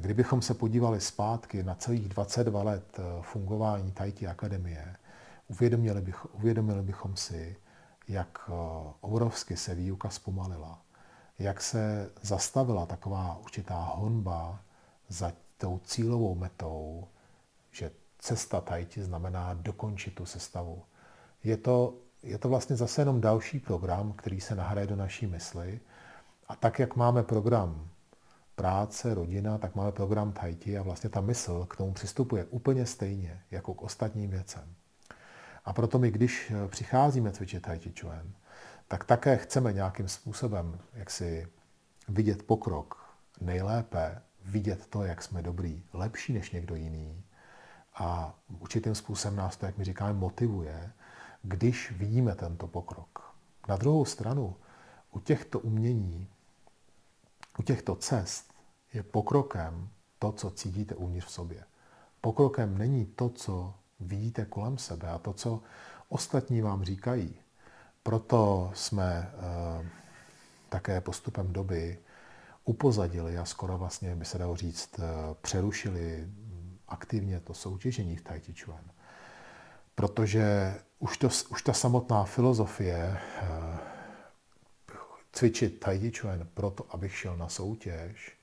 Kdybychom 0.00 0.42
se 0.42 0.54
podívali 0.54 1.00
zpátky 1.00 1.62
na 1.62 1.74
celých 1.74 2.08
22 2.08 2.62
let 2.62 2.98
eh, 2.98 3.02
fungování 3.22 3.92
Tajti 3.92 4.26
Akademie, 4.26 4.96
uvědomili, 5.48 6.00
bych, 6.00 6.34
uvědomili 6.34 6.82
bychom 6.82 7.16
si, 7.16 7.56
jak 8.08 8.50
obrovsky 9.00 9.56
se 9.56 9.74
výuka 9.74 10.08
zpomalila 10.08 10.82
jak 11.38 11.60
se 11.60 12.10
zastavila 12.22 12.86
taková 12.86 13.36
určitá 13.36 13.74
honba 13.74 14.60
za 15.08 15.32
tou 15.56 15.78
cílovou 15.78 16.34
metou, 16.34 17.08
že 17.70 17.90
cesta 18.18 18.60
tajti 18.60 19.02
znamená 19.02 19.54
dokončit 19.54 20.14
tu 20.14 20.26
sestavu. 20.26 20.82
Je 21.44 21.56
to, 21.56 21.94
je 22.22 22.38
to 22.38 22.48
vlastně 22.48 22.76
zase 22.76 23.00
jenom 23.00 23.20
další 23.20 23.60
program, 23.60 24.12
který 24.12 24.40
se 24.40 24.54
nahraje 24.54 24.86
do 24.86 24.96
naší 24.96 25.26
mysli. 25.26 25.80
A 26.48 26.56
tak, 26.56 26.78
jak 26.78 26.96
máme 26.96 27.22
program 27.22 27.88
práce, 28.54 29.14
rodina, 29.14 29.58
tak 29.58 29.74
máme 29.74 29.92
program 29.92 30.32
tajti 30.32 30.78
a 30.78 30.82
vlastně 30.82 31.10
ta 31.10 31.20
mysl 31.20 31.66
k 31.66 31.76
tomu 31.76 31.92
přistupuje 31.92 32.44
úplně 32.44 32.86
stejně 32.86 33.42
jako 33.50 33.74
k 33.74 33.82
ostatním 33.82 34.30
věcem. 34.30 34.74
A 35.64 35.72
proto 35.72 35.98
my, 35.98 36.10
když 36.10 36.52
přicházíme 36.68 37.32
cvičit 37.32 37.62
tai 37.62 37.78
chi 37.78 37.92
chuan, 38.00 38.32
tak 38.88 39.04
také 39.04 39.36
chceme 39.36 39.72
nějakým 39.72 40.08
způsobem 40.08 40.78
jak 40.94 41.10
si 41.10 41.48
vidět 42.08 42.42
pokrok. 42.42 43.14
Nejlépe 43.40 44.22
vidět 44.44 44.86
to, 44.86 45.04
jak 45.04 45.22
jsme 45.22 45.42
dobrý, 45.42 45.82
lepší 45.92 46.32
než 46.32 46.50
někdo 46.50 46.74
jiný. 46.74 47.24
A 47.94 48.38
určitým 48.60 48.94
způsobem 48.94 49.36
nás 49.36 49.56
to, 49.56 49.66
jak 49.66 49.78
mi 49.78 49.84
říkáme, 49.84 50.12
motivuje, 50.12 50.92
když 51.42 51.92
vidíme 51.92 52.34
tento 52.34 52.66
pokrok. 52.66 53.34
Na 53.68 53.76
druhou 53.76 54.04
stranu, 54.04 54.56
u 55.12 55.20
těchto 55.20 55.58
umění, 55.58 56.28
u 57.58 57.62
těchto 57.62 57.96
cest 57.96 58.54
je 58.92 59.02
pokrokem 59.02 59.88
to, 60.18 60.32
co 60.32 60.50
cítíte 60.50 60.94
uvnitř 60.94 61.26
v 61.26 61.30
sobě. 61.30 61.64
Pokrokem 62.20 62.78
není 62.78 63.06
to, 63.06 63.28
co 63.28 63.74
vidíte 64.00 64.44
kolem 64.44 64.78
sebe 64.78 65.08
a 65.08 65.18
to, 65.18 65.32
co 65.32 65.62
ostatní 66.08 66.60
vám 66.60 66.84
říkají. 66.84 67.34
Proto 68.02 68.70
jsme 68.74 69.32
eh, 69.34 69.88
také 70.68 71.00
postupem 71.00 71.52
doby 71.52 71.98
upozadili 72.64 73.38
a 73.38 73.44
skoro 73.44 73.78
vlastně, 73.78 74.16
by 74.16 74.24
se 74.24 74.38
dalo 74.38 74.56
říct, 74.56 74.98
eh, 74.98 75.04
přerušili 75.42 76.28
aktivně 76.88 77.40
to 77.40 77.54
soutěžení 77.54 78.16
v 78.16 78.22
Tai 78.22 78.40
Chi 78.40 78.54
Chuan. 78.54 78.84
Protože 79.94 80.74
už, 80.98 81.16
to, 81.16 81.28
už 81.50 81.62
ta 81.62 81.72
samotná 81.72 82.24
filozofie 82.24 83.18
eh, 83.42 83.78
cvičit 85.32 85.80
Tai 85.80 86.12
proto, 86.54 86.86
abych 86.90 87.16
šel 87.16 87.36
na 87.36 87.48
soutěž, 87.48 88.36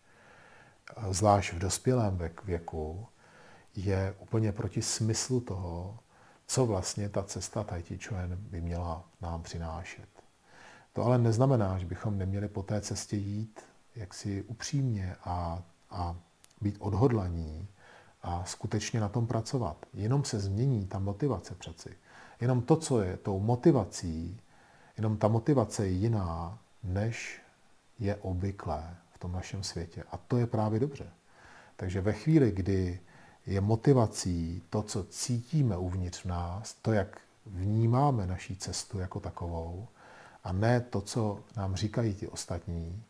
zvlášť 1.10 1.54
v 1.54 1.60
dospělém 1.60 2.20
věku, 2.44 3.08
je 3.76 4.16
úplně 4.20 4.52
proti 4.52 4.82
smyslu 4.82 5.42
toho, 5.42 6.00
co 6.48 6.66
vlastně 6.66 7.10
ta 7.10 7.24
cesta 7.24 7.64
Tai 7.64 7.84
by 8.36 8.62
měla 8.62 9.10
nám 9.22 9.44
přinášet. 9.44 10.10
To 10.94 11.06
ale 11.06 11.18
neznamená, 11.18 11.78
že 11.78 11.86
bychom 11.86 12.18
neměli 12.18 12.48
po 12.48 12.64
té 12.64 12.82
cestě 12.82 13.16
jít 13.16 13.62
jaksi 13.96 14.44
upřímně 14.44 15.16
a, 15.24 15.64
a 15.90 16.16
být 16.62 16.76
odhodlaní 16.80 17.68
a 18.22 18.44
skutečně 18.46 19.00
na 19.00 19.10
tom 19.10 19.28
pracovat. 19.28 19.86
Jenom 19.94 20.24
se 20.24 20.40
změní 20.40 20.86
ta 20.86 21.00
motivace 21.00 21.56
přeci. 21.56 21.90
Jenom 22.42 22.62
to, 22.62 22.76
co 22.76 23.02
je 23.02 23.18
tou 23.18 23.40
motivací, 23.40 24.42
jenom 24.98 25.18
ta 25.18 25.28
motivace 25.28 25.86
je 25.86 25.92
jiná, 25.92 26.60
než 26.84 27.42
je 28.00 28.16
obvyklé 28.16 28.96
v 29.12 29.20
tom 29.20 29.32
našem 29.32 29.64
světě. 29.64 30.04
A 30.12 30.18
to 30.18 30.38
je 30.38 30.48
právě 30.48 30.80
dobře. 30.80 31.10
Takže 31.76 32.02
ve 32.02 32.14
chvíli, 32.14 32.52
kdy 32.52 33.00
je 33.46 33.62
motivací 33.62 34.64
to, 34.70 34.84
co 34.84 35.04
cítíme 35.04 35.78
uvnitř 35.78 36.24
nás, 36.24 36.74
to, 36.74 36.94
jak 36.94 37.22
vnímáme 37.46 38.28
naší 38.28 38.56
cestu 38.56 39.00
jako 39.00 39.20
takovou, 39.20 39.88
a 40.44 40.52
ne 40.52 40.82
to, 40.82 41.02
co 41.02 41.40
nám 41.58 41.76
říkají 41.76 42.14
ti 42.14 42.28
ostatní, 42.28 43.04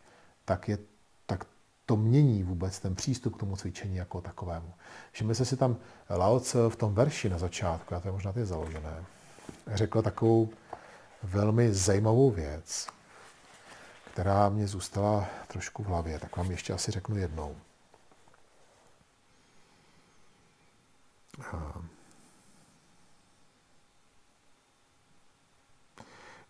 tak, 0.45 0.69
je, 0.69 0.77
tak 1.25 1.45
to 1.89 1.97
mění 1.97 2.43
vůbec 2.43 2.79
ten 2.79 2.95
přístup 2.95 3.35
k 3.35 3.39
tomu 3.39 3.55
cvičení 3.55 3.95
jako 3.95 4.21
takovému. 4.21 4.73
Všimli 5.11 5.35
si 5.35 5.57
tam 5.57 5.77
Lao 6.09 6.39
Tse 6.39 6.69
v 6.69 6.75
tom 6.75 6.93
verši 6.93 7.29
na 7.29 7.37
začátku, 7.37 7.95
a 7.95 7.99
to 7.99 8.07
je 8.07 8.11
možná 8.11 8.33
ty 8.33 8.45
založené, 8.45 9.05
řekl 9.67 10.01
takovou 10.01 10.49
velmi 11.23 11.73
zajímavou 11.73 12.31
věc, 12.31 12.87
která 14.13 14.49
mě 14.49 14.67
zůstala 14.67 15.27
trošku 15.47 15.83
v 15.83 15.85
hlavě, 15.85 16.19
tak 16.19 16.37
vám 16.37 16.51
ještě 16.51 16.73
asi 16.73 16.91
řeknu 16.91 17.17
jednou. 17.17 17.55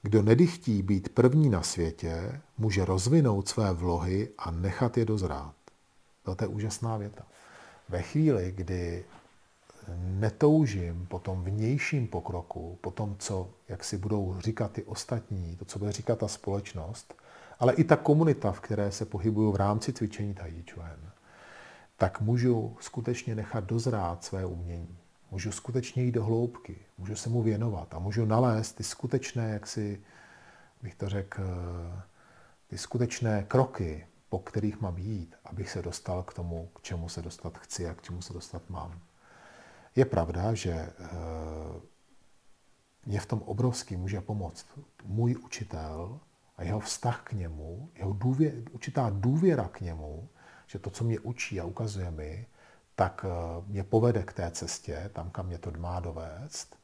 Kdo 0.01 0.21
nedychtí 0.21 0.81
být 0.81 1.09
první 1.09 1.49
na 1.49 1.61
světě, 1.61 2.41
může 2.57 2.85
rozvinout 2.85 3.47
své 3.47 3.73
vlohy 3.73 4.29
a 4.37 4.51
nechat 4.51 4.97
je 4.97 5.05
dozrát. 5.05 5.55
To 6.23 6.35
je 6.41 6.47
úžasná 6.47 6.97
věta. 6.97 7.25
Ve 7.89 8.01
chvíli, 8.01 8.53
kdy 8.55 9.05
netoužím 9.97 11.05
po 11.09 11.19
tom 11.19 11.43
vnějším 11.43 12.07
pokroku, 12.07 12.77
po 12.81 12.91
tom, 12.91 13.15
co, 13.19 13.49
jak 13.67 13.83
si 13.83 13.97
budou 13.97 14.35
říkat 14.39 14.71
ty 14.71 14.83
ostatní, 14.83 15.55
to, 15.55 15.65
co 15.65 15.79
bude 15.79 15.91
říkat 15.91 16.19
ta 16.19 16.27
společnost, 16.27 17.15
ale 17.59 17.73
i 17.73 17.83
ta 17.83 17.95
komunita, 17.95 18.51
v 18.51 18.59
které 18.59 18.91
se 18.91 19.05
pohybuju 19.05 19.51
v 19.51 19.55
rámci 19.55 19.93
cvičení 19.93 20.33
Tai 20.33 20.63
Chuan, 20.73 20.99
tak 21.97 22.21
můžu 22.21 22.77
skutečně 22.79 23.35
nechat 23.35 23.63
dozrát 23.63 24.23
své 24.23 24.45
umění. 24.45 24.98
Můžu 25.31 25.51
skutečně 25.51 26.03
jít 26.03 26.11
do 26.11 26.23
hloubky, 26.23 26.77
můžu 26.97 27.15
se 27.15 27.29
mu 27.29 27.41
věnovat 27.41 27.93
a 27.93 27.99
můžu 27.99 28.25
nalézt 28.25 28.75
ty 28.75 28.83
skutečné, 28.83 29.49
jak 29.49 29.67
si 29.67 30.01
bych 30.81 30.95
to 30.95 31.09
řekl, 31.09 31.43
ty 32.67 32.77
skutečné 32.77 33.43
kroky, 33.43 34.07
po 34.29 34.39
kterých 34.39 34.81
mám 34.81 34.97
jít, 34.97 35.35
abych 35.45 35.69
se 35.69 35.81
dostal 35.81 36.23
k 36.23 36.33
tomu, 36.33 36.69
k 36.75 36.81
čemu 36.81 37.09
se 37.09 37.21
dostat 37.21 37.57
chci 37.57 37.87
a 37.87 37.93
k 37.93 38.01
čemu 38.01 38.21
se 38.21 38.33
dostat 38.33 38.69
mám. 38.69 38.99
Je 39.95 40.05
pravda, 40.05 40.53
že 40.53 40.71
eh, 40.71 40.93
mě 43.05 43.19
v 43.19 43.25
tom 43.25 43.41
obrovský 43.41 43.97
může 43.97 44.21
pomoct 44.21 44.65
můj 45.03 45.35
učitel 45.35 46.19
a 46.57 46.63
jeho 46.63 46.79
vztah 46.79 47.21
k 47.23 47.33
němu, 47.33 47.89
jeho 47.95 48.13
důvě, 48.13 48.53
určitá 48.71 49.09
důvěra 49.09 49.67
k 49.67 49.81
němu, 49.81 50.29
že 50.67 50.79
to, 50.79 50.89
co 50.89 51.03
mě 51.03 51.19
učí 51.19 51.59
a 51.59 51.65
ukazuje 51.65 52.11
mi, 52.11 52.45
tak 52.99 53.25
eh, 53.25 53.63
mě 53.67 53.83
povede 53.83 54.23
k 54.23 54.33
té 54.33 54.51
cestě, 54.51 55.09
tam, 55.13 55.29
kam 55.29 55.45
mě 55.47 55.57
to 55.57 55.71
má 55.77 55.99
dovést. 55.99 56.75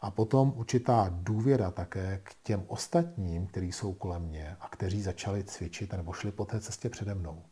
A 0.00 0.10
potom 0.10 0.52
určitá 0.56 1.08
důvěra 1.10 1.70
také 1.70 2.20
k 2.24 2.34
těm 2.42 2.64
ostatním, 2.66 3.46
kteří 3.46 3.72
jsou 3.72 3.92
kolem 3.92 4.22
mě 4.22 4.56
a 4.60 4.68
kteří 4.68 5.02
začali 5.02 5.44
cvičit 5.44 5.92
nebo 5.92 6.12
šli 6.12 6.32
po 6.32 6.44
té 6.44 6.60
cestě 6.60 6.90
přede 6.90 7.14
mnou. 7.14 7.42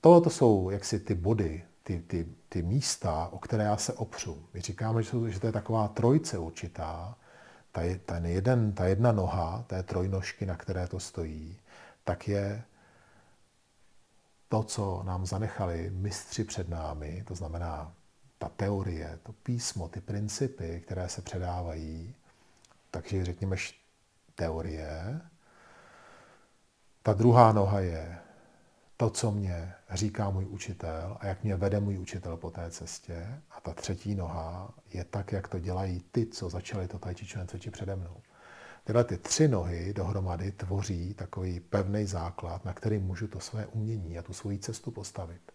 Tohle 0.00 0.20
to 0.20 0.30
jsou 0.30 0.70
jaksi 0.70 1.00
ty 1.00 1.14
body, 1.14 1.64
ty, 1.82 1.98
ty, 1.98 2.26
ty 2.48 2.62
místa, 2.62 3.28
o 3.32 3.38
které 3.38 3.64
já 3.64 3.76
se 3.76 3.92
opřu. 3.92 4.48
My 4.54 4.60
říkáme, 4.60 5.02
že, 5.02 5.10
jsou, 5.10 5.28
že 5.28 5.40
to 5.40 5.46
je 5.46 5.52
taková 5.52 5.88
trojce 5.88 6.38
určitá, 6.38 7.16
ta, 7.72 7.82
je, 7.82 7.98
ta, 7.98 8.16
jeden, 8.16 8.72
ta 8.72 8.86
jedna 8.86 9.12
noha 9.12 9.64
té 9.66 9.82
trojnožky, 9.82 10.46
na 10.46 10.56
které 10.56 10.86
to 10.86 11.00
stojí, 11.00 11.58
tak 12.04 12.28
je 12.28 12.62
to, 14.48 14.62
co 14.62 15.02
nám 15.02 15.26
zanechali 15.26 15.90
mistři 15.90 16.44
před 16.44 16.68
námi, 16.68 17.24
to 17.26 17.34
znamená 17.34 17.92
ta 18.38 18.48
teorie, 18.48 19.18
to 19.22 19.32
písmo, 19.32 19.88
ty 19.88 20.00
principy, 20.00 20.82
které 20.86 21.08
se 21.08 21.22
předávají, 21.22 22.14
takže 22.90 23.24
řekněme 23.24 23.56
teorie. 24.34 25.20
Ta 27.02 27.12
druhá 27.12 27.52
noha 27.52 27.80
je 27.80 28.18
to, 28.96 29.10
co 29.10 29.30
mě 29.30 29.74
říká 29.90 30.30
můj 30.30 30.46
učitel 30.46 31.16
a 31.20 31.26
jak 31.26 31.44
mě 31.44 31.56
vede 31.56 31.80
můj 31.80 31.98
učitel 31.98 32.36
po 32.36 32.50
té 32.50 32.70
cestě. 32.70 33.42
A 33.50 33.60
ta 33.60 33.74
třetí 33.74 34.14
noha 34.14 34.74
je 34.92 35.04
tak, 35.04 35.32
jak 35.32 35.48
to 35.48 35.58
dělají 35.58 36.00
ty, 36.12 36.26
co 36.26 36.50
začali 36.50 36.88
to 36.88 36.98
tajči 36.98 37.26
cvičit 37.46 37.72
přede 37.72 37.96
mnou. 37.96 38.20
Tyhle 38.86 39.04
ty 39.04 39.18
tři 39.18 39.48
nohy 39.48 39.92
dohromady 39.92 40.52
tvoří 40.52 41.14
takový 41.14 41.60
pevný 41.60 42.06
základ, 42.06 42.64
na 42.64 42.72
který 42.72 42.98
můžu 42.98 43.28
to 43.28 43.40
své 43.40 43.66
umění 43.66 44.18
a 44.18 44.22
tu 44.22 44.32
svoji 44.32 44.58
cestu 44.58 44.90
postavit. 44.90 45.52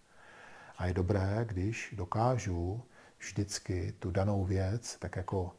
A 0.77 0.85
je 0.85 0.93
dobré, 0.93 1.45
když 1.49 1.93
dokážu 1.97 2.83
vždycky 3.19 3.93
tu 3.99 4.11
danou 4.11 4.45
věc 4.45 4.97
tak 4.99 5.15
jako 5.15 5.55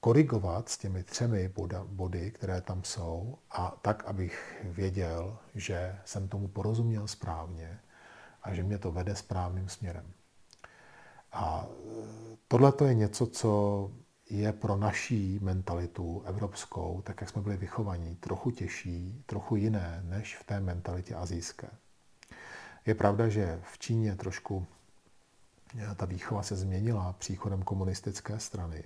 korigovat 0.00 0.68
s 0.68 0.78
těmi 0.78 1.02
třemi 1.02 1.52
body, 1.84 2.30
které 2.30 2.60
tam 2.60 2.84
jsou, 2.84 3.38
a 3.50 3.78
tak, 3.82 4.04
abych 4.04 4.64
věděl, 4.64 5.38
že 5.54 5.98
jsem 6.04 6.28
tomu 6.28 6.48
porozuměl 6.48 7.08
správně 7.08 7.80
a 8.42 8.54
že 8.54 8.62
mě 8.62 8.78
to 8.78 8.92
vede 8.92 9.16
správným 9.16 9.68
směrem. 9.68 10.12
A 11.32 11.66
tohle 12.48 12.72
je 12.84 12.94
něco, 12.94 13.26
co 13.26 13.90
je 14.30 14.52
pro 14.52 14.76
naší 14.76 15.38
mentalitu 15.42 16.22
evropskou, 16.26 17.02
tak 17.04 17.20
jak 17.20 17.30
jsme 17.30 17.42
byli 17.42 17.56
vychovaní, 17.56 18.16
trochu 18.16 18.50
těžší, 18.50 19.22
trochu 19.26 19.56
jiné 19.56 20.02
než 20.04 20.36
v 20.36 20.44
té 20.44 20.60
mentalitě 20.60 21.14
azijské. 21.14 21.68
Je 22.86 22.94
pravda, 22.94 23.28
že 23.28 23.60
v 23.72 23.78
Číně 23.78 24.16
trošku 24.16 24.66
e, 25.78 25.94
ta 25.94 26.06
výchova 26.06 26.42
se 26.42 26.56
změnila 26.56 27.12
příchodem 27.12 27.62
komunistické 27.62 28.38
strany, 28.38 28.84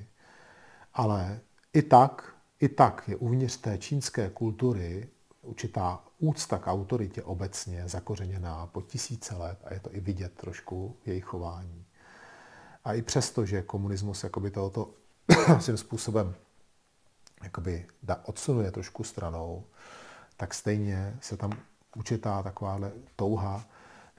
ale 0.95 1.41
i 1.73 1.83
tak, 1.83 2.35
i 2.61 2.69
tak 2.69 3.09
je 3.09 3.17
uvnitř 3.17 3.57
té 3.57 3.79
čínské 3.79 4.31
kultury 4.31 5.09
určitá 5.43 6.05
úcta 6.19 6.59
k 6.59 6.67
autoritě 6.67 7.23
obecně 7.23 7.89
zakořeněná 7.89 8.67
po 8.67 8.83
tisíce 8.83 9.37
let 9.37 9.59
a 9.65 9.75
je 9.75 9.81
to 9.81 9.95
i 9.95 10.01
vidět 10.01 10.33
trošku 10.33 10.97
v 11.03 11.09
jejich 11.09 11.25
chování. 11.25 11.85
A 12.85 12.93
i 12.93 13.03
přesto, 13.03 13.47
že 13.47 13.63
komunismus 13.63 14.25
jakoby 14.25 14.51
tohoto 14.51 14.91
svým 15.61 15.77
způsobem 15.77 16.35
jakoby 17.43 17.87
odsunuje 18.25 18.71
trošku 18.71 19.05
stranou, 19.05 19.65
tak 20.37 20.55
stejně 20.55 21.17
se 21.21 21.37
tam 21.37 21.53
určitá 21.97 22.43
takováhle 22.43 22.93
touha 23.17 23.65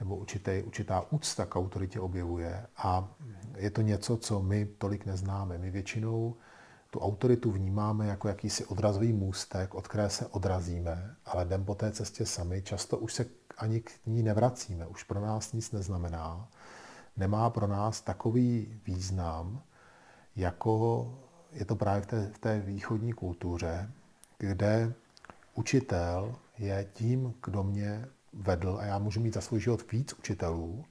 nebo 0.00 0.16
určitý, 0.16 0.62
určitá 0.62 1.06
úcta 1.10 1.46
k 1.46 1.56
autoritě 1.56 2.00
objevuje 2.00 2.66
a 2.76 3.08
je 3.56 3.70
to 3.70 3.82
něco, 3.82 4.16
co 4.16 4.42
my 4.42 4.66
tolik 4.66 5.06
neznáme. 5.06 5.58
My 5.58 5.70
většinou 5.70 6.36
tu 6.90 7.00
autoritu 7.00 7.50
vnímáme 7.50 8.06
jako 8.06 8.28
jakýsi 8.28 8.64
odrazový 8.64 9.12
můstek, 9.12 9.74
od 9.74 9.88
které 9.88 10.10
se 10.10 10.26
odrazíme, 10.26 11.16
ale 11.24 11.44
jdem 11.44 11.64
po 11.64 11.74
té 11.74 11.92
cestě 11.92 12.26
sami. 12.26 12.62
Často 12.62 12.98
už 12.98 13.14
se 13.14 13.26
ani 13.58 13.80
k 13.80 13.90
ní 14.06 14.22
nevracíme, 14.22 14.86
už 14.86 15.02
pro 15.02 15.20
nás 15.20 15.52
nic 15.52 15.72
neznamená. 15.72 16.48
Nemá 17.16 17.50
pro 17.50 17.66
nás 17.66 18.00
takový 18.00 18.80
význam, 18.86 19.62
jako 20.36 21.06
je 21.52 21.64
to 21.64 21.76
právě 21.76 22.02
v 22.02 22.06
té, 22.06 22.30
v 22.34 22.38
té 22.38 22.60
východní 22.60 23.12
kultuře, 23.12 23.90
kde 24.38 24.94
učitel 25.54 26.34
je 26.58 26.88
tím, 26.92 27.34
kdo 27.44 27.62
mě 27.62 28.08
vedl 28.32 28.78
a 28.80 28.84
já 28.84 28.98
můžu 28.98 29.20
mít 29.20 29.34
za 29.34 29.40
svůj 29.40 29.60
život 29.60 29.92
víc 29.92 30.12
učitelů, 30.12 30.84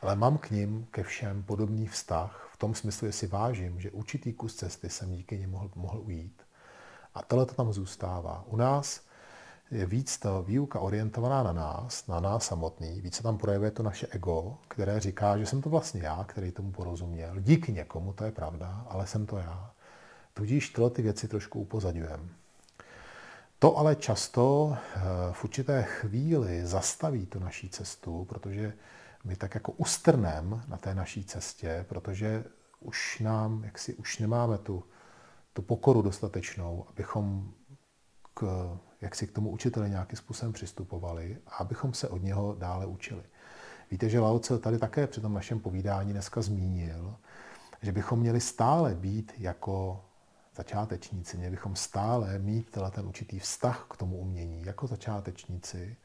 ale 0.00 0.16
mám 0.16 0.38
k 0.38 0.50
ním 0.50 0.86
ke 0.90 1.02
všem 1.02 1.42
podobný 1.42 1.86
vztah 1.86 2.50
v 2.52 2.56
tom 2.56 2.74
smyslu, 2.74 3.06
že 3.06 3.12
si 3.12 3.26
vážím, 3.26 3.80
že 3.80 3.90
určitý 3.90 4.32
kus 4.32 4.54
cesty 4.54 4.90
jsem 4.90 5.12
díky 5.12 5.38
němu 5.38 5.52
mohl, 5.52 5.70
mohl 5.74 6.00
ujít. 6.00 6.42
A 7.14 7.22
tohle 7.22 7.46
to 7.46 7.54
tam 7.54 7.72
zůstává. 7.72 8.44
U 8.46 8.56
nás 8.56 9.07
je 9.70 9.86
víc 9.86 10.18
ta 10.18 10.40
výuka 10.40 10.80
orientovaná 10.80 11.42
na 11.42 11.52
nás, 11.52 12.06
na 12.06 12.20
nás 12.20 12.46
samotný, 12.46 13.00
víc 13.00 13.14
se 13.14 13.22
tam 13.22 13.38
projevuje 13.38 13.70
to 13.70 13.82
naše 13.82 14.06
ego, 14.06 14.58
které 14.68 15.00
říká, 15.00 15.38
že 15.38 15.46
jsem 15.46 15.62
to 15.62 15.70
vlastně 15.70 16.02
já, 16.02 16.24
který 16.24 16.52
tomu 16.52 16.72
porozuměl. 16.72 17.40
Díky 17.40 17.72
někomu, 17.72 18.12
to 18.12 18.24
je 18.24 18.32
pravda, 18.32 18.86
ale 18.88 19.06
jsem 19.06 19.26
to 19.26 19.36
já. 19.36 19.70
Tudíž 20.34 20.70
tyhle 20.70 20.90
ty 20.90 21.02
věci 21.02 21.28
trošku 21.28 21.60
upozadňujeme. 21.60 22.28
To 23.58 23.76
ale 23.76 23.96
často 23.96 24.76
eh, 24.76 25.00
v 25.32 25.44
určité 25.44 25.82
chvíli 25.82 26.66
zastaví 26.66 27.26
tu 27.26 27.38
naší 27.38 27.68
cestu, 27.68 28.24
protože 28.24 28.72
my 29.24 29.36
tak 29.36 29.54
jako 29.54 29.72
ustrnem 29.72 30.62
na 30.68 30.76
té 30.76 30.94
naší 30.94 31.24
cestě, 31.24 31.84
protože 31.88 32.44
už 32.80 33.20
nám, 33.20 33.64
jak 33.64 33.78
si 33.78 33.94
už 33.94 34.18
nemáme 34.18 34.58
tu, 34.58 34.84
tu 35.52 35.62
pokoru 35.62 36.02
dostatečnou, 36.02 36.86
abychom 36.90 37.52
k, 38.38 38.70
jak 39.00 39.14
si 39.14 39.26
k 39.26 39.32
tomu 39.32 39.50
učiteli 39.50 39.90
nějakým 39.90 40.16
způsobem 40.16 40.52
přistupovali 40.52 41.38
a 41.46 41.54
abychom 41.54 41.94
se 41.94 42.08
od 42.08 42.22
něho 42.22 42.54
dále 42.54 42.86
učili. 42.86 43.22
Víte, 43.90 44.08
že 44.08 44.20
Lao 44.20 44.38
tady 44.38 44.78
také 44.78 45.06
při 45.06 45.20
tom 45.20 45.34
našem 45.34 45.60
povídání 45.60 46.12
dneska 46.12 46.42
zmínil, 46.42 47.16
že 47.82 47.92
bychom 47.92 48.20
měli 48.20 48.40
stále 48.40 48.94
být 48.94 49.32
jako 49.38 50.04
začátečníci, 50.56 51.36
měli 51.36 51.50
bychom 51.50 51.76
stále 51.76 52.38
mít 52.38 52.78
ten 52.90 53.06
určitý 53.06 53.38
vztah 53.38 53.86
k 53.90 53.96
tomu 53.96 54.16
umění 54.16 54.62
jako 54.66 54.86
začátečníci. 54.86 55.96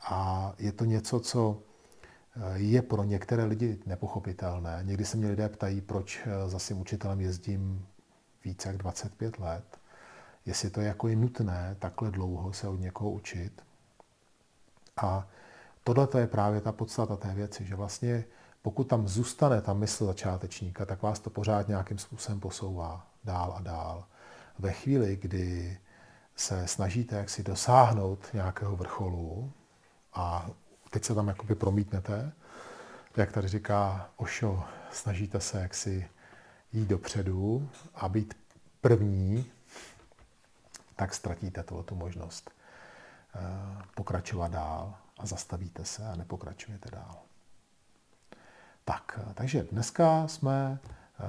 A 0.00 0.52
je 0.58 0.72
to 0.72 0.84
něco, 0.84 1.20
co 1.20 1.62
eh, 2.36 2.58
je 2.58 2.82
pro 2.82 3.04
některé 3.04 3.44
lidi 3.44 3.78
nepochopitelné. 3.86 4.80
Někdy 4.82 5.04
se 5.04 5.16
mě 5.16 5.28
lidé 5.28 5.48
ptají, 5.48 5.80
proč 5.80 6.20
eh, 6.24 6.48
za 6.48 6.58
svým 6.58 6.80
učitelem 6.80 7.20
jezdím 7.20 7.86
více 8.44 8.68
jak 8.68 8.76
25 8.76 9.38
let. 9.38 9.79
Jestli 10.46 10.70
to 10.70 10.80
je 10.80 10.86
jako 10.86 11.08
je 11.08 11.16
nutné 11.16 11.76
takhle 11.78 12.10
dlouho 12.10 12.52
se 12.52 12.68
od 12.68 12.80
někoho 12.80 13.10
učit. 13.10 13.62
A 14.96 15.28
tohle 15.84 16.08
je 16.18 16.26
právě 16.26 16.60
ta 16.60 16.72
podstata 16.72 17.16
té 17.16 17.34
věci, 17.34 17.64
že 17.64 17.74
vlastně 17.74 18.24
pokud 18.62 18.84
tam 18.84 19.08
zůstane 19.08 19.60
ta 19.60 19.72
mysl 19.72 20.06
začátečníka, 20.06 20.86
tak 20.86 21.02
vás 21.02 21.20
to 21.20 21.30
pořád 21.30 21.68
nějakým 21.68 21.98
způsobem 21.98 22.40
posouvá 22.40 23.06
dál 23.24 23.54
a 23.56 23.62
dál. 23.62 24.04
Ve 24.58 24.72
chvíli, 24.72 25.16
kdy 25.16 25.78
se 26.36 26.66
snažíte 26.68 27.16
jaksi 27.16 27.42
dosáhnout 27.42 28.26
nějakého 28.32 28.76
vrcholu 28.76 29.52
a 30.14 30.50
teď 30.90 31.04
se 31.04 31.14
tam 31.14 31.28
jakoby 31.28 31.54
promítnete, 31.54 32.32
jak 33.16 33.32
tady 33.32 33.48
říká 33.48 34.10
Ošo, 34.16 34.64
snažíte 34.90 35.40
se 35.40 35.60
jaksi 35.60 36.08
jít 36.72 36.88
dopředu 36.88 37.68
a 37.94 38.08
být 38.08 38.34
první, 38.80 39.50
tak 41.00 41.14
ztratíte 41.14 41.62
tu 41.62 41.94
možnost 41.94 42.50
eh, 43.34 43.40
pokračovat 43.94 44.52
dál 44.52 44.94
a 45.18 45.26
zastavíte 45.26 45.84
se 45.84 46.06
a 46.06 46.16
nepokračujete 46.16 46.90
dál. 46.90 47.18
Tak, 48.84 49.20
takže 49.34 49.62
dneska 49.72 50.28
jsme, 50.28 50.78
eh, 51.20 51.24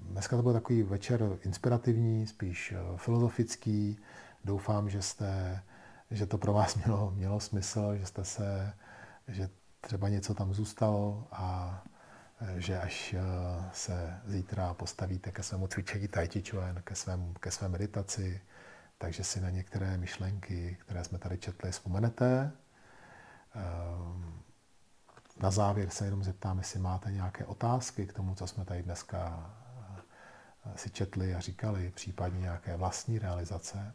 dneska 0.00 0.36
to 0.36 0.42
byl 0.42 0.52
takový 0.52 0.82
večer 0.82 1.38
inspirativní, 1.42 2.26
spíš 2.26 2.72
eh, 2.72 2.96
filozofický. 2.96 3.98
Doufám, 4.44 4.90
že 4.90 5.02
jste, 5.02 5.62
že 6.10 6.26
to 6.26 6.38
pro 6.38 6.52
vás 6.52 6.74
mělo, 6.84 7.10
mělo 7.10 7.40
smysl, 7.40 7.96
že 7.96 8.06
jste 8.06 8.24
se, 8.24 8.72
že 9.28 9.48
třeba 9.80 10.08
něco 10.08 10.34
tam 10.34 10.54
zůstalo 10.54 11.28
a 11.32 11.82
eh, 12.40 12.60
že 12.60 12.80
až 12.80 13.14
se 13.72 14.20
zítra 14.26 14.74
postavíte 14.74 15.32
ke 15.32 15.42
svému 15.42 15.66
cvičení 15.66 16.08
Tai 16.08 16.28
Chi 16.28 16.42
Chuan, 16.50 16.82
ke, 16.84 16.94
svém, 16.94 17.34
ke 17.40 17.50
své 17.50 17.68
meditaci, 17.68 18.40
takže 19.00 19.24
si 19.24 19.40
na 19.40 19.50
některé 19.50 19.96
myšlenky, 19.96 20.76
které 20.80 21.04
jsme 21.04 21.18
tady 21.18 21.38
četli, 21.38 21.70
vzpomenete. 21.70 22.52
Na 25.36 25.50
závěr 25.50 25.90
se 25.90 26.04
jenom 26.04 26.24
zeptám, 26.24 26.58
jestli 26.58 26.80
máte 26.80 27.12
nějaké 27.12 27.46
otázky 27.46 28.06
k 28.06 28.12
tomu, 28.12 28.34
co 28.34 28.46
jsme 28.46 28.64
tady 28.64 28.82
dneska 28.82 29.50
eh, 30.66 30.78
si 30.78 30.90
četli 30.90 31.34
a 31.34 31.40
říkali, 31.40 31.92
případně 31.94 32.40
nějaké 32.40 32.76
vlastní 32.76 33.18
realizace. 33.18 33.92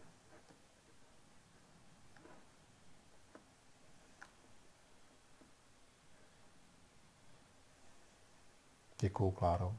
Děkuju, 8.99 9.31
Kláro. 9.31 9.75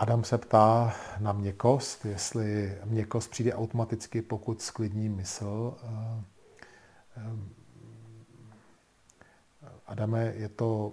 Adam 0.00 0.24
se 0.24 0.38
ptá 0.38 0.94
na 1.18 1.32
měkost, 1.32 2.04
jestli 2.04 2.78
měkost 2.84 3.30
přijde 3.30 3.54
automaticky, 3.54 4.22
pokud 4.22 4.62
sklidní 4.62 5.08
mysl. 5.08 5.76
Adame, 9.86 10.32
je 10.36 10.48
to, 10.48 10.92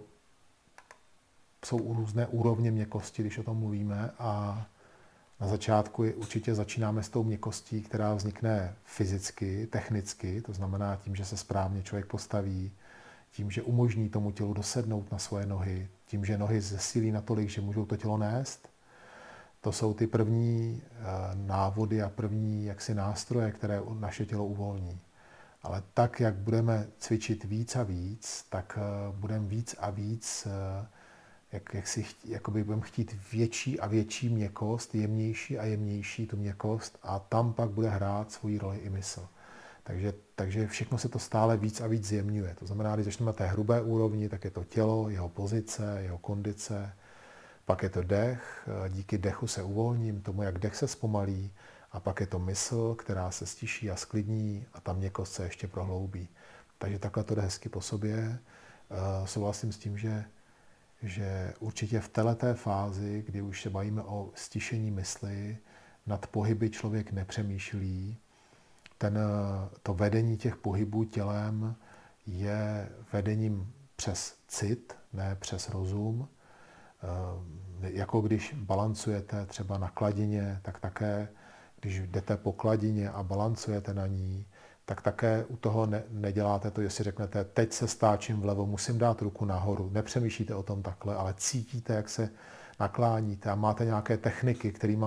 jsou 1.65 1.93
různé 1.93 2.27
úrovně 2.27 2.71
měkosti, 2.71 3.21
když 3.21 3.37
o 3.37 3.43
tom 3.43 3.57
mluvíme 3.57 4.11
a 4.19 4.65
na 5.39 5.47
začátku 5.47 6.03
určitě 6.15 6.55
začínáme 6.55 7.03
s 7.03 7.09
tou 7.09 7.23
měkostí, 7.23 7.81
která 7.81 8.13
vznikne 8.13 8.75
fyzicky, 8.83 9.67
technicky, 9.67 10.41
to 10.41 10.53
znamená 10.53 10.95
tím, 10.95 11.15
že 11.15 11.25
se 11.25 11.37
správně 11.37 11.83
člověk 11.83 12.05
postaví, 12.05 12.71
tím, 13.31 13.51
že 13.51 13.61
umožní 13.61 14.09
tomu 14.09 14.31
tělu 14.31 14.53
dosednout 14.53 15.11
na 15.11 15.17
svoje 15.17 15.45
nohy, 15.45 15.87
tím, 16.05 16.25
že 16.25 16.37
nohy 16.37 16.61
zesílí 16.61 17.11
natolik, 17.11 17.49
že 17.49 17.61
můžou 17.61 17.85
to 17.85 17.97
tělo 17.97 18.17
nést 18.17 18.76
to 19.61 19.71
jsou 19.71 19.93
ty 19.93 20.07
první 20.07 20.81
eh, 20.83 21.03
návody 21.33 22.01
a 22.01 22.09
první 22.09 22.65
jaksi 22.65 22.95
nástroje, 22.95 23.51
které 23.51 23.81
naše 23.99 24.25
tělo 24.25 24.45
uvolní. 24.45 24.99
Ale 25.63 25.83
tak, 25.93 26.19
jak 26.19 26.35
budeme 26.35 26.87
cvičit 26.99 27.43
víc 27.43 27.75
a 27.75 27.83
víc, 27.83 28.45
tak 28.49 28.79
eh, 28.81 29.11
budeme 29.15 29.47
víc 29.47 29.75
a 29.79 29.89
víc, 29.89 30.47
eh, 30.47 30.87
jak, 31.51 31.73
jak 31.73 31.87
si 31.87 32.05
jakoby 32.25 32.63
budeme 32.63 32.81
chtít 32.81 33.15
větší 33.31 33.79
a 33.79 33.87
větší 33.87 34.29
měkost, 34.29 34.95
jemnější 34.95 35.59
a 35.59 35.65
jemnější 35.65 36.27
tu 36.27 36.37
měkost 36.37 36.99
a 37.03 37.19
tam 37.19 37.53
pak 37.53 37.69
bude 37.69 37.89
hrát 37.89 38.31
svoji 38.31 38.57
roli 38.57 38.77
i 38.77 38.89
mysl. 38.89 39.27
Takže, 39.83 40.13
takže 40.35 40.67
všechno 40.67 40.97
se 40.97 41.09
to 41.09 41.19
stále 41.19 41.57
víc 41.57 41.81
a 41.81 41.87
víc 41.87 42.07
zjemňuje. 42.07 42.55
To 42.59 42.65
znamená, 42.65 42.95
když 42.95 43.05
začneme 43.05 43.29
na 43.29 43.33
té 43.33 43.47
hrubé 43.47 43.81
úrovni, 43.81 44.29
tak 44.29 44.43
je 44.43 44.51
to 44.51 44.63
tělo, 44.63 45.09
jeho 45.09 45.29
pozice, 45.29 45.97
jeho 46.01 46.17
kondice, 46.17 46.93
pak 47.67 47.83
je 47.83 47.89
to 47.89 48.03
dech, 48.03 48.69
díky 48.89 49.17
dechu 49.17 49.47
se 49.47 49.63
uvolním, 49.63 50.21
tomu, 50.21 50.41
jak 50.41 50.59
dech 50.59 50.75
se 50.75 50.87
zpomalí, 50.87 51.51
a 51.91 51.99
pak 51.99 52.19
je 52.19 52.27
to 52.27 52.39
mysl, 52.39 52.95
která 52.95 53.31
se 53.31 53.45
stiší 53.45 53.91
a 53.91 53.95
sklidní 53.95 54.65
a 54.73 54.81
tam 54.81 54.97
měkost 54.97 55.33
se 55.33 55.43
ještě 55.43 55.67
prohloubí. 55.67 56.27
Takže 56.77 56.99
takhle 56.99 57.23
to 57.23 57.35
jde 57.35 57.41
hezky 57.41 57.69
po 57.69 57.81
sobě. 57.81 58.39
Eh, 58.91 59.27
souhlasím 59.27 59.71
s 59.71 59.77
tím, 59.77 59.97
že, 59.97 60.25
že 61.03 61.53
určitě 61.59 61.99
v 61.99 62.09
této 62.09 62.53
fázi, 62.53 63.23
kdy 63.25 63.41
už 63.41 63.61
se 63.61 63.69
bavíme 63.69 64.03
o 64.03 64.31
stišení 64.35 64.91
mysli, 64.91 65.57
nad 66.05 66.27
pohyby 66.27 66.69
člověk 66.69 67.11
nepřemýšlí, 67.11 68.17
ten, 68.97 69.17
eh, 69.17 69.69
to 69.83 69.93
vedení 69.93 70.37
těch 70.37 70.55
pohybů 70.55 71.03
tělem 71.03 71.75
je 72.27 72.89
vedením 73.13 73.73
přes 73.95 74.35
cit, 74.47 74.95
ne 75.13 75.37
přes 75.39 75.69
rozum. 75.69 76.27
Eh, 77.03 77.57
jako 77.81 78.21
když 78.21 78.53
balancujete 78.53 79.45
třeba 79.45 79.77
na 79.77 79.89
kladině, 79.89 80.59
tak 80.61 80.79
také, 80.79 81.27
když 81.81 81.99
jdete 81.99 82.37
po 82.37 82.53
kladině 82.53 83.09
a 83.09 83.23
balancujete 83.23 83.93
na 83.93 84.07
ní, 84.07 84.45
tak 84.85 85.01
také 85.01 85.45
u 85.45 85.57
toho 85.57 85.85
ne, 85.85 86.03
neděláte 86.09 86.71
to, 86.71 86.81
jestli 86.81 87.03
řeknete, 87.03 87.43
teď 87.43 87.73
se 87.73 87.87
stáčím 87.87 88.41
vlevo, 88.41 88.65
musím 88.65 88.97
dát 88.97 89.21
ruku 89.21 89.45
nahoru. 89.45 89.89
Nepřemýšlíte 89.89 90.55
o 90.55 90.63
tom 90.63 90.83
takhle, 90.83 91.15
ale 91.15 91.33
cítíte, 91.37 91.93
jak 91.93 92.09
se 92.09 92.29
nakláníte 92.79 93.49
a 93.49 93.55
máte 93.55 93.85
nějaké 93.85 94.17
techniky, 94.17 94.71
kterými 94.71 95.05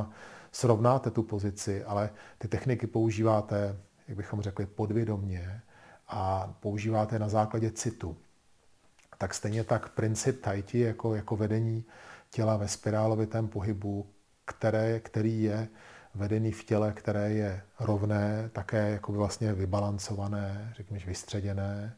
srovnáte 0.53 1.11
tu 1.11 1.23
pozici, 1.23 1.85
ale 1.85 2.11
ty 2.39 2.49
techniky 2.49 2.87
používáte, 2.87 3.77
jak 4.09 4.17
bychom 4.17 4.43
řekli, 4.43 4.67
podvědomně 4.67 5.63
a 6.09 6.55
používáte 6.61 7.19
na 7.19 7.29
základě 7.29 7.71
citu 7.71 8.17
tak 9.21 9.35
stejně 9.35 9.65
tak 9.65 9.89
princip 9.89 10.41
tai 10.41 10.63
chi 10.63 10.79
jako, 10.79 11.15
jako 11.15 11.37
vedení 11.37 11.85
těla 12.31 12.57
ve 12.57 12.69
spirálovitém 12.69 13.49
pohybu, 13.49 14.07
které, 14.45 15.01
který 15.01 15.43
je 15.43 15.69
vedený 16.15 16.53
v 16.53 16.65
těle, 16.65 16.93
které 16.93 17.33
je 17.33 17.63
rovné, 17.81 18.51
také 18.53 18.91
jako 18.91 19.13
vlastně 19.13 19.53
vybalancované, 19.53 20.73
řekněme, 20.77 21.01
vystředěné, 21.07 21.97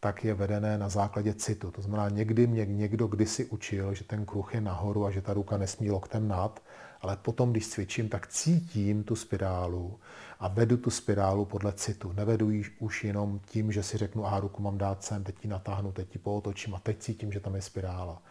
tak 0.00 0.24
je 0.24 0.34
vedené 0.34 0.78
na 0.78 0.88
základě 0.88 1.34
citu. 1.34 1.70
To 1.70 1.82
znamená, 1.82 2.08
někdy 2.08 2.46
mě 2.46 2.66
někdo 2.66 3.06
kdysi 3.06 3.44
učil, 3.44 3.94
že 3.94 4.04
ten 4.04 4.26
kruh 4.26 4.54
je 4.54 4.60
nahoru 4.60 5.06
a 5.06 5.10
že 5.10 5.22
ta 5.22 5.32
ruka 5.34 5.56
nesmí 5.56 5.90
loktem 5.90 6.28
nad, 6.28 6.62
ale 7.00 7.16
potom, 7.16 7.50
když 7.50 7.68
cvičím, 7.68 8.08
tak 8.08 8.26
cítím 8.26 9.04
tu 9.04 9.16
spirálu 9.16 9.98
a 10.40 10.48
vedu 10.48 10.76
tu 10.76 10.90
spirálu 10.90 11.44
podle 11.44 11.72
citu. 11.72 12.12
Nevedu 12.12 12.50
ji 12.50 12.64
už 12.78 13.04
jenom 13.04 13.40
tím, 13.46 13.72
že 13.72 13.82
si 13.82 13.98
řeknu, 13.98 14.26
a 14.26 14.40
ruku 14.40 14.62
mám 14.62 14.78
dát 14.78 15.04
sem, 15.04 15.24
teď 15.24 15.44
ji 15.44 15.50
natáhnu, 15.50 15.92
teď 15.92 16.14
ji 16.14 16.20
pootočím 16.20 16.74
a 16.74 16.78
teď 16.80 16.98
cítím, 16.98 17.32
že 17.32 17.40
tam 17.40 17.54
je 17.54 17.62
spirála. 17.62 18.22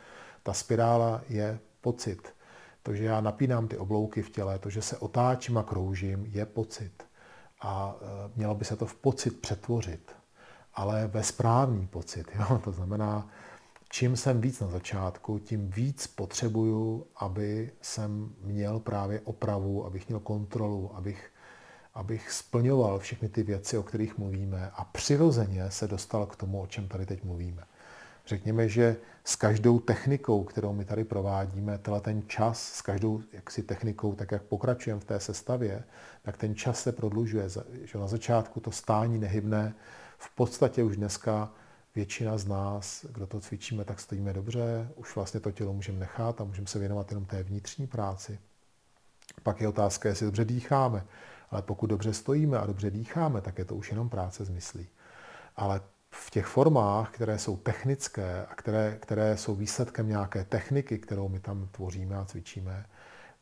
Ta 0.43 0.53
spirála 0.53 1.22
je 1.30 1.59
pocit. 1.82 2.34
To, 2.84 2.95
že 2.95 3.03
já 3.03 3.22
napínám 3.22 3.68
ty 3.68 3.78
oblouky 3.78 4.22
v 4.22 4.30
těle, 4.30 4.59
to, 4.59 4.70
že 4.70 4.82
se 4.82 4.97
otáčím 4.97 5.57
a 5.57 5.63
kroužím, 5.63 6.26
je 6.26 6.45
pocit. 6.45 7.03
A 7.61 7.95
e, 8.01 8.32
mělo 8.36 8.55
by 8.55 8.65
se 8.65 8.76
to 8.76 8.86
v 8.86 8.95
pocit 8.95 9.41
přetvořit, 9.41 10.11
ale 10.78 11.07
ve 11.07 11.23
správný 11.23 11.88
pocit. 11.88 12.28
Jo? 12.36 12.61
To 12.63 12.71
znamená, 12.71 13.30
čím 13.89 14.17
jsem 14.17 14.41
víc 14.41 14.59
na 14.59 14.67
začátku, 14.67 15.39
tím 15.39 15.69
víc 15.69 16.07
potřebuju, 16.07 17.07
aby 17.15 17.71
jsem 17.82 18.30
měl 18.41 18.80
právě 18.80 19.21
opravu, 19.23 19.86
abych 19.86 20.07
měl 20.07 20.19
kontrolu, 20.19 20.95
abych, 20.95 21.32
abych 21.93 22.32
splňoval 22.32 22.99
všechny 22.99 23.30
ty 23.30 23.43
věci, 23.43 23.78
o 23.78 23.84
kterých 23.84 24.17
mluvíme 24.17 24.71
a 24.75 24.84
přirozeně 24.84 25.71
se 25.71 25.88
dostal 25.88 26.25
k 26.25 26.36
tomu, 26.36 26.61
o 26.61 26.67
čem 26.67 26.88
tady 26.88 27.05
teď 27.05 27.23
mluvíme. 27.23 27.63
Řekněme, 28.28 28.69
že 28.69 28.95
s 29.23 29.36
každou 29.36 29.80
technikou, 29.80 30.43
kterou 30.43 30.73
my 30.73 30.86
tady 30.86 31.03
provádíme, 31.03 31.78
tenhle 31.78 32.01
ten 32.01 32.23
čas, 32.28 32.73
s 32.73 32.82
každou 32.82 33.21
jaksi 33.34 33.63
technikou, 33.63 34.15
tak 34.15 34.32
jak 34.32 34.43
pokračujeme 34.43 35.01
v 35.01 35.05
té 35.05 35.19
sestavě, 35.19 35.84
tak 36.21 36.38
ten 36.38 36.55
čas 36.55 36.82
se 36.82 36.91
prodlužuje. 36.91 37.49
Že 37.84 37.97
na 37.97 38.07
začátku 38.07 38.59
to 38.59 38.71
stání 38.71 39.19
nehybné, 39.19 39.73
v 40.18 40.36
podstatě 40.36 40.84
už 40.84 40.97
dneska 40.97 41.51
většina 41.95 42.38
z 42.38 42.45
nás, 42.45 43.05
kdo 43.09 43.28
to 43.28 43.39
cvičíme, 43.39 43.86
tak 43.86 43.99
stojíme 43.99 44.34
dobře, 44.34 44.89
už 44.95 45.15
vlastně 45.15 45.39
to 45.39 45.51
tělo 45.51 45.74
můžeme 45.74 45.99
nechat 45.99 46.41
a 46.41 46.43
můžeme 46.43 46.68
se 46.68 46.80
věnovat 46.80 47.11
jenom 47.11 47.26
té 47.26 47.43
vnitřní 47.43 47.88
práci. 47.88 48.39
Pak 49.43 49.61
je 49.61 49.68
otázka, 49.68 50.09
jestli 50.09 50.26
dobře 50.26 50.45
dýcháme. 50.45 51.05
Ale 51.51 51.61
pokud 51.61 51.88
dobře 51.88 52.13
stojíme 52.13 52.59
a 52.59 52.65
dobře 52.65 52.91
dýcháme, 52.91 53.41
tak 53.41 53.57
je 53.57 53.65
to 53.65 53.76
už 53.76 53.91
jenom 53.91 54.09
práce 54.09 54.45
z 54.45 54.49
myslí. 54.49 54.88
Ale 55.55 55.82
v 56.11 56.32
těch 56.32 56.45
formách, 56.45 57.11
které 57.11 57.39
jsou 57.39 57.57
technické 57.57 58.45
a 58.45 58.55
které, 58.55 58.97
které 59.01 59.38
jsou 59.38 59.55
výsledkem 59.55 60.09
nějaké 60.09 60.43
techniky, 60.43 60.99
kterou 60.99 61.30
my 61.30 61.39
tam 61.39 61.68
tvoříme 61.72 62.15
a 62.15 62.26
cvičíme, 62.26 62.86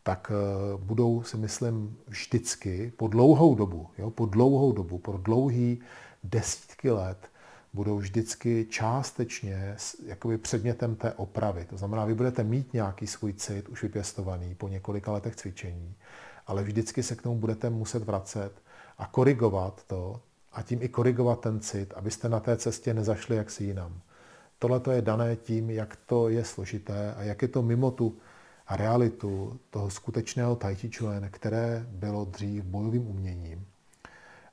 tak 0.03 0.31
eh, 0.31 0.77
budou, 0.77 1.23
si 1.23 1.37
myslím, 1.37 1.97
vždycky 2.07 2.93
po 2.97 3.07
dlouhou 3.07 3.55
dobu, 3.55 3.89
jo, 3.97 4.09
po 4.09 4.25
dlouhou 4.25 4.71
dobu, 4.71 4.97
po 4.97 5.17
dlouhý 5.17 5.81
desítky 6.25 6.91
let, 6.91 7.29
budou 7.73 7.97
vždycky 7.97 8.65
částečně 8.69 9.75
jakoby 10.05 10.37
předmětem 10.37 10.95
té 10.95 11.13
opravy. 11.13 11.65
To 11.69 11.77
znamená, 11.77 12.05
vy 12.05 12.13
budete 12.13 12.43
mít 12.43 12.73
nějaký 12.73 13.07
svůj 13.07 13.33
cit 13.33 13.69
už 13.69 13.83
vypěstovaný 13.83 14.55
po 14.55 14.67
několika 14.67 15.11
letech 15.11 15.35
cvičení, 15.35 15.95
ale 16.47 16.63
vždycky 16.63 17.03
se 17.03 17.15
k 17.15 17.21
tomu 17.21 17.35
budete 17.35 17.69
muset 17.69 18.03
vracet 18.03 18.51
a 18.97 19.05
korigovat 19.07 19.83
to 19.87 20.21
a 20.53 20.61
tím 20.61 20.81
i 20.81 20.89
korigovat 20.89 21.39
ten 21.39 21.59
cit, 21.59 21.93
abyste 21.93 22.29
na 22.29 22.39
té 22.39 22.57
cestě 22.57 22.93
nezašli 22.93 23.35
jaksi 23.35 23.63
jinam. 23.63 23.99
Tohle 24.59 24.79
to 24.79 24.91
je 24.91 25.01
dané 25.01 25.35
tím, 25.35 25.69
jak 25.69 25.95
to 25.95 26.29
je 26.29 26.45
složité 26.45 27.13
a 27.13 27.23
jak 27.23 27.41
je 27.41 27.47
to 27.47 27.61
mimo 27.61 27.91
tu 27.91 28.17
realitu 28.69 29.59
toho 29.69 29.89
skutečného 29.89 30.55
tai 30.55 30.75
které 31.31 31.85
bylo 31.89 32.25
dřív 32.25 32.63
bojovým 32.63 33.07
uměním 33.07 33.65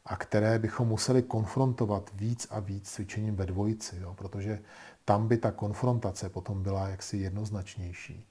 a 0.07 0.17
které 0.17 0.59
bychom 0.59 0.89
museli 0.89 1.23
konfrontovat 1.23 2.11
víc 2.15 2.47
a 2.51 2.61
víc 2.61 2.91
cvičením 2.91 3.37
ve 3.37 3.47
dvojici, 3.47 3.97
jo, 4.01 4.15
protože 4.15 4.59
tam 5.05 5.29
by 5.29 5.37
ta 5.37 5.51
konfrontace 5.51 6.29
potom 6.29 6.63
byla 6.63 6.89
jaksi 6.89 7.17
jednoznačnější. 7.17 8.27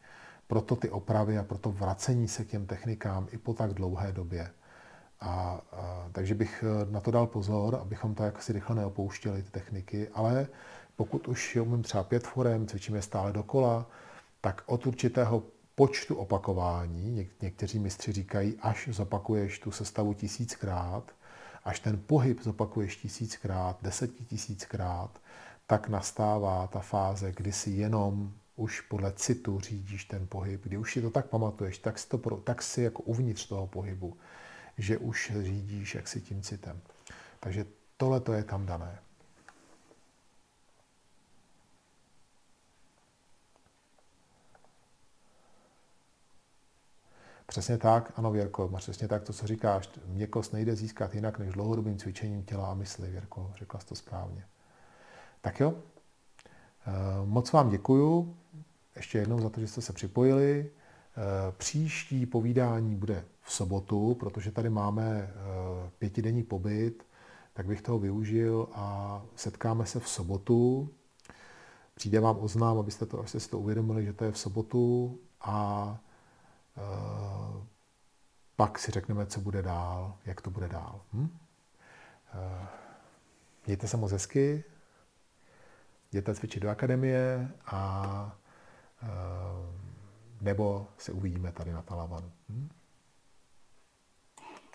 Proto 0.48 0.76
ty 0.76 0.90
opravy 0.90 1.38
a 1.38 1.44
proto 1.44 1.72
vracení 1.72 2.28
se 2.28 2.44
k 2.44 2.48
těm 2.48 2.66
technikám 2.66 3.28
i 3.32 3.38
po 3.38 3.54
tak 3.54 3.74
dlouhé 3.74 4.12
době. 4.12 4.52
A, 5.20 5.62
a, 5.72 6.10
takže 6.12 6.36
bych 6.36 6.64
eh, 6.68 6.92
na 6.92 7.00
to 7.00 7.12
dal 7.12 7.28
pozor, 7.28 7.76
abychom 7.76 8.16
to 8.16 8.24
jaksi 8.24 8.54
rychle 8.54 8.76
neopouštěli, 8.76 9.44
ty 9.44 9.52
techniky, 9.52 10.08
ale 10.14 10.48
pokud 10.96 11.28
už 11.28 11.56
umím 11.56 11.84
třeba 11.84 12.04
pět 12.04 12.28
forem, 12.28 12.68
cvičím 12.68 12.96
je 12.96 13.02
stále 13.02 13.34
dokola, 13.34 13.86
tak 14.42 14.64
od 14.66 14.88
určitého 14.88 15.44
počtu 15.76 16.16
opakování, 16.16 17.12
něk, 17.12 17.42
někteří 17.42 17.80
mistři 17.80 18.12
říkají, 18.12 18.58
až 18.62 18.90
zopakuješ 18.92 19.60
tu 19.60 19.72
sestavu 19.72 20.14
tisíckrát, 20.14 21.12
až 21.64 21.80
ten 21.80 21.99
pohyb 22.07 22.43
zopakuješ 22.43 22.95
tisíckrát, 22.95 23.78
desetitisíckrát, 23.82 25.22
tak 25.68 25.89
nastává 25.89 26.68
ta 26.68 26.80
fáze, 26.80 27.32
kdy 27.32 27.51
si 27.51 27.70
jenom 27.70 28.34
už 28.55 28.82
podle 28.82 29.14
citu 29.14 29.59
řídíš 29.59 30.05
ten 30.05 30.28
pohyb, 30.28 30.64
kdy 30.64 30.78
už 30.78 30.93
si 30.93 31.01
to 31.01 31.09
tak 31.09 31.26
pamatuješ, 31.26 31.78
tak 31.78 31.99
si, 31.99 32.07
to, 32.07 32.18
tak 32.18 32.62
si 32.62 32.82
jako 32.82 33.03
uvnitř 33.03 33.47
toho 33.47 33.68
pohybu 33.68 34.18
že 34.78 34.97
už 34.97 35.32
řídíš 35.41 35.95
jaksi 35.95 36.22
tím 36.22 36.41
citem. 36.41 36.82
Takže 37.39 37.66
tohle 37.97 38.20
to 38.20 38.34
je 38.34 38.43
tam 38.43 38.66
dané. 38.66 38.99
Přesně 47.52 47.78
tak, 47.78 48.14
ano 48.16 48.32
Věrko, 48.32 48.70
máš 48.72 48.82
přesně 48.82 49.08
tak 49.08 49.24
to, 49.24 49.34
co 49.34 49.47
říkáš. 49.47 49.89
Měkost 50.06 50.54
nejde 50.54 50.76
získat 50.76 51.16
jinak 51.16 51.39
než 51.39 51.54
dlouhodobým 51.54 51.97
cvičením 51.97 52.43
těla 52.43 52.72
a 52.72 52.74
mysli, 52.74 53.12
Věrko, 53.12 53.54
řekla 53.58 53.80
jsi 53.80 53.86
to 53.86 53.95
správně. 53.95 54.45
Tak 55.41 55.60
jo, 55.60 55.74
eh, 55.74 56.91
moc 57.26 57.52
vám 57.52 57.70
děkuju 57.70 58.38
ještě 58.95 59.18
jednou 59.18 59.41
za 59.41 59.49
to, 59.49 59.60
že 59.60 59.68
jste 59.68 59.82
se 59.82 59.93
připojili. 59.93 60.72
Eh, 60.72 61.52
příští 61.58 62.26
povídání 62.26 62.95
bude 62.95 63.26
v 63.41 63.54
sobotu, 63.54 64.16
protože 64.20 64.52
tady 64.52 64.70
máme 64.70 65.04
eh, 65.12 65.34
pětidenní 65.99 66.43
pobyt, 66.43 67.04
tak 67.54 67.66
bych 67.66 67.82
toho 67.82 67.99
využil 67.99 68.68
a 68.74 69.22
setkáme 69.36 69.86
se 69.86 69.99
v 69.99 70.10
sobotu. 70.10 70.89
Přijde 71.95 72.20
vám 72.20 72.38
oznám, 72.39 72.78
abyste, 72.78 73.06
to, 73.06 73.20
abyste 73.20 73.39
si 73.39 73.49
to 73.49 73.60
uvědomili, 73.60 74.06
že 74.06 74.14
to 74.14 74.26
je 74.26 74.32
v 74.32 74.38
sobotu 74.38 75.18
a 75.41 75.97
pak 78.56 78.80
si 78.80 78.92
řekneme, 78.92 79.26
co 79.26 79.42
bude 79.42 79.62
dál, 79.62 80.18
jak 80.26 80.42
to 80.42 80.50
bude 80.50 80.68
dál. 80.68 81.02
Hm? 81.14 81.38
E, 82.34 82.68
mějte 83.66 83.88
se 83.88 83.98
moc 83.98 84.12
hezky, 84.12 84.64
jděte 86.12 86.36
cvičit 86.36 86.64
do 86.64 86.70
akademie 86.70 87.52
a 87.66 88.36
e, 89.04 89.08
nebo 90.42 90.88
se 90.98 91.12
uvidíme 91.12 91.52
tady 91.52 91.72
na 91.72 91.82
Talavanu. 91.82 92.32
Hm? 92.50 92.70